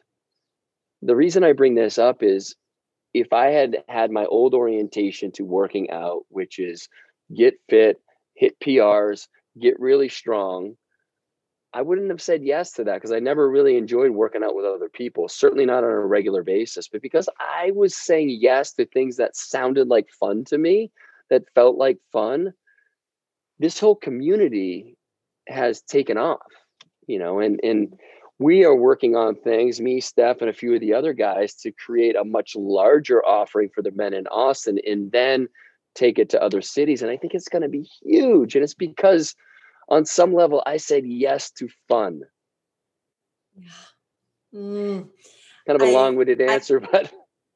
the 1.02 1.16
reason 1.16 1.44
I 1.44 1.54
bring 1.54 1.76
this 1.76 1.98
up 1.98 2.24
is 2.24 2.56
if 3.14 3.32
I 3.32 3.48
had 3.48 3.78
had 3.88 4.12
my 4.12 4.26
old 4.26 4.54
orientation 4.54 5.32
to 5.34 5.44
working 5.44 5.90
out, 5.92 6.26
which 6.30 6.60
is 6.60 6.90
get 7.36 7.56
fit, 7.70 8.02
hit 8.34 8.60
PRs, 8.60 9.28
get 9.60 9.80
really 9.80 10.10
strong, 10.10 10.76
I 11.78 11.84
wouldn't 11.84 12.10
have 12.10 12.24
said 12.24 12.44
yes 12.44 12.72
to 12.72 12.84
that 12.86 12.96
because 12.96 13.12
I 13.12 13.20
never 13.20 13.48
really 13.48 13.78
enjoyed 13.78 14.10
working 14.10 14.44
out 14.44 14.56
with 14.56 14.66
other 14.66 14.90
people, 14.90 15.30
certainly 15.30 15.64
not 15.64 15.84
on 15.84 15.92
a 15.92 16.08
regular 16.08 16.42
basis. 16.42 16.88
But 16.88 17.04
because 17.04 17.30
I 17.40 17.70
was 17.70 17.96
saying 17.96 18.36
yes 18.42 18.74
to 18.74 18.88
things 18.88 19.18
that 19.18 19.36
sounded 19.36 19.88
like 19.88 20.10
fun 20.10 20.44
to 20.46 20.58
me, 20.58 20.90
that 21.30 21.44
felt 21.54 21.78
like 21.78 22.00
fun, 22.12 22.54
this 23.60 23.80
whole 23.80 23.94
community 23.94 24.98
has 25.48 25.84
taken 25.84 26.18
off, 26.18 26.52
you 27.06 27.20
know, 27.20 27.40
and 27.40 27.60
and 27.62 27.94
we 28.40 28.66
are 28.66 28.76
working 28.76 29.16
on 29.16 29.36
things, 29.36 29.80
me, 29.80 30.00
Steph, 30.00 30.42
and 30.42 30.50
a 30.50 30.54
few 30.54 30.74
of 30.74 30.82
the 30.82 30.96
other 30.96 31.14
guys 31.14 31.54
to 31.58 31.72
create 31.72 32.16
a 32.16 32.24
much 32.24 32.56
larger 32.56 33.24
offering 33.24 33.70
for 33.70 33.84
the 33.84 33.92
men 33.92 34.16
in 34.16 34.26
Austin 34.28 34.80
and 34.88 35.12
then 35.12 35.48
take 35.94 36.18
it 36.18 36.30
to 36.30 36.42
other 36.42 36.62
cities. 36.62 37.04
And 37.04 37.12
I 37.12 37.18
think 37.18 37.36
it's 37.36 37.50
going 37.50 37.62
to 37.62 37.70
be 37.70 37.88
huge. 38.02 38.56
And 38.56 38.64
it's 38.64 38.74
because 38.74 39.36
on 39.88 40.06
some 40.06 40.34
level, 40.34 40.62
I 40.66 40.78
said 40.78 41.06
yes 41.06 41.52
to 41.52 41.70
fun. 41.88 42.22
Yeah. 43.56 43.70
Mm. 44.54 45.10
Kind 45.68 45.82
of 45.82 45.88
a 45.88 45.92
long-winded 45.92 46.42
answer, 46.42 46.82
I, 46.94 47.10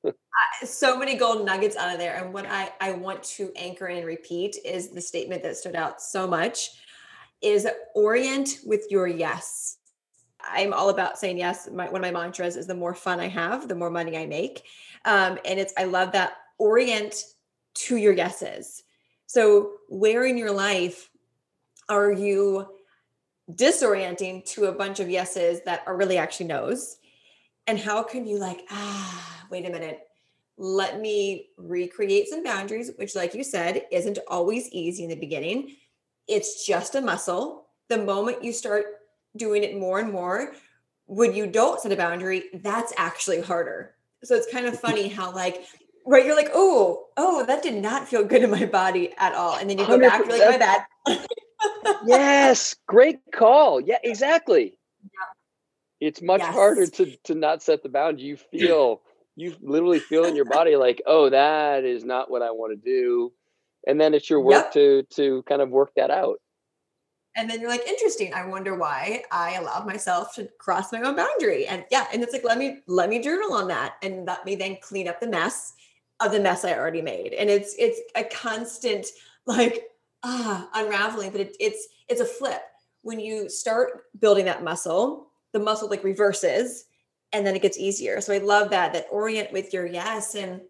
but 0.03 0.15
so 0.63 0.97
many 0.97 1.15
gold 1.15 1.45
nuggets 1.45 1.75
out 1.75 1.93
of 1.93 1.99
there. 1.99 2.15
And 2.15 2.33
what 2.33 2.45
I, 2.45 2.71
I 2.79 2.93
want 2.93 3.23
to 3.23 3.51
anchor 3.55 3.87
and 3.87 4.05
repeat 4.05 4.57
is 4.65 4.89
the 4.89 5.01
statement 5.01 5.43
that 5.43 5.57
stood 5.57 5.75
out 5.75 6.01
so 6.01 6.27
much 6.27 6.71
is 7.41 7.67
orient 7.95 8.59
with 8.65 8.85
your 8.89 9.07
yes. 9.07 9.77
I'm 10.43 10.73
all 10.73 10.89
about 10.89 11.19
saying 11.19 11.37
yes. 11.37 11.69
My, 11.71 11.85
one 11.89 12.03
of 12.03 12.13
my 12.13 12.19
mantras 12.19 12.55
is 12.55 12.67
the 12.67 12.75
more 12.75 12.95
fun 12.95 13.19
I 13.19 13.27
have, 13.27 13.67
the 13.67 13.75
more 13.75 13.89
money 13.89 14.17
I 14.17 14.25
make. 14.25 14.63
Um, 15.05 15.37
and 15.45 15.59
it's, 15.59 15.73
I 15.77 15.83
love 15.85 16.11
that 16.13 16.33
orient 16.57 17.23
to 17.73 17.97
your 17.97 18.13
yeses. 18.13 18.83
So 19.27 19.73
where 19.87 20.25
in 20.25 20.37
your 20.37 20.51
life 20.51 21.09
are 21.89 22.11
you 22.11 22.67
disorienting 23.51 24.45
to 24.45 24.65
a 24.65 24.71
bunch 24.71 24.99
of 24.99 25.09
yeses 25.09 25.61
that 25.65 25.83
are 25.85 25.97
really 25.97 26.17
actually 26.17 26.47
no's? 26.47 26.97
And 27.67 27.79
how 27.79 28.03
can 28.03 28.25
you 28.25 28.37
like, 28.37 28.61
ah, 28.71 29.45
wait 29.49 29.65
a 29.65 29.69
minute, 29.69 30.01
let 30.57 30.99
me 30.99 31.49
recreate 31.57 32.27
some 32.27 32.43
boundaries, 32.43 32.91
which, 32.97 33.15
like 33.15 33.33
you 33.33 33.43
said, 33.43 33.83
isn't 33.91 34.19
always 34.27 34.69
easy 34.69 35.03
in 35.03 35.09
the 35.09 35.15
beginning. 35.15 35.75
It's 36.27 36.65
just 36.65 36.95
a 36.95 37.01
muscle. 37.01 37.67
The 37.89 37.97
moment 37.97 38.43
you 38.43 38.53
start 38.53 38.85
doing 39.35 39.63
it 39.63 39.77
more 39.77 39.99
and 39.99 40.11
more, 40.11 40.53
when 41.05 41.33
you 41.33 41.47
don't 41.47 41.79
set 41.79 41.91
a 41.91 41.95
boundary, 41.95 42.43
that's 42.53 42.93
actually 42.97 43.41
harder. 43.41 43.95
So 44.23 44.35
it's 44.35 44.51
kind 44.51 44.65
of 44.65 44.79
funny 44.79 45.07
how, 45.07 45.33
like, 45.33 45.65
right, 46.05 46.25
you're 46.25 46.35
like, 46.35 46.51
oh, 46.53 47.07
oh, 47.17 47.45
that 47.45 47.63
did 47.63 47.81
not 47.81 48.07
feel 48.07 48.23
good 48.23 48.43
in 48.43 48.51
my 48.51 48.65
body 48.65 49.13
at 49.17 49.33
all. 49.33 49.55
And 49.55 49.69
then 49.69 49.77
you 49.77 49.85
go 49.85 49.99
back, 49.99 50.25
you're 50.25 50.37
like, 50.37 50.49
my 50.49 50.57
bad 50.57 50.85
yes, 52.05 52.75
great 52.87 53.19
call. 53.33 53.79
Yeah, 53.79 53.99
exactly. 54.03 54.77
Yeah. 55.03 55.09
It's 56.07 56.21
much 56.21 56.41
yes. 56.41 56.53
harder 56.53 56.87
to 56.87 57.15
to 57.25 57.35
not 57.35 57.61
set 57.61 57.83
the 57.83 57.89
boundary. 57.89 58.23
You 58.23 58.37
feel 58.37 59.01
you 59.35 59.55
literally 59.61 59.99
feel 59.99 60.25
in 60.25 60.35
your 60.35 60.45
body 60.45 60.75
like, 60.75 61.01
oh, 61.05 61.29
that 61.29 61.83
is 61.85 62.03
not 62.03 62.29
what 62.29 62.41
I 62.41 62.51
want 62.51 62.73
to 62.73 62.89
do. 62.89 63.31
And 63.87 63.99
then 63.99 64.13
it's 64.13 64.29
your 64.29 64.41
work 64.41 64.65
yep. 64.65 64.73
to 64.73 65.03
to 65.15 65.43
kind 65.43 65.61
of 65.61 65.69
work 65.69 65.91
that 65.95 66.11
out. 66.11 66.37
And 67.35 67.49
then 67.49 67.61
you're 67.61 67.69
like, 67.69 67.87
interesting. 67.87 68.33
I 68.33 68.45
wonder 68.45 68.75
why 68.75 69.23
I 69.31 69.53
allowed 69.53 69.85
myself 69.85 70.35
to 70.35 70.49
cross 70.59 70.91
my 70.91 71.01
own 71.01 71.15
boundary. 71.15 71.65
And 71.65 71.85
yeah, 71.89 72.07
and 72.13 72.21
it's 72.21 72.33
like, 72.33 72.43
let 72.43 72.57
me 72.57 72.79
let 72.87 73.09
me 73.09 73.21
journal 73.21 73.53
on 73.53 73.67
that. 73.69 73.95
And 74.03 74.25
let 74.25 74.45
me 74.45 74.55
then 74.55 74.77
clean 74.81 75.07
up 75.07 75.19
the 75.19 75.27
mess 75.27 75.73
of 76.19 76.31
the 76.31 76.39
mess 76.39 76.65
I 76.65 76.73
already 76.73 77.01
made. 77.01 77.33
And 77.33 77.49
it's 77.49 77.75
it's 77.79 77.99
a 78.15 78.23
constant 78.23 79.07
like 79.45 79.85
ah 80.23 80.69
unraveling 80.73 81.31
but 81.31 81.41
it, 81.41 81.55
it's 81.59 81.87
it's 82.07 82.21
a 82.21 82.25
flip. 82.25 82.61
When 83.03 83.19
you 83.19 83.49
start 83.49 84.05
building 84.19 84.45
that 84.45 84.63
muscle 84.63 85.27
the 85.51 85.59
muscle 85.59 85.89
like 85.89 86.03
reverses 86.03 86.85
and 87.33 87.45
then 87.45 87.55
it 87.55 87.61
gets 87.61 87.77
easier. 87.77 88.21
So 88.21 88.33
i 88.33 88.37
love 88.37 88.69
that 88.71 88.93
that 88.93 89.07
orient 89.11 89.51
with 89.51 89.73
your 89.73 89.85
yes 89.85 90.35
and 90.35 90.61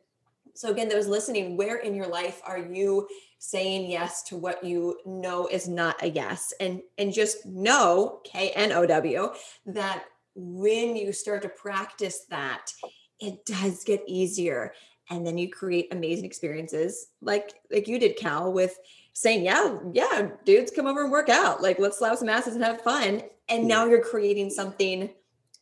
so 0.53 0.69
again 0.69 0.89
those 0.89 1.07
listening 1.07 1.57
where 1.57 1.77
in 1.77 1.95
your 1.95 2.07
life 2.07 2.41
are 2.45 2.59
you 2.59 3.07
saying 3.39 3.89
yes 3.89 4.21
to 4.21 4.37
what 4.37 4.63
you 4.63 4.99
know 5.05 5.47
is 5.47 5.67
not 5.67 6.01
a 6.03 6.07
yes? 6.09 6.53
And 6.59 6.81
and 6.97 7.11
just 7.11 7.45
know 7.45 8.21
k-n-o-w 8.23 9.31
that 9.65 10.03
when 10.35 10.95
you 10.95 11.11
start 11.11 11.41
to 11.41 11.49
practice 11.49 12.25
that 12.29 12.71
it 13.19 13.45
does 13.45 13.83
get 13.83 14.03
easier. 14.07 14.73
And 15.09 15.27
then 15.27 15.37
you 15.37 15.49
create 15.49 15.89
amazing 15.91 16.25
experiences 16.25 17.07
like 17.21 17.53
like 17.71 17.87
you 17.87 17.99
did 17.99 18.15
cal 18.15 18.53
with 18.53 18.77
saying, 19.13 19.43
yeah, 19.43 19.77
yeah, 19.93 20.29
dudes, 20.45 20.71
come 20.71 20.87
over 20.87 21.03
and 21.03 21.11
work 21.11 21.29
out. 21.29 21.61
Like, 21.61 21.79
let's 21.79 21.99
slap 21.99 22.17
some 22.17 22.29
asses 22.29 22.55
and 22.55 22.63
have 22.63 22.81
fun. 22.81 23.23
And 23.49 23.67
now 23.67 23.85
you're 23.85 24.03
creating 24.03 24.49
something 24.49 25.09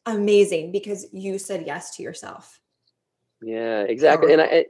amazing 0.06 0.72
because 0.72 1.08
you 1.12 1.40
said 1.40 1.66
yes 1.66 1.96
to 1.98 2.04
yourself. 2.04 2.60
Yeah, 3.42 3.82
exactly. 3.82 4.34
And 4.34 4.42
I, 4.42 4.66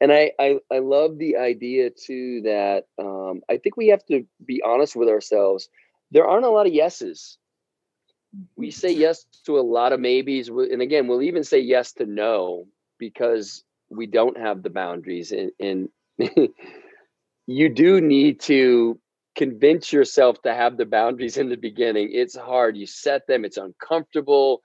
and 0.00 0.12
I, 0.12 0.32
I, 0.38 0.58
I 0.70 0.78
love 0.80 1.18
the 1.18 1.36
idea 1.36 1.90
too 1.90 2.42
that 2.42 2.84
um, 2.98 3.42
I 3.48 3.58
think 3.58 3.76
we 3.76 3.88
have 3.88 4.04
to 4.06 4.26
be 4.44 4.62
honest 4.64 4.96
with 4.96 5.08
ourselves. 5.08 5.68
There 6.10 6.26
aren't 6.26 6.44
a 6.44 6.50
lot 6.50 6.66
of 6.66 6.72
yeses. 6.72 7.38
We 8.56 8.70
say 8.70 8.92
mm-hmm. 8.92 9.00
yes 9.00 9.26
to 9.46 9.58
a 9.58 9.62
lot 9.62 9.92
of 9.92 10.00
maybes, 10.00 10.48
and 10.48 10.82
again, 10.82 11.06
we'll 11.06 11.22
even 11.22 11.44
say 11.44 11.60
yes 11.60 11.92
to 11.94 12.06
no 12.06 12.66
because 12.98 13.64
we 13.88 14.06
don't 14.06 14.38
have 14.38 14.62
the 14.62 14.70
boundaries. 14.70 15.32
And, 15.32 15.52
and 15.60 15.88
you 17.46 17.68
do 17.68 18.00
need 18.00 18.40
to 18.40 18.98
convince 19.36 19.92
yourself 19.92 20.40
to 20.42 20.54
have 20.54 20.76
the 20.76 20.86
boundaries 20.86 21.36
in 21.36 21.48
the 21.48 21.56
beginning. 21.56 22.10
It's 22.12 22.36
hard. 22.36 22.76
You 22.76 22.86
set 22.86 23.26
them, 23.26 23.44
it's 23.44 23.58
uncomfortable, 23.58 24.62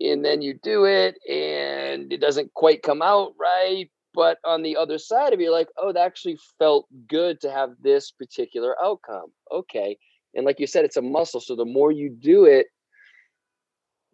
and 0.00 0.24
then 0.24 0.42
you 0.42 0.58
do 0.62 0.84
it 0.84 1.16
and 1.28 2.12
it 2.12 2.20
doesn't 2.20 2.54
quite 2.54 2.82
come 2.82 3.02
out 3.02 3.32
right. 3.38 3.90
But 4.14 4.38
on 4.46 4.62
the 4.62 4.76
other 4.76 4.96
side 4.96 5.34
of 5.34 5.40
it, 5.40 5.42
you're 5.42 5.52
like, 5.52 5.68
oh, 5.76 5.92
that 5.92 6.06
actually 6.06 6.38
felt 6.58 6.86
good 7.06 7.40
to 7.42 7.50
have 7.50 7.70
this 7.82 8.10
particular 8.12 8.74
outcome. 8.82 9.26
Okay. 9.52 9.98
And 10.34 10.46
like 10.46 10.58
you 10.58 10.66
said, 10.66 10.86
it's 10.86 10.96
a 10.96 11.02
muscle. 11.02 11.40
So 11.40 11.54
the 11.54 11.66
more 11.66 11.92
you 11.92 12.08
do 12.08 12.46
it, 12.46 12.68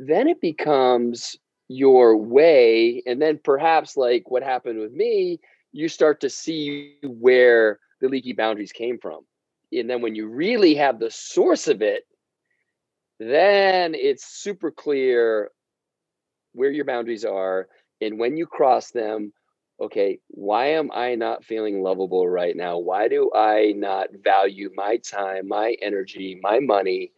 then 0.01 0.27
it 0.27 0.41
becomes 0.41 1.37
your 1.69 2.17
way. 2.17 3.03
And 3.07 3.23
then 3.23 3.39
perhaps, 3.45 3.97
like 3.97 4.29
what 4.29 4.43
happened 4.43 4.81
with 4.81 4.93
me, 4.93 5.39
you 5.71 5.89
start 5.89 6.21
to 6.23 6.31
see 6.31 6.97
where 7.05 7.79
the 8.03 8.09
leaky 8.09 8.35
boundaries 8.35 8.73
came 8.73 8.99
from. 8.99 9.25
And 9.73 9.89
then 9.89 10.03
when 10.03 10.15
you 10.15 10.27
really 10.29 10.75
have 10.75 10.99
the 10.99 11.11
source 11.11 11.69
of 11.69 11.81
it, 11.81 12.05
then 13.19 13.95
it's 13.95 14.27
super 14.27 14.71
clear 14.71 15.51
where 16.53 16.71
your 16.71 16.85
boundaries 16.85 17.25
are. 17.25 17.69
And 18.03 18.19
when 18.19 18.37
you 18.37 18.47
cross 18.47 18.91
them, 18.91 19.33
okay, 19.81 20.19
why 20.29 20.67
am 20.73 20.91
I 20.93 21.15
not 21.15 21.45
feeling 21.45 21.83
lovable 21.83 22.29
right 22.29 22.55
now? 22.55 22.79
Why 22.79 23.09
do 23.09 23.31
I 23.35 23.73
not 23.77 24.09
value 24.23 24.71
my 24.75 24.99
time, 24.99 25.49
my 25.49 25.77
energy, 25.81 26.39
my 26.43 26.59
money? 26.59 27.13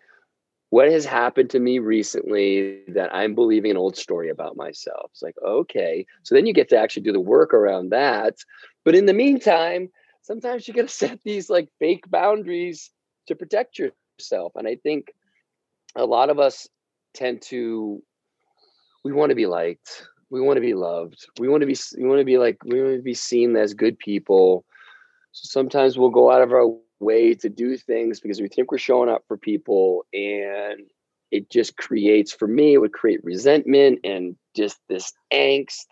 What 0.70 0.90
has 0.90 1.04
happened 1.04 1.50
to 1.50 1.60
me 1.60 1.78
recently 1.78 2.82
that 2.88 3.14
I'm 3.14 3.34
believing 3.34 3.72
an 3.72 3.76
old 3.76 3.96
story 3.96 4.28
about 4.28 4.56
myself? 4.56 5.10
It's 5.12 5.22
like, 5.22 5.36
okay. 5.44 6.06
So 6.22 6.34
then 6.34 6.46
you 6.46 6.52
get 6.52 6.68
to 6.70 6.78
actually 6.78 7.02
do 7.02 7.12
the 7.12 7.20
work 7.20 7.54
around 7.54 7.90
that 7.90 8.36
But 8.84 8.94
in 8.94 9.06
the 9.06 9.14
meantime, 9.14 9.90
sometimes 10.24 10.66
you 10.66 10.74
got 10.74 10.88
to 10.88 10.88
set 10.94 11.20
these 11.22 11.48
like 11.48 11.68
fake 11.78 12.10
boundaries 12.10 12.90
to 13.28 13.36
protect 13.36 13.78
yourself. 13.78 14.52
And 14.56 14.66
I 14.66 14.76
think 14.76 15.12
a 15.94 16.04
lot 16.04 16.30
of 16.30 16.38
us 16.38 16.68
tend 17.14 17.40
to 17.42 18.02
we 19.04 19.12
want 19.12 19.30
to 19.30 19.36
be 19.36 19.46
liked 19.46 20.08
we 20.30 20.40
want 20.40 20.56
to 20.56 20.60
be 20.60 20.74
loved 20.74 21.26
we 21.38 21.48
want 21.48 21.60
to 21.60 21.66
be 21.66 21.76
we 21.96 22.08
want 22.08 22.18
to 22.18 22.24
be 22.24 22.38
like 22.38 22.58
we 22.64 22.82
want 22.82 22.96
to 22.96 23.02
be 23.02 23.14
seen 23.14 23.54
as 23.54 23.72
good 23.72 23.96
people 23.98 24.64
so 25.30 25.46
sometimes 25.48 25.96
we'll 25.96 26.10
go 26.10 26.30
out 26.30 26.42
of 26.42 26.52
our 26.52 26.66
way 26.98 27.34
to 27.34 27.48
do 27.48 27.76
things 27.76 28.18
because 28.18 28.40
we 28.40 28.48
think 28.48 28.72
we're 28.72 28.78
showing 28.78 29.08
up 29.08 29.22
for 29.28 29.36
people 29.36 30.04
and 30.12 30.80
it 31.30 31.50
just 31.50 31.76
creates 31.76 32.32
for 32.32 32.48
me 32.48 32.74
it 32.74 32.78
would 32.78 32.92
create 32.92 33.22
resentment 33.22 34.00
and 34.02 34.34
just 34.56 34.78
this 34.88 35.12
angst 35.32 35.86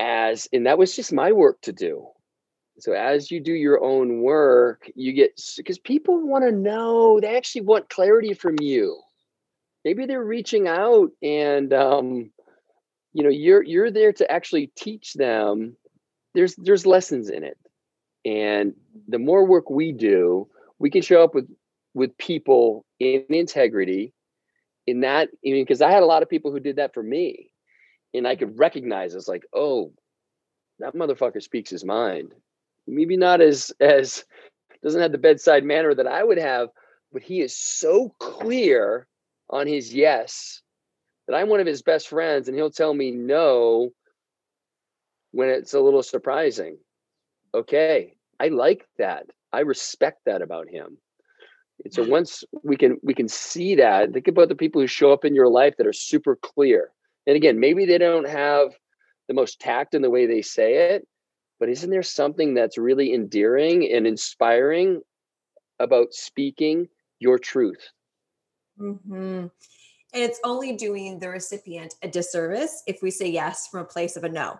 as 0.00 0.48
and 0.52 0.66
that 0.66 0.78
was 0.78 0.96
just 0.96 1.12
my 1.12 1.30
work 1.30 1.60
to 1.60 1.72
do 1.72 2.08
so 2.82 2.94
as 2.94 3.30
you 3.30 3.38
do 3.38 3.52
your 3.52 3.80
own 3.80 4.22
work 4.22 4.90
you 4.96 5.12
get 5.12 5.40
because 5.56 5.78
people 5.78 6.20
want 6.26 6.44
to 6.44 6.50
know 6.50 7.20
they 7.20 7.36
actually 7.36 7.60
want 7.60 7.88
clarity 7.88 8.34
from 8.34 8.56
you. 8.60 9.00
Maybe 9.84 10.04
they're 10.04 10.24
reaching 10.24 10.66
out 10.66 11.12
and 11.22 11.72
um, 11.72 12.32
you 13.12 13.22
know 13.22 13.30
you're 13.30 13.62
you're 13.62 13.92
there 13.92 14.12
to 14.14 14.28
actually 14.28 14.72
teach 14.74 15.14
them. 15.14 15.76
There's 16.34 16.56
there's 16.56 16.84
lessons 16.84 17.30
in 17.30 17.44
it. 17.44 17.56
And 18.24 18.74
the 19.06 19.20
more 19.20 19.46
work 19.46 19.70
we 19.70 19.92
do 19.92 20.48
we 20.80 20.90
can 20.90 21.02
show 21.02 21.22
up 21.22 21.36
with 21.36 21.48
with 21.94 22.18
people 22.18 22.84
in 22.98 23.26
integrity 23.28 24.12
in 24.88 25.02
that 25.02 25.28
I 25.28 25.50
mean 25.50 25.62
because 25.64 25.82
I 25.82 25.92
had 25.92 26.02
a 26.02 26.06
lot 26.06 26.24
of 26.24 26.28
people 26.28 26.50
who 26.50 26.58
did 26.58 26.76
that 26.76 26.94
for 26.94 27.02
me. 27.02 27.52
And 28.12 28.26
I 28.26 28.34
could 28.34 28.58
recognize 28.58 29.14
it's 29.14 29.28
like 29.28 29.44
oh 29.54 29.92
that 30.80 30.96
motherfucker 30.96 31.40
speaks 31.40 31.70
his 31.70 31.84
mind 31.84 32.34
maybe 32.86 33.16
not 33.16 33.40
as 33.40 33.72
as 33.80 34.24
doesn't 34.82 35.00
have 35.00 35.12
the 35.12 35.18
bedside 35.18 35.64
manner 35.64 35.94
that 35.94 36.06
I 36.06 36.24
would 36.24 36.38
have 36.38 36.68
but 37.12 37.22
he 37.22 37.40
is 37.40 37.56
so 37.56 38.14
clear 38.18 39.06
on 39.50 39.66
his 39.66 39.94
yes 39.94 40.62
that 41.26 41.36
I'm 41.36 41.48
one 41.48 41.60
of 41.60 41.66
his 41.66 41.82
best 41.82 42.08
friends 42.08 42.48
and 42.48 42.56
he'll 42.56 42.70
tell 42.70 42.94
me 42.94 43.10
no 43.10 43.90
when 45.30 45.48
it's 45.48 45.74
a 45.74 45.80
little 45.80 46.02
surprising. 46.02 46.78
Okay, 47.54 48.14
I 48.40 48.48
like 48.48 48.86
that. 48.98 49.26
I 49.52 49.60
respect 49.60 50.20
that 50.26 50.42
about 50.42 50.68
him. 50.68 50.98
And 51.84 51.92
so 51.92 52.02
mm-hmm. 52.02 52.12
once 52.12 52.44
we 52.62 52.76
can 52.76 52.98
we 53.02 53.14
can 53.14 53.28
see 53.28 53.74
that, 53.76 54.12
think 54.12 54.28
about 54.28 54.48
the 54.48 54.54
people 54.54 54.80
who 54.80 54.86
show 54.86 55.12
up 55.12 55.24
in 55.24 55.34
your 55.34 55.48
life 55.48 55.74
that 55.78 55.86
are 55.86 55.92
super 55.92 56.36
clear. 56.36 56.90
And 57.26 57.36
again, 57.36 57.60
maybe 57.60 57.84
they 57.84 57.98
don't 57.98 58.28
have 58.28 58.72
the 59.28 59.34
most 59.34 59.60
tact 59.60 59.94
in 59.94 60.02
the 60.02 60.10
way 60.10 60.26
they 60.26 60.42
say 60.42 60.94
it, 60.94 61.06
but 61.62 61.68
isn't 61.68 61.90
there 61.90 62.02
something 62.02 62.54
that's 62.54 62.76
really 62.76 63.14
endearing 63.14 63.88
and 63.92 64.04
inspiring 64.04 65.00
about 65.78 66.12
speaking 66.12 66.88
your 67.20 67.38
truth? 67.38 67.88
Mm-hmm. 68.80 69.46
And 69.46 69.50
it's 70.12 70.40
only 70.42 70.74
doing 70.74 71.20
the 71.20 71.28
recipient 71.28 71.94
a 72.02 72.08
disservice 72.08 72.82
if 72.88 73.00
we 73.00 73.12
say 73.12 73.30
yes 73.30 73.68
from 73.68 73.82
a 73.82 73.84
place 73.84 74.16
of 74.16 74.24
a 74.24 74.28
no. 74.28 74.58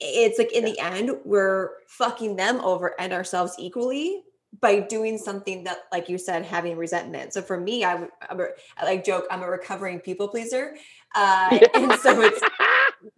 It's 0.00 0.36
like 0.36 0.50
in 0.50 0.64
the 0.64 0.76
end, 0.80 1.12
we're 1.24 1.70
fucking 1.86 2.34
them 2.34 2.60
over 2.60 3.00
and 3.00 3.12
ourselves 3.12 3.54
equally 3.56 4.24
by 4.60 4.80
doing 4.80 5.18
something 5.18 5.62
that, 5.62 5.84
like 5.92 6.08
you 6.08 6.18
said, 6.18 6.44
having 6.44 6.76
resentment. 6.76 7.34
So 7.34 7.40
for 7.40 7.60
me, 7.60 7.84
I, 7.84 8.08
I'm 8.28 8.40
a, 8.40 8.46
I 8.76 8.84
like 8.84 9.04
joke, 9.04 9.26
I'm 9.30 9.44
a 9.44 9.48
recovering 9.48 10.00
people 10.00 10.26
pleaser. 10.26 10.74
Uh, 11.14 11.56
and 11.74 11.92
so 12.00 12.20
it's 12.20 12.40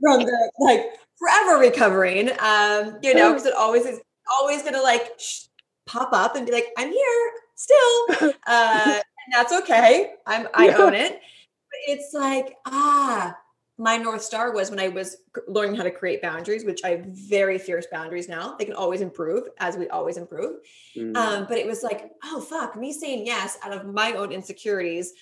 from 0.00 0.20
the 0.20 0.52
like 0.60 0.86
forever 1.18 1.58
recovering, 1.58 2.30
um, 2.40 2.98
you 3.02 3.14
know, 3.14 3.30
because 3.30 3.46
it 3.46 3.54
always 3.54 3.84
is 3.86 4.00
always 4.30 4.62
gonna 4.62 4.82
like 4.82 5.12
sh- 5.18 5.46
pop 5.86 6.10
up 6.12 6.36
and 6.36 6.46
be 6.46 6.52
like, 6.52 6.66
I'm 6.76 6.92
here 6.92 7.30
still. 7.54 8.32
Uh, 8.46 8.94
and 8.94 9.34
that's 9.34 9.52
okay. 9.52 10.14
I'm 10.26 10.48
I 10.54 10.68
yeah. 10.68 10.76
own 10.78 10.94
it 10.94 11.12
But 11.12 11.94
it's 11.94 12.14
like, 12.14 12.56
ah, 12.64 13.36
my 13.76 13.96
North 13.96 14.22
Star 14.22 14.52
was 14.52 14.70
when 14.70 14.80
I 14.80 14.88
was 14.88 15.18
learning 15.46 15.76
how 15.76 15.84
to 15.84 15.90
create 15.90 16.22
boundaries, 16.22 16.64
which 16.64 16.80
I 16.82 16.90
have 16.90 17.04
very 17.06 17.58
fierce 17.58 17.86
boundaries 17.92 18.28
now. 18.28 18.56
They 18.58 18.64
can 18.64 18.74
always 18.74 19.02
improve 19.02 19.44
as 19.58 19.76
we 19.76 19.88
always 19.88 20.16
improve. 20.16 20.56
Mm. 20.96 21.16
Um, 21.16 21.46
but 21.48 21.58
it 21.58 21.66
was 21.66 21.82
like, 21.82 22.10
oh, 22.24 22.40
fuck, 22.40 22.76
me 22.76 22.92
saying 22.92 23.26
yes 23.26 23.58
out 23.62 23.72
of 23.72 23.86
my 23.86 24.12
own 24.14 24.32
insecurities 24.32 25.12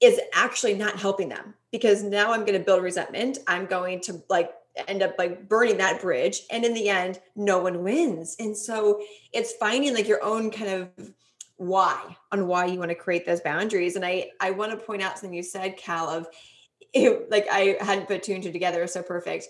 is 0.00 0.20
actually 0.34 0.74
not 0.74 0.98
helping 0.98 1.28
them 1.28 1.54
because 1.72 2.02
now 2.02 2.32
I'm 2.32 2.40
going 2.40 2.58
to 2.58 2.64
build 2.64 2.82
resentment. 2.82 3.38
I'm 3.46 3.66
going 3.66 4.00
to 4.02 4.22
like 4.28 4.50
end 4.88 5.02
up 5.02 5.14
like 5.18 5.48
burning 5.48 5.78
that 5.78 6.00
bridge. 6.00 6.42
And 6.50 6.64
in 6.64 6.74
the 6.74 6.88
end, 6.88 7.20
no 7.36 7.58
one 7.60 7.82
wins. 7.82 8.36
And 8.38 8.56
so 8.56 9.02
it's 9.32 9.52
finding 9.54 9.94
like 9.94 10.08
your 10.08 10.22
own 10.22 10.50
kind 10.50 10.70
of 10.70 11.12
why 11.56 12.16
on 12.32 12.46
why 12.46 12.66
you 12.66 12.78
want 12.78 12.90
to 12.90 12.96
create 12.96 13.24
those 13.24 13.40
boundaries. 13.40 13.96
And 13.96 14.04
I 14.04 14.30
I 14.40 14.50
want 14.50 14.72
to 14.72 14.76
point 14.76 15.02
out 15.02 15.18
something 15.18 15.34
you 15.34 15.42
said, 15.42 15.76
Cal, 15.76 16.08
of 16.08 16.26
it, 16.92 17.30
like 17.30 17.46
I 17.50 17.76
hadn't 17.80 18.08
put 18.08 18.22
two 18.22 18.34
and 18.34 18.42
two 18.42 18.52
together. 18.52 18.86
So 18.86 19.02
perfect. 19.02 19.48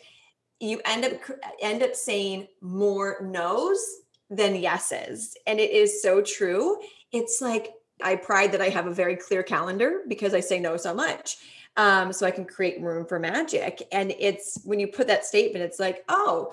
You 0.61 0.81
end 0.85 1.05
up 1.05 1.13
end 1.61 1.83
up 1.83 1.95
saying 1.95 2.49
more 2.61 3.19
no's 3.23 3.83
than 4.31 4.57
yeses, 4.57 5.37
and 5.47 5.59
it 5.59 5.71
is 5.71 6.03
so 6.03 6.23
true. 6.23 6.79
It's 7.13 7.41
like 7.41 7.73
I 8.05 8.17
pride 8.17 8.53
that 8.53 8.61
I 8.61 8.69
have 8.69 8.87
a 8.87 8.95
very 8.95 9.17
clear 9.17 9.43
calendar 9.43 10.03
because 10.07 10.35
I 10.35 10.41
say 10.41 10.61
no 10.61 10.77
so 10.77 10.95
much. 10.95 11.39
Um, 11.77 12.13
so 12.13 12.25
I 12.25 12.31
can 12.31 12.45
create 12.45 12.81
room 12.81 13.05
for 13.05 13.19
magic. 13.19 13.83
And 13.91 14.15
it's 14.21 14.61
when 14.65 14.79
you 14.79 14.87
put 14.87 15.09
that 15.09 15.25
statement, 15.25 15.65
it's 15.65 15.81
like, 15.81 16.05
oh, 16.09 16.53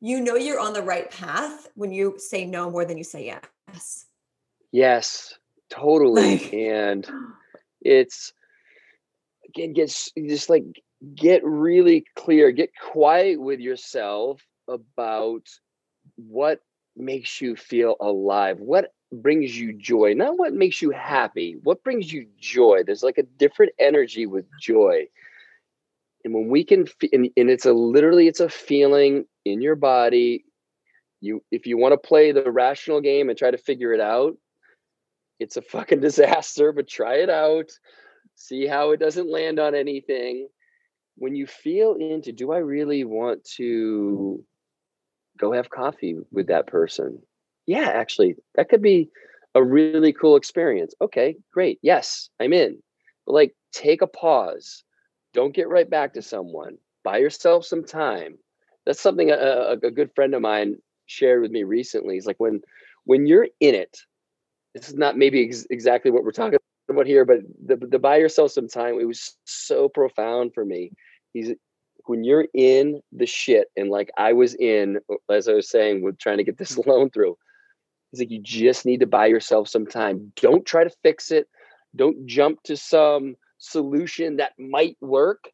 you 0.00 0.20
know 0.20 0.36
you're 0.36 0.60
on 0.60 0.72
the 0.72 0.82
right 0.82 1.10
path 1.10 1.68
when 1.74 1.90
you 1.90 2.14
say 2.18 2.44
no 2.44 2.70
more 2.70 2.84
than 2.84 2.98
you 2.98 3.04
say 3.04 3.24
yes. 3.24 4.06
Yes, 4.70 5.34
totally. 5.70 6.38
Like, 6.38 6.52
and 6.52 7.08
it's 7.80 8.32
again, 9.48 9.72
get 9.72 9.88
just 10.16 10.50
like 10.50 10.64
get 11.14 11.44
really 11.44 12.04
clear, 12.14 12.52
get 12.52 12.70
quiet 12.76 13.40
with 13.40 13.60
yourself 13.60 14.40
about 14.68 15.46
what 16.16 16.60
makes 16.96 17.40
you 17.40 17.56
feel 17.56 17.96
alive, 18.00 18.60
what 18.60 18.92
brings 19.12 19.58
you 19.58 19.72
joy, 19.72 20.14
not 20.14 20.38
what 20.38 20.54
makes 20.54 20.80
you 20.80 20.90
happy, 20.90 21.56
what 21.62 21.84
brings 21.84 22.12
you 22.12 22.26
joy. 22.38 22.82
There's 22.84 23.02
like 23.02 23.18
a 23.18 23.22
different 23.22 23.72
energy 23.78 24.26
with 24.26 24.46
joy. 24.60 25.06
And 26.24 26.32
when 26.32 26.48
we 26.48 26.64
can, 26.64 26.86
and, 27.12 27.28
and 27.36 27.50
it's 27.50 27.66
a 27.66 27.72
literally, 27.72 28.28
it's 28.28 28.40
a 28.40 28.48
feeling 28.48 29.26
in 29.44 29.60
your 29.60 29.76
body. 29.76 30.44
You, 31.20 31.42
if 31.50 31.66
you 31.66 31.76
want 31.76 31.92
to 31.92 32.08
play 32.08 32.32
the 32.32 32.50
rational 32.50 33.00
game 33.00 33.28
and 33.28 33.38
try 33.38 33.50
to 33.50 33.58
figure 33.58 33.92
it 33.92 34.00
out, 34.00 34.36
it's 35.38 35.56
a 35.56 35.62
fucking 35.62 36.00
disaster, 36.00 36.72
but 36.72 36.88
try 36.88 37.16
it 37.16 37.30
out. 37.30 37.70
See 38.34 38.66
how 38.66 38.92
it 38.92 39.00
doesn't 39.00 39.30
land 39.30 39.58
on 39.58 39.74
anything. 39.74 40.48
When 41.16 41.34
you 41.34 41.46
feel 41.46 41.94
into, 41.94 42.32
do 42.32 42.52
I 42.52 42.58
really 42.58 43.04
want 43.04 43.44
to 43.56 44.42
go 45.36 45.52
have 45.52 45.68
coffee 45.68 46.16
with 46.30 46.46
that 46.46 46.66
person? 46.66 47.20
Yeah, 47.72 47.88
actually, 47.88 48.36
that 48.54 48.68
could 48.68 48.82
be 48.82 49.08
a 49.54 49.64
really 49.64 50.12
cool 50.12 50.36
experience. 50.36 50.94
Okay, 51.00 51.36
great. 51.50 51.78
Yes, 51.80 52.28
I'm 52.38 52.52
in. 52.52 52.82
But 53.24 53.32
like, 53.32 53.54
take 53.72 54.02
a 54.02 54.06
pause. 54.06 54.84
Don't 55.32 55.54
get 55.54 55.70
right 55.70 55.88
back 55.88 56.12
to 56.12 56.20
someone. 56.20 56.76
Buy 57.02 57.16
yourself 57.16 57.64
some 57.64 57.82
time. 57.82 58.36
That's 58.84 59.00
something 59.00 59.30
a, 59.30 59.78
a 59.82 59.90
good 59.90 60.10
friend 60.14 60.34
of 60.34 60.42
mine 60.42 60.76
shared 61.06 61.40
with 61.40 61.50
me 61.50 61.62
recently. 61.62 62.16
He's 62.16 62.26
like, 62.26 62.38
when 62.38 62.60
when 63.04 63.26
you're 63.26 63.48
in 63.58 63.74
it, 63.74 63.96
this 64.74 64.90
is 64.90 64.94
not 64.94 65.16
maybe 65.16 65.42
ex- 65.42 65.66
exactly 65.70 66.10
what 66.10 66.24
we're 66.24 66.30
talking 66.32 66.58
about 66.90 67.06
here, 67.06 67.24
but 67.24 67.38
the, 67.64 67.76
the 67.76 67.98
buy 67.98 68.18
yourself 68.18 68.52
some 68.52 68.68
time, 68.68 69.00
it 69.00 69.06
was 69.06 69.34
so 69.44 69.88
profound 69.88 70.52
for 70.52 70.66
me. 70.66 70.92
He's 71.32 71.52
when 72.04 72.22
you're 72.22 72.48
in 72.52 73.00
the 73.12 73.26
shit 73.26 73.68
and 73.78 73.88
like 73.88 74.10
I 74.18 74.34
was 74.34 74.54
in, 74.56 74.98
uh, 75.10 75.32
as 75.32 75.48
I 75.48 75.54
was 75.54 75.70
saying, 75.70 76.02
with 76.02 76.18
trying 76.18 76.36
to 76.36 76.44
get 76.44 76.58
this 76.58 76.76
loan 76.86 77.08
through, 77.08 77.38
he's 78.12 78.20
like, 78.20 78.30
you 78.30 78.40
just 78.40 78.86
need 78.86 79.00
to 79.00 79.06
buy 79.06 79.26
yourself 79.26 79.68
some 79.68 79.86
time. 79.86 80.32
Don't 80.36 80.64
try 80.64 80.84
to 80.84 80.96
fix 81.02 81.32
it. 81.32 81.48
Don't 81.96 82.26
jump 82.26 82.62
to 82.64 82.76
some 82.76 83.36
solution 83.58 84.36
that 84.36 84.52
might 84.58 84.96
work. 85.00 85.50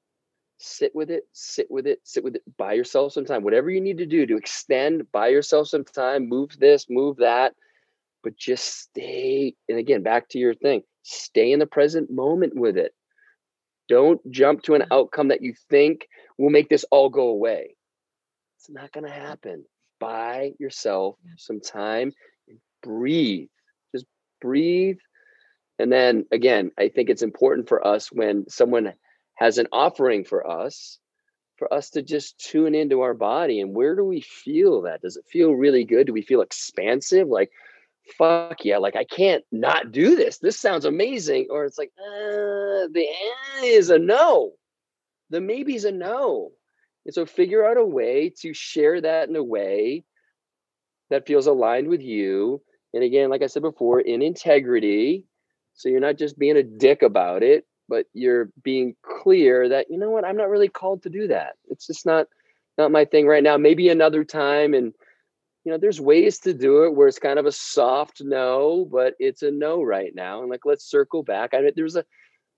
Sit 0.58 0.94
with 0.94 1.10
it, 1.10 1.22
sit 1.32 1.70
with 1.70 1.86
it, 1.86 2.00
sit 2.02 2.22
with 2.22 2.34
it. 2.34 2.42
Buy 2.56 2.74
yourself 2.74 3.12
some 3.12 3.24
time. 3.24 3.44
Whatever 3.44 3.70
you 3.70 3.80
need 3.80 3.98
to 3.98 4.06
do 4.06 4.26
to 4.26 4.36
extend, 4.36 5.10
buy 5.12 5.28
yourself 5.28 5.68
some 5.68 5.84
time, 5.84 6.28
move 6.28 6.58
this, 6.58 6.86
move 6.90 7.18
that 7.18 7.54
but 8.22 8.36
just 8.36 8.80
stay 8.80 9.54
and 9.68 9.78
again 9.78 10.02
back 10.02 10.28
to 10.28 10.38
your 10.38 10.54
thing 10.54 10.82
stay 11.02 11.52
in 11.52 11.58
the 11.58 11.66
present 11.66 12.10
moment 12.10 12.54
with 12.54 12.76
it 12.76 12.92
don't 13.88 14.20
jump 14.30 14.62
to 14.62 14.74
an 14.74 14.82
mm-hmm. 14.82 14.92
outcome 14.92 15.28
that 15.28 15.42
you 15.42 15.54
think 15.70 16.08
will 16.36 16.50
make 16.50 16.68
this 16.68 16.84
all 16.90 17.08
go 17.08 17.28
away 17.28 17.76
it's 18.56 18.70
not 18.70 18.92
going 18.92 19.04
to 19.04 19.10
happen 19.10 19.64
buy 20.00 20.52
yourself 20.58 21.16
some 21.36 21.60
time 21.60 22.12
breathe 22.82 23.48
just 23.94 24.06
breathe 24.40 24.98
and 25.78 25.92
then 25.92 26.24
again 26.32 26.70
i 26.78 26.88
think 26.88 27.10
it's 27.10 27.22
important 27.22 27.68
for 27.68 27.86
us 27.86 28.10
when 28.12 28.48
someone 28.48 28.92
has 29.34 29.58
an 29.58 29.66
offering 29.72 30.24
for 30.24 30.48
us 30.48 30.98
for 31.58 31.72
us 31.74 31.90
to 31.90 32.02
just 32.02 32.38
tune 32.38 32.74
into 32.74 33.00
our 33.00 33.14
body 33.14 33.60
and 33.60 33.74
where 33.74 33.96
do 33.96 34.04
we 34.04 34.20
feel 34.20 34.82
that? 34.82 35.02
Does 35.02 35.16
it 35.16 35.26
feel 35.30 35.52
really 35.52 35.84
good? 35.84 36.06
Do 36.06 36.12
we 36.12 36.22
feel 36.22 36.40
expansive? 36.40 37.28
Like, 37.28 37.50
fuck 38.16 38.64
yeah, 38.64 38.78
like 38.78 38.96
I 38.96 39.04
can't 39.04 39.44
not 39.52 39.92
do 39.92 40.16
this. 40.16 40.38
This 40.38 40.58
sounds 40.58 40.84
amazing. 40.84 41.48
Or 41.50 41.64
it's 41.64 41.76
like, 41.76 41.90
uh, 41.98 42.86
the 42.92 43.06
eh 43.60 43.64
is 43.64 43.90
a 43.90 43.98
no. 43.98 44.52
The 45.30 45.40
maybe 45.40 45.74
is 45.74 45.84
a 45.84 45.92
no. 45.92 46.52
And 47.04 47.14
so 47.14 47.26
figure 47.26 47.66
out 47.66 47.76
a 47.76 47.84
way 47.84 48.32
to 48.40 48.54
share 48.54 49.00
that 49.00 49.28
in 49.28 49.36
a 49.36 49.42
way 49.42 50.04
that 51.10 51.26
feels 51.26 51.46
aligned 51.46 51.88
with 51.88 52.02
you. 52.02 52.62
And 52.94 53.02
again, 53.02 53.30
like 53.30 53.42
I 53.42 53.46
said 53.46 53.62
before, 53.62 54.00
in 54.00 54.22
integrity. 54.22 55.24
So 55.74 55.88
you're 55.88 56.00
not 56.00 56.16
just 56.16 56.38
being 56.38 56.56
a 56.56 56.62
dick 56.62 57.02
about 57.02 57.42
it, 57.42 57.64
but 57.88 58.06
you're 58.12 58.50
being 58.62 58.96
clear 59.22 59.68
that, 59.68 59.86
you 59.90 59.98
know 59.98 60.10
what, 60.10 60.24
I'm 60.24 60.36
not 60.36 60.48
really 60.48 60.68
called 60.68 61.02
to 61.02 61.10
do 61.10 61.28
that. 61.28 61.54
It's 61.68 61.86
just 61.86 62.06
not 62.06 62.26
not 62.76 62.92
my 62.92 63.04
thing 63.04 63.26
right 63.26 63.42
now. 63.42 63.56
Maybe 63.56 63.88
another 63.88 64.24
time 64.24 64.74
and 64.74 64.92
you 65.64 65.72
know, 65.72 65.78
there's 65.78 66.00
ways 66.00 66.38
to 66.40 66.54
do 66.54 66.84
it 66.84 66.94
where 66.94 67.08
it's 67.08 67.18
kind 67.18 67.38
of 67.38 67.44
a 67.44 67.52
soft 67.52 68.22
no, 68.22 68.88
but 68.90 69.14
it's 69.18 69.42
a 69.42 69.50
no 69.50 69.82
right 69.82 70.14
now. 70.14 70.40
And 70.40 70.50
like, 70.50 70.64
let's 70.64 70.88
circle 70.88 71.22
back. 71.22 71.52
I 71.52 71.60
there 71.74 71.84
was 71.84 71.96
a 71.96 72.04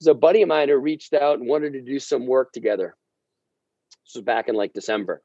there's 0.01 0.15
a 0.15 0.19
buddy 0.19 0.43
of 0.43 0.49
mine 0.49 0.69
who 0.69 0.77
reached 0.77 1.13
out 1.13 1.39
and 1.39 1.49
wanted 1.49 1.73
to 1.73 1.83
do 1.83 1.99
some 1.99 2.27
work 2.27 2.53
together. 2.53 2.97
This 4.07 4.15
was 4.15 4.25
back 4.25 4.49
in 4.49 4.55
like 4.55 4.73
December. 4.73 5.23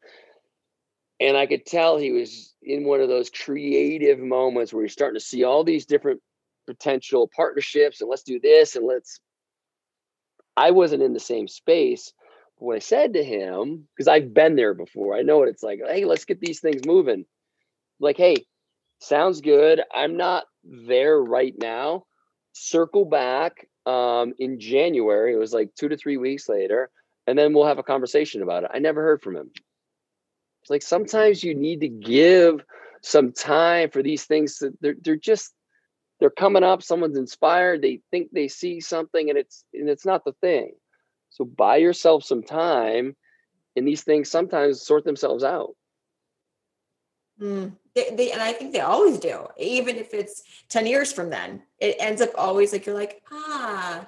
And 1.19 1.37
I 1.37 1.45
could 1.45 1.65
tell 1.65 1.97
he 1.97 2.11
was 2.11 2.53
in 2.61 2.83
one 2.83 2.99
of 2.99 3.07
those 3.07 3.29
creative 3.29 4.19
moments 4.19 4.73
where 4.73 4.83
he's 4.83 4.93
starting 4.93 5.19
to 5.19 5.25
see 5.25 5.43
all 5.43 5.63
these 5.63 5.85
different 5.85 6.21
potential 6.67 7.29
partnerships 7.33 8.01
and 8.01 8.09
let's 8.09 8.23
do 8.23 8.39
this 8.39 8.75
and 8.75 8.85
let's. 8.85 9.19
I 10.57 10.71
wasn't 10.71 11.03
in 11.03 11.13
the 11.13 11.19
same 11.19 11.47
space. 11.47 12.13
But 12.57 12.65
what 12.65 12.75
I 12.75 12.79
said 12.79 13.13
to 13.13 13.23
him, 13.23 13.87
because 13.95 14.07
I've 14.07 14.33
been 14.33 14.55
there 14.55 14.73
before, 14.73 15.15
I 15.15 15.21
know 15.21 15.37
what 15.37 15.49
it's 15.49 15.63
like. 15.63 15.79
Hey, 15.85 16.05
let's 16.05 16.25
get 16.25 16.39
these 16.39 16.59
things 16.59 16.85
moving. 16.85 17.25
Like, 17.99 18.17
hey, 18.17 18.45
sounds 18.99 19.41
good. 19.41 19.81
I'm 19.93 20.17
not 20.17 20.45
there 20.63 21.21
right 21.21 21.53
now. 21.57 22.05
Circle 22.53 23.05
back 23.05 23.67
um, 23.85 24.33
in 24.39 24.59
January. 24.59 25.33
It 25.33 25.37
was 25.37 25.53
like 25.53 25.75
two 25.75 25.89
to 25.89 25.97
three 25.97 26.17
weeks 26.17 26.49
later, 26.49 26.89
and 27.27 27.37
then 27.37 27.53
we'll 27.53 27.67
have 27.67 27.79
a 27.79 27.83
conversation 27.83 28.41
about 28.41 28.63
it. 28.63 28.71
I 28.73 28.79
never 28.79 29.01
heard 29.01 29.21
from 29.21 29.35
him. 29.35 29.51
It's 30.65 30.71
like 30.71 30.81
sometimes 30.81 31.43
you 31.43 31.53
need 31.53 31.81
to 31.81 31.87
give 31.87 32.65
some 33.03 33.33
time 33.33 33.91
for 33.91 34.01
these 34.01 34.23
things. 34.25 34.57
To, 34.57 34.73
they're 34.81 34.95
they're 34.99 35.15
just 35.15 35.53
they're 36.19 36.31
coming 36.31 36.63
up. 36.63 36.81
Someone's 36.81 37.19
inspired. 37.19 37.83
They 37.83 38.01
think 38.09 38.31
they 38.31 38.47
see 38.47 38.79
something, 38.79 39.29
and 39.29 39.37
it's 39.37 39.63
and 39.75 39.87
it's 39.87 40.07
not 40.07 40.25
the 40.25 40.33
thing. 40.41 40.71
So 41.29 41.45
buy 41.45 41.75
yourself 41.75 42.23
some 42.23 42.41
time, 42.41 43.15
and 43.75 43.87
these 43.87 44.01
things 44.01 44.31
sometimes 44.31 44.81
sort 44.81 45.05
themselves 45.05 45.43
out. 45.43 45.75
Mm, 47.39 47.73
they, 47.93 48.15
they, 48.15 48.31
and 48.31 48.41
I 48.41 48.51
think 48.51 48.73
they 48.73 48.79
always 48.79 49.19
do, 49.19 49.45
even 49.59 49.97
if 49.97 50.15
it's 50.15 50.41
10 50.69 50.87
years 50.87 51.11
from 51.11 51.29
then, 51.29 51.61
it 51.79 51.97
ends 51.99 52.21
up 52.21 52.29
always 52.35 52.71
like, 52.71 52.85
you're 52.85 52.95
like, 52.95 53.21
ah, 53.29 54.07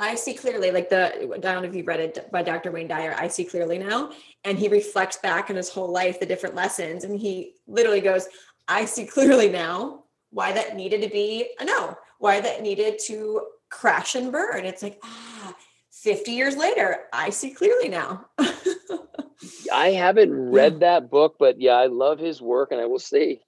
I 0.00 0.14
see 0.14 0.32
clearly. 0.32 0.70
Like 0.70 0.88
the, 0.88 1.14
I 1.14 1.38
don't 1.38 1.62
know 1.62 1.68
if 1.68 1.74
you've 1.74 1.86
read 1.86 2.00
it 2.00 2.32
by 2.32 2.42
Dr. 2.42 2.72
Wayne 2.72 2.88
Dyer, 2.88 3.14
I 3.18 3.28
see 3.28 3.44
clearly 3.44 3.78
now. 3.78 4.12
And 4.44 4.58
he 4.58 4.68
reflects 4.68 5.18
back 5.18 5.50
in 5.50 5.56
his 5.56 5.68
whole 5.68 5.92
life, 5.92 6.18
the 6.18 6.26
different 6.26 6.54
lessons. 6.54 7.04
And 7.04 7.20
he 7.20 7.52
literally 7.68 8.00
goes, 8.00 8.26
I 8.66 8.86
see 8.86 9.04
clearly 9.04 9.50
now 9.50 10.04
why 10.30 10.52
that 10.52 10.74
needed 10.74 11.02
to 11.02 11.08
be 11.08 11.50
a 11.60 11.64
no, 11.64 11.96
why 12.18 12.40
that 12.40 12.62
needed 12.62 12.98
to 13.06 13.42
crash 13.68 14.14
and 14.14 14.32
burn. 14.32 14.64
It's 14.64 14.82
like, 14.82 14.98
ah, 15.04 15.54
50 15.92 16.32
years 16.32 16.56
later, 16.56 17.00
I 17.12 17.30
see 17.30 17.50
clearly 17.50 17.88
now. 17.88 18.26
I 19.72 19.88
haven't 19.90 20.32
read 20.32 20.80
that 20.80 21.10
book, 21.10 21.36
but 21.38 21.60
yeah, 21.60 21.72
I 21.72 21.86
love 21.86 22.18
his 22.18 22.40
work, 22.40 22.72
and 22.72 22.80
I 22.80 22.86
will 22.86 22.98
say 22.98 23.40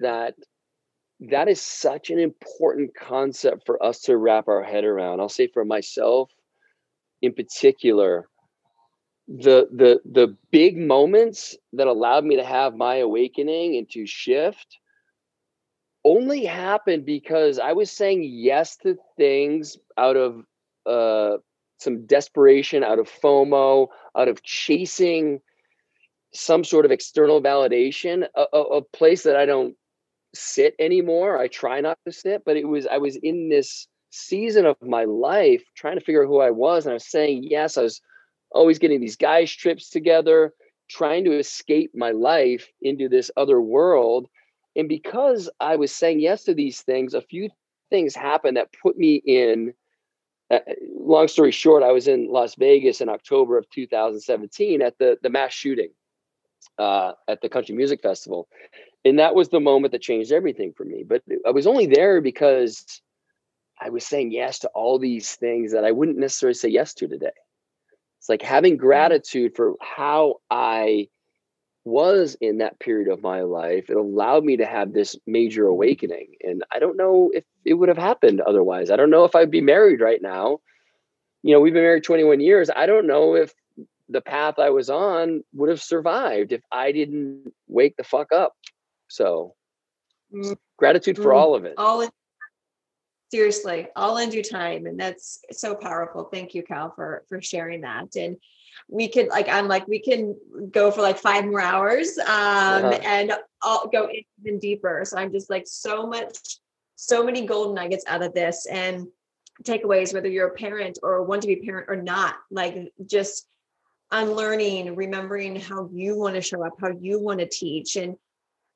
that 0.00 0.34
that 1.30 1.48
is 1.48 1.60
such 1.60 2.10
an 2.10 2.18
important 2.18 2.94
concept 2.94 3.64
for 3.64 3.82
us 3.82 4.00
to 4.00 4.16
wrap 4.16 4.48
our 4.48 4.62
head 4.62 4.84
around. 4.84 5.20
I'll 5.20 5.28
say 5.28 5.46
for 5.46 5.64
myself 5.64 6.30
in 7.20 7.32
particular, 7.32 8.28
the 9.28 9.68
the 9.70 10.00
the 10.04 10.36
big 10.50 10.76
moments 10.76 11.56
that 11.72 11.86
allowed 11.86 12.24
me 12.24 12.36
to 12.36 12.44
have 12.44 12.74
my 12.74 12.96
awakening 12.96 13.76
and 13.76 13.88
to 13.90 14.04
shift 14.04 14.78
only 16.04 16.44
happened 16.44 17.06
because 17.06 17.60
I 17.60 17.72
was 17.72 17.90
saying 17.90 18.24
yes 18.24 18.76
to 18.78 18.96
things 19.16 19.78
out 19.96 20.16
of 20.16 20.44
uh, 20.84 21.38
some 21.78 22.06
desperation, 22.06 22.82
out 22.82 22.98
of 22.98 23.08
FOMO, 23.08 23.86
out 24.16 24.26
of 24.26 24.42
chasing 24.42 25.40
some 26.34 26.64
sort 26.64 26.84
of 26.84 26.90
external 26.90 27.40
validation, 27.40 28.26
a, 28.34 28.46
a, 28.52 28.60
a, 28.60 28.82
place 28.82 29.22
that 29.22 29.36
I 29.36 29.46
don't 29.46 29.76
sit 30.34 30.74
anymore. 30.78 31.38
I 31.38 31.48
try 31.48 31.80
not 31.80 31.98
to 32.06 32.12
sit, 32.12 32.44
but 32.44 32.56
it 32.56 32.66
was 32.66 32.86
I 32.86 32.98
was 32.98 33.16
in 33.16 33.48
this 33.48 33.88
season 34.10 34.66
of 34.66 34.76
my 34.82 35.04
life 35.04 35.62
trying 35.76 35.98
to 35.98 36.04
figure 36.04 36.24
out 36.24 36.28
who 36.28 36.40
I 36.40 36.50
was, 36.50 36.84
and 36.84 36.92
I 36.92 36.94
was 36.94 37.06
saying 37.06 37.44
yes. 37.44 37.76
I 37.76 37.82
was 37.82 38.00
always 38.50 38.78
getting 38.78 39.00
these 39.00 39.16
guys 39.16 39.50
trips 39.50 39.90
together, 39.90 40.52
trying 40.88 41.24
to 41.24 41.38
escape 41.38 41.92
my 41.94 42.10
life 42.10 42.68
into 42.82 43.08
this 43.08 43.30
other 43.36 43.60
world. 43.60 44.28
And 44.76 44.88
because 44.88 45.50
I 45.60 45.76
was 45.76 45.92
saying 45.92 46.20
yes 46.20 46.44
to 46.44 46.54
these 46.54 46.80
things, 46.80 47.14
a 47.14 47.22
few 47.22 47.50
things 47.90 48.14
happened 48.14 48.56
that 48.56 48.74
put 48.82 48.96
me 48.96 49.16
in 49.16 49.74
uh, 50.50 50.58
long 50.98 51.28
story 51.28 51.50
short, 51.50 51.82
I 51.82 51.92
was 51.92 52.08
in 52.08 52.30
Las 52.30 52.54
Vegas 52.56 53.00
in 53.00 53.08
October 53.08 53.56
of 53.56 53.68
2017 53.70 54.82
at 54.82 54.98
the 54.98 55.16
the 55.22 55.30
mass 55.30 55.52
shooting 55.52 55.90
uh, 56.78 57.12
at 57.26 57.40
the 57.40 57.48
Country 57.48 57.74
Music 57.74 58.02
Festival, 58.02 58.48
and 59.04 59.18
that 59.18 59.34
was 59.34 59.48
the 59.48 59.60
moment 59.60 59.92
that 59.92 60.02
changed 60.02 60.32
everything 60.32 60.72
for 60.72 60.84
me. 60.84 61.04
But 61.06 61.22
I 61.46 61.50
was 61.50 61.66
only 61.66 61.86
there 61.86 62.20
because 62.20 63.00
I 63.80 63.90
was 63.90 64.06
saying 64.06 64.32
yes 64.32 64.60
to 64.60 64.68
all 64.68 64.98
these 64.98 65.34
things 65.34 65.72
that 65.72 65.84
I 65.84 65.90
wouldn't 65.90 66.18
necessarily 66.18 66.54
say 66.54 66.68
yes 66.68 66.94
to 66.94 67.08
today. 67.08 67.32
It's 68.18 68.28
like 68.28 68.42
having 68.42 68.74
mm-hmm. 68.74 68.86
gratitude 68.86 69.56
for 69.56 69.74
how 69.80 70.36
I 70.50 71.08
was 71.84 72.36
in 72.40 72.58
that 72.58 72.78
period 72.78 73.08
of 73.08 73.22
my 73.22 73.42
life, 73.42 73.90
it 73.90 73.96
allowed 73.96 74.44
me 74.44 74.56
to 74.58 74.66
have 74.66 74.92
this 74.92 75.16
major 75.26 75.66
awakening. 75.66 76.34
And 76.42 76.62
I 76.70 76.78
don't 76.78 76.96
know 76.96 77.30
if 77.34 77.44
it 77.64 77.74
would 77.74 77.88
have 77.88 77.98
happened 77.98 78.40
otherwise. 78.40 78.90
I 78.90 78.96
don't 78.96 79.10
know 79.10 79.24
if 79.24 79.34
I'd 79.34 79.50
be 79.50 79.60
married 79.60 80.00
right 80.00 80.22
now. 80.22 80.60
You 81.42 81.54
know, 81.54 81.60
we've 81.60 81.72
been 81.72 81.82
married 81.82 82.04
21 82.04 82.38
years. 82.40 82.70
I 82.74 82.86
don't 82.86 83.08
know 83.08 83.34
if 83.34 83.52
the 84.08 84.20
path 84.20 84.60
I 84.60 84.70
was 84.70 84.90
on 84.90 85.42
would 85.54 85.70
have 85.70 85.82
survived 85.82 86.52
if 86.52 86.62
I 86.70 86.92
didn't 86.92 87.52
wake 87.66 87.96
the 87.96 88.04
fuck 88.04 88.30
up. 88.30 88.52
So, 89.12 89.54
mm. 90.34 90.56
gratitude 90.78 91.16
for 91.16 91.32
mm. 91.32 91.36
all 91.36 91.54
of 91.54 91.64
it. 91.64 91.74
All 91.76 92.00
in, 92.00 92.10
seriously, 93.30 93.88
all 93.94 94.16
in 94.16 94.30
due 94.30 94.42
time, 94.42 94.86
and 94.86 94.98
that's 94.98 95.40
so 95.50 95.74
powerful. 95.74 96.24
Thank 96.24 96.54
you, 96.54 96.62
Cal, 96.62 96.92
for 96.94 97.24
for 97.28 97.42
sharing 97.42 97.82
that. 97.82 98.16
And 98.16 98.36
we 98.88 99.06
could 99.08 99.28
like 99.28 99.48
i'm 99.48 99.68
like 99.68 99.86
we 99.86 99.98
can 99.98 100.34
go 100.70 100.90
for 100.90 101.02
like 101.02 101.18
five 101.18 101.44
more 101.44 101.60
hours 101.60 102.18
um 102.18 102.26
uh-huh. 102.26 102.98
and 103.04 103.32
i'll 103.62 103.86
go 103.88 104.08
even 104.44 104.58
deeper 104.58 105.02
so 105.04 105.18
i'm 105.18 105.30
just 105.30 105.50
like 105.50 105.66
so 105.66 106.06
much 106.06 106.58
so 106.96 107.22
many 107.22 107.44
golden 107.44 107.74
nuggets 107.74 108.04
out 108.06 108.22
of 108.22 108.32
this 108.32 108.66
and 108.66 109.06
takeaways 109.62 110.14
whether 110.14 110.28
you're 110.28 110.48
a 110.48 110.54
parent 110.54 110.98
or 111.02 111.16
a 111.16 111.22
want 111.22 111.42
to 111.42 111.48
be 111.48 111.56
parent 111.56 111.86
or 111.88 111.96
not 111.96 112.34
like 112.50 112.92
just 113.06 113.46
unlearning 114.10 114.96
remembering 114.96 115.54
how 115.54 115.88
you 115.92 116.18
want 116.18 116.34
to 116.34 116.40
show 116.40 116.64
up 116.64 116.72
how 116.80 116.90
you 117.00 117.20
want 117.20 117.40
to 117.40 117.46
teach 117.46 117.96
and 117.96 118.16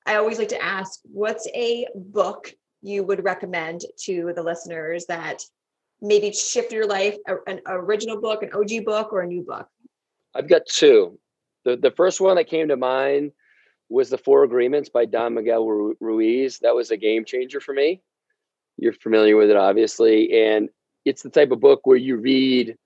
i 0.06 0.16
always 0.16 0.38
like 0.38 0.48
to 0.48 0.62
ask 0.62 1.00
what's 1.04 1.46
a 1.54 1.86
book 1.94 2.52
you 2.82 3.02
would 3.02 3.24
recommend 3.24 3.82
to 3.98 4.32
the 4.34 4.42
listeners 4.42 5.06
that 5.06 5.42
maybe 6.00 6.32
shift 6.32 6.72
your 6.72 6.86
life 6.86 7.16
an 7.46 7.60
original 7.66 8.20
book 8.20 8.42
an 8.42 8.50
og 8.52 8.84
book 8.84 9.12
or 9.12 9.22
a 9.22 9.26
new 9.26 9.42
book 9.42 9.68
I've 10.36 10.48
got 10.48 10.66
two. 10.66 11.18
The 11.64 11.76
the 11.76 11.90
first 11.90 12.20
one 12.20 12.36
that 12.36 12.48
came 12.48 12.68
to 12.68 12.76
mind 12.76 13.32
was 13.88 14.10
the 14.10 14.18
Four 14.18 14.44
Agreements 14.44 14.88
by 14.88 15.06
Don 15.06 15.34
Miguel 15.34 15.94
Ruiz. 16.00 16.58
That 16.58 16.74
was 16.74 16.90
a 16.90 16.96
game 16.96 17.24
changer 17.24 17.60
for 17.60 17.72
me. 17.72 18.02
You're 18.76 18.92
familiar 18.92 19.36
with 19.36 19.50
it, 19.50 19.56
obviously, 19.56 20.44
and 20.44 20.68
it's 21.04 21.22
the 21.22 21.30
type 21.30 21.52
of 21.52 21.60
book 21.60 21.80
where 21.84 21.96
you 21.96 22.16
read 22.16 22.76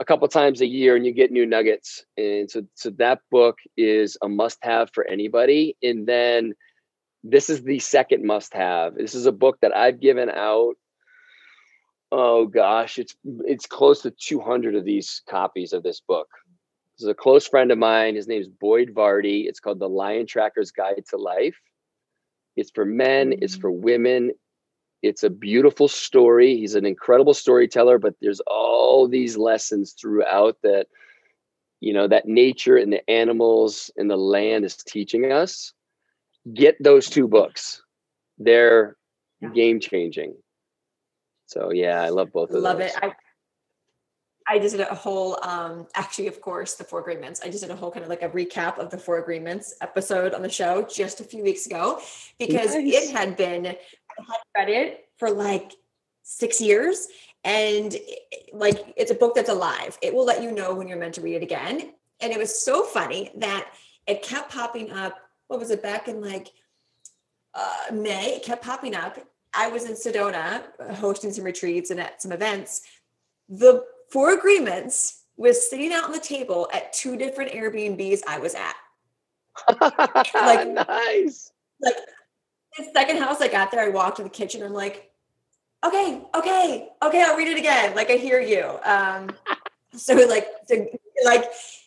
a 0.00 0.04
couple 0.04 0.26
times 0.28 0.60
a 0.60 0.66
year 0.66 0.96
and 0.96 1.06
you 1.06 1.12
get 1.12 1.30
new 1.30 1.46
nuggets. 1.46 2.04
And 2.16 2.50
so, 2.50 2.62
so 2.74 2.90
that 2.98 3.20
book 3.30 3.58
is 3.76 4.16
a 4.22 4.28
must-have 4.28 4.90
for 4.92 5.06
anybody. 5.06 5.76
And 5.82 6.06
then 6.06 6.54
this 7.22 7.50
is 7.50 7.62
the 7.62 7.78
second 7.78 8.24
must-have. 8.24 8.94
This 8.94 9.14
is 9.14 9.26
a 9.26 9.32
book 9.32 9.58
that 9.62 9.76
I've 9.76 10.00
given 10.00 10.30
out 10.30 10.74
oh 12.12 12.44
gosh 12.44 12.98
it's 12.98 13.14
it's 13.44 13.66
close 13.66 14.02
to 14.02 14.10
200 14.10 14.74
of 14.74 14.84
these 14.84 15.22
copies 15.28 15.72
of 15.72 15.84
this 15.84 16.00
book 16.00 16.26
this 17.00 17.06
is 17.06 17.12
a 17.12 17.14
close 17.14 17.48
friend 17.48 17.72
of 17.72 17.78
mine. 17.78 18.14
His 18.14 18.28
name 18.28 18.42
is 18.42 18.46
Boyd 18.46 18.90
Varty. 18.94 19.46
It's 19.46 19.58
called 19.58 19.78
The 19.78 19.88
Lion 19.88 20.26
Tracker's 20.26 20.70
Guide 20.70 21.02
to 21.08 21.16
Life. 21.16 21.56
It's 22.56 22.70
for 22.74 22.84
men, 22.84 23.30
mm-hmm. 23.30 23.42
it's 23.42 23.56
mm. 23.56 23.60
for 23.62 23.70
women. 23.70 24.32
It's 25.02 25.22
a 25.22 25.30
beautiful 25.30 25.88
story. 25.88 26.56
He's 26.56 26.74
an 26.74 26.84
incredible 26.84 27.34
storyteller, 27.34 27.98
but 27.98 28.14
there's 28.20 28.40
all 28.46 29.08
these 29.08 29.36
lessons 29.36 29.92
throughout 29.92 30.58
that 30.62 30.86
you 31.80 31.94
know 31.94 32.06
that 32.06 32.28
nature 32.28 32.76
and 32.76 32.92
the 32.92 33.08
animals 33.10 33.90
and 33.96 34.10
the 34.10 34.16
land 34.16 34.64
is 34.64 34.76
teaching 34.76 35.32
us 35.32 35.72
get 36.54 36.76
those 36.82 37.08
two 37.08 37.26
books 37.26 37.82
they're 38.38 38.96
yeah. 39.40 39.48
game 39.50 39.80
changing 39.80 40.34
so 41.46 41.72
yeah 41.72 42.00
i 42.02 42.08
love 42.10 42.30
both 42.32 42.50
of 42.50 42.54
them. 42.56 42.62
love 42.62 42.78
those. 42.78 42.90
it 42.90 42.96
I, 43.02 43.12
I 44.46 44.58
just 44.58 44.76
did 44.76 44.86
a 44.86 44.94
whole 44.94 45.38
um 45.42 45.86
actually 45.94 46.26
of 46.28 46.40
course 46.40 46.74
the 46.74 46.84
four 46.84 47.00
agreements 47.00 47.40
i 47.42 47.48
just 47.48 47.62
did 47.62 47.70
a 47.70 47.76
whole 47.76 47.90
kind 47.90 48.02
of 48.02 48.08
like 48.08 48.22
a 48.22 48.28
recap 48.28 48.78
of 48.78 48.90
the 48.90 48.98
four 48.98 49.18
agreements 49.18 49.74
episode 49.80 50.34
on 50.34 50.42
the 50.42 50.48
show 50.48 50.82
just 50.82 51.20
a 51.20 51.24
few 51.24 51.42
weeks 51.42 51.66
ago 51.66 52.00
because 52.38 52.74
nice. 52.74 52.94
it 52.94 53.10
had 53.10 53.36
been 53.36 53.76
had 54.20 54.38
read 54.56 54.68
it 54.68 55.08
for 55.18 55.30
like 55.30 55.72
six 56.22 56.60
years 56.60 57.08
and 57.44 57.96
like 58.52 58.92
it's 58.96 59.10
a 59.10 59.14
book 59.14 59.34
that's 59.34 59.48
alive. 59.48 59.98
It 60.02 60.14
will 60.14 60.24
let 60.24 60.42
you 60.42 60.52
know 60.52 60.74
when 60.74 60.88
you're 60.88 60.98
meant 60.98 61.14
to 61.14 61.20
read 61.20 61.36
it 61.36 61.42
again. 61.42 61.92
And 62.20 62.32
it 62.32 62.38
was 62.38 62.62
so 62.62 62.84
funny 62.84 63.30
that 63.36 63.70
it 64.06 64.22
kept 64.22 64.52
popping 64.52 64.92
up 64.92 65.16
what 65.48 65.58
was 65.58 65.70
it 65.70 65.82
back 65.82 66.08
in 66.08 66.20
like 66.20 66.48
uh, 67.54 67.92
may 67.92 68.36
it 68.36 68.44
kept 68.44 68.64
popping 68.64 68.94
up. 68.94 69.18
I 69.52 69.68
was 69.68 69.84
in 69.84 69.94
sedona 69.94 70.62
hosting 70.94 71.32
some 71.32 71.44
retreats 71.44 71.90
and 71.90 71.98
at 71.98 72.22
some 72.22 72.30
events. 72.30 72.82
The 73.48 73.84
four 74.10 74.34
agreements 74.34 75.24
was 75.36 75.68
sitting 75.68 75.92
out 75.92 76.04
on 76.04 76.12
the 76.12 76.20
table 76.20 76.68
at 76.72 76.92
two 76.92 77.16
different 77.16 77.50
airbnbs 77.52 78.20
i 78.28 78.38
was 78.38 78.54
at. 78.54 78.74
Like 80.34 80.68
nice. 80.68 81.50
like 81.80 81.94
the 82.78 82.84
second 82.92 83.18
house 83.18 83.40
i 83.40 83.48
got 83.48 83.70
there 83.70 83.80
i 83.80 83.88
walked 83.88 84.16
to 84.16 84.22
the 84.22 84.28
kitchen 84.28 84.62
i'm 84.62 84.72
like 84.72 85.10
okay, 85.84 86.22
okay, 86.34 86.88
okay, 87.02 87.22
I'll 87.22 87.36
read 87.36 87.48
it 87.48 87.58
again. 87.58 87.94
Like 87.94 88.10
I 88.10 88.16
hear 88.16 88.40
you. 88.40 88.78
Um, 88.84 89.30
so 89.96 90.14
like, 90.14 90.46
so, 90.66 90.86
like, 91.24 91.44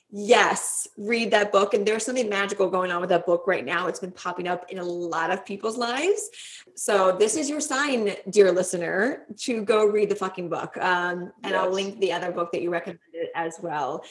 yes, 0.09 0.87
read 0.97 1.31
that 1.31 1.51
book. 1.51 1.73
And 1.73 1.85
there's 1.85 2.05
something 2.05 2.29
magical 2.29 2.69
going 2.69 2.91
on 2.91 3.01
with 3.01 3.09
that 3.09 3.25
book 3.25 3.45
right 3.47 3.65
now. 3.65 3.87
It's 3.87 3.99
been 3.99 4.11
popping 4.11 4.47
up 4.47 4.69
in 4.69 4.79
a 4.79 4.83
lot 4.83 5.31
of 5.31 5.45
people's 5.45 5.77
lives. 5.77 6.29
So 6.75 7.15
this 7.17 7.35
is 7.35 7.49
your 7.49 7.61
sign, 7.61 8.15
dear 8.29 8.51
listener, 8.51 9.23
to 9.39 9.63
go 9.63 9.85
read 9.85 10.09
the 10.09 10.15
fucking 10.15 10.49
book. 10.49 10.75
Um, 10.77 11.31
and 11.43 11.51
yes. 11.51 11.55
I'll 11.55 11.71
link 11.71 11.99
the 11.99 12.13
other 12.13 12.31
book 12.31 12.51
that 12.51 12.61
you 12.61 12.69
recommended 12.69 13.29
as 13.35 13.57
well. 13.61 14.03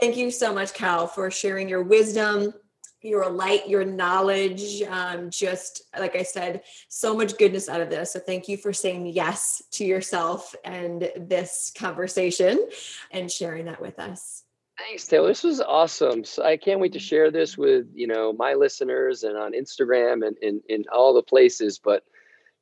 Thank 0.00 0.16
you 0.16 0.30
so 0.30 0.54
much, 0.54 0.72
Cal, 0.72 1.06
for 1.06 1.30
sharing 1.30 1.68
your 1.68 1.82
wisdom 1.82 2.54
your 3.02 3.30
light, 3.30 3.68
your 3.68 3.84
knowledge. 3.84 4.82
Um, 4.82 5.30
just 5.30 5.82
like 5.98 6.16
I 6.16 6.22
said, 6.22 6.62
so 6.88 7.16
much 7.16 7.36
goodness 7.38 7.68
out 7.68 7.80
of 7.80 7.90
this. 7.90 8.12
So 8.12 8.20
thank 8.20 8.48
you 8.48 8.56
for 8.56 8.72
saying 8.72 9.06
yes 9.06 9.62
to 9.72 9.84
yourself 9.84 10.54
and 10.64 11.10
this 11.16 11.72
conversation 11.76 12.66
and 13.10 13.30
sharing 13.30 13.66
that 13.66 13.80
with 13.80 13.98
us. 13.98 14.44
Thanks, 14.78 15.06
Taylor. 15.06 15.28
This 15.28 15.44
was 15.44 15.60
awesome. 15.60 16.24
So 16.24 16.42
I 16.42 16.56
can't 16.56 16.80
wait 16.80 16.94
to 16.94 16.98
share 16.98 17.30
this 17.30 17.58
with 17.58 17.86
you 17.94 18.06
know 18.06 18.32
my 18.32 18.54
listeners 18.54 19.24
and 19.24 19.36
on 19.36 19.52
Instagram 19.52 20.26
and 20.26 20.62
in, 20.68 20.84
all 20.92 21.12
the 21.12 21.22
places. 21.22 21.78
But 21.78 22.02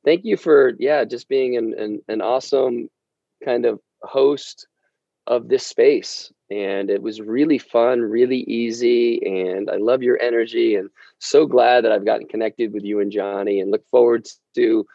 thank 0.03 0.25
you 0.25 0.35
for 0.35 0.73
yeah, 0.79 1.05
just 1.05 1.29
being 1.29 1.55
an, 1.55 1.73
an, 1.77 2.01
an 2.09 2.21
awesome 2.21 2.89
kind 3.43 3.65
of 3.65 3.79
host 4.01 4.67
of 5.27 5.47
this 5.47 5.65
space 5.65 6.31
and 6.51 6.89
it 6.89 7.01
was 7.01 7.21
really 7.21 7.57
fun 7.57 8.01
really 8.01 8.39
easy 8.41 9.21
and 9.23 9.69
i 9.69 9.75
love 9.75 10.01
your 10.01 10.19
energy 10.21 10.75
and 10.75 10.89
so 11.19 11.45
glad 11.45 11.83
that 11.83 11.91
i've 11.91 12.05
gotten 12.05 12.27
connected 12.27 12.73
with 12.73 12.83
you 12.83 12.99
and 12.99 13.11
johnny 13.11 13.59
and 13.59 13.71
look 13.71 13.87
forward 13.89 14.27
to 14.55 14.85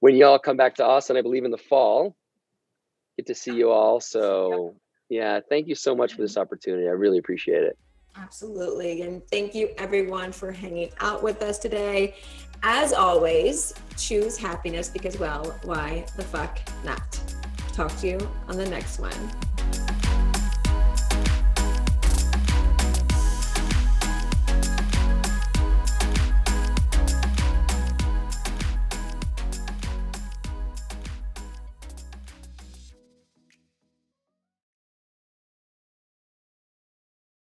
when 0.00 0.14
y'all 0.14 0.38
come 0.38 0.56
back 0.56 0.74
to 0.74 0.84
austin 0.84 1.16
i 1.16 1.22
believe 1.22 1.44
in 1.44 1.50
the 1.50 1.58
fall. 1.58 2.16
Get 3.16 3.26
to 3.26 3.34
see 3.34 3.54
you 3.54 3.70
all 3.70 4.00
so 4.00 4.74
yeah 5.08 5.38
thank 5.48 5.68
you 5.68 5.76
so 5.76 5.94
much 5.94 6.14
for 6.14 6.22
this 6.22 6.36
opportunity. 6.36 6.88
I 6.88 6.90
really 6.90 7.18
appreciate 7.18 7.62
it. 7.62 7.78
Absolutely 8.16 9.02
and 9.02 9.22
thank 9.28 9.54
you 9.54 9.70
everyone 9.78 10.32
for 10.32 10.50
hanging 10.50 10.90
out 11.00 11.22
with 11.22 11.40
us 11.40 11.58
today. 11.58 12.16
As 12.64 12.92
always 12.92 13.72
choose 13.96 14.36
happiness 14.36 14.88
because 14.88 15.16
well 15.20 15.56
why 15.62 16.06
the 16.16 16.24
fuck 16.24 16.58
not? 16.84 17.20
Talk 17.72 17.96
to 17.98 18.08
you 18.08 18.30
on 18.48 18.56
the 18.56 18.68
next 18.68 18.98
one 18.98 19.53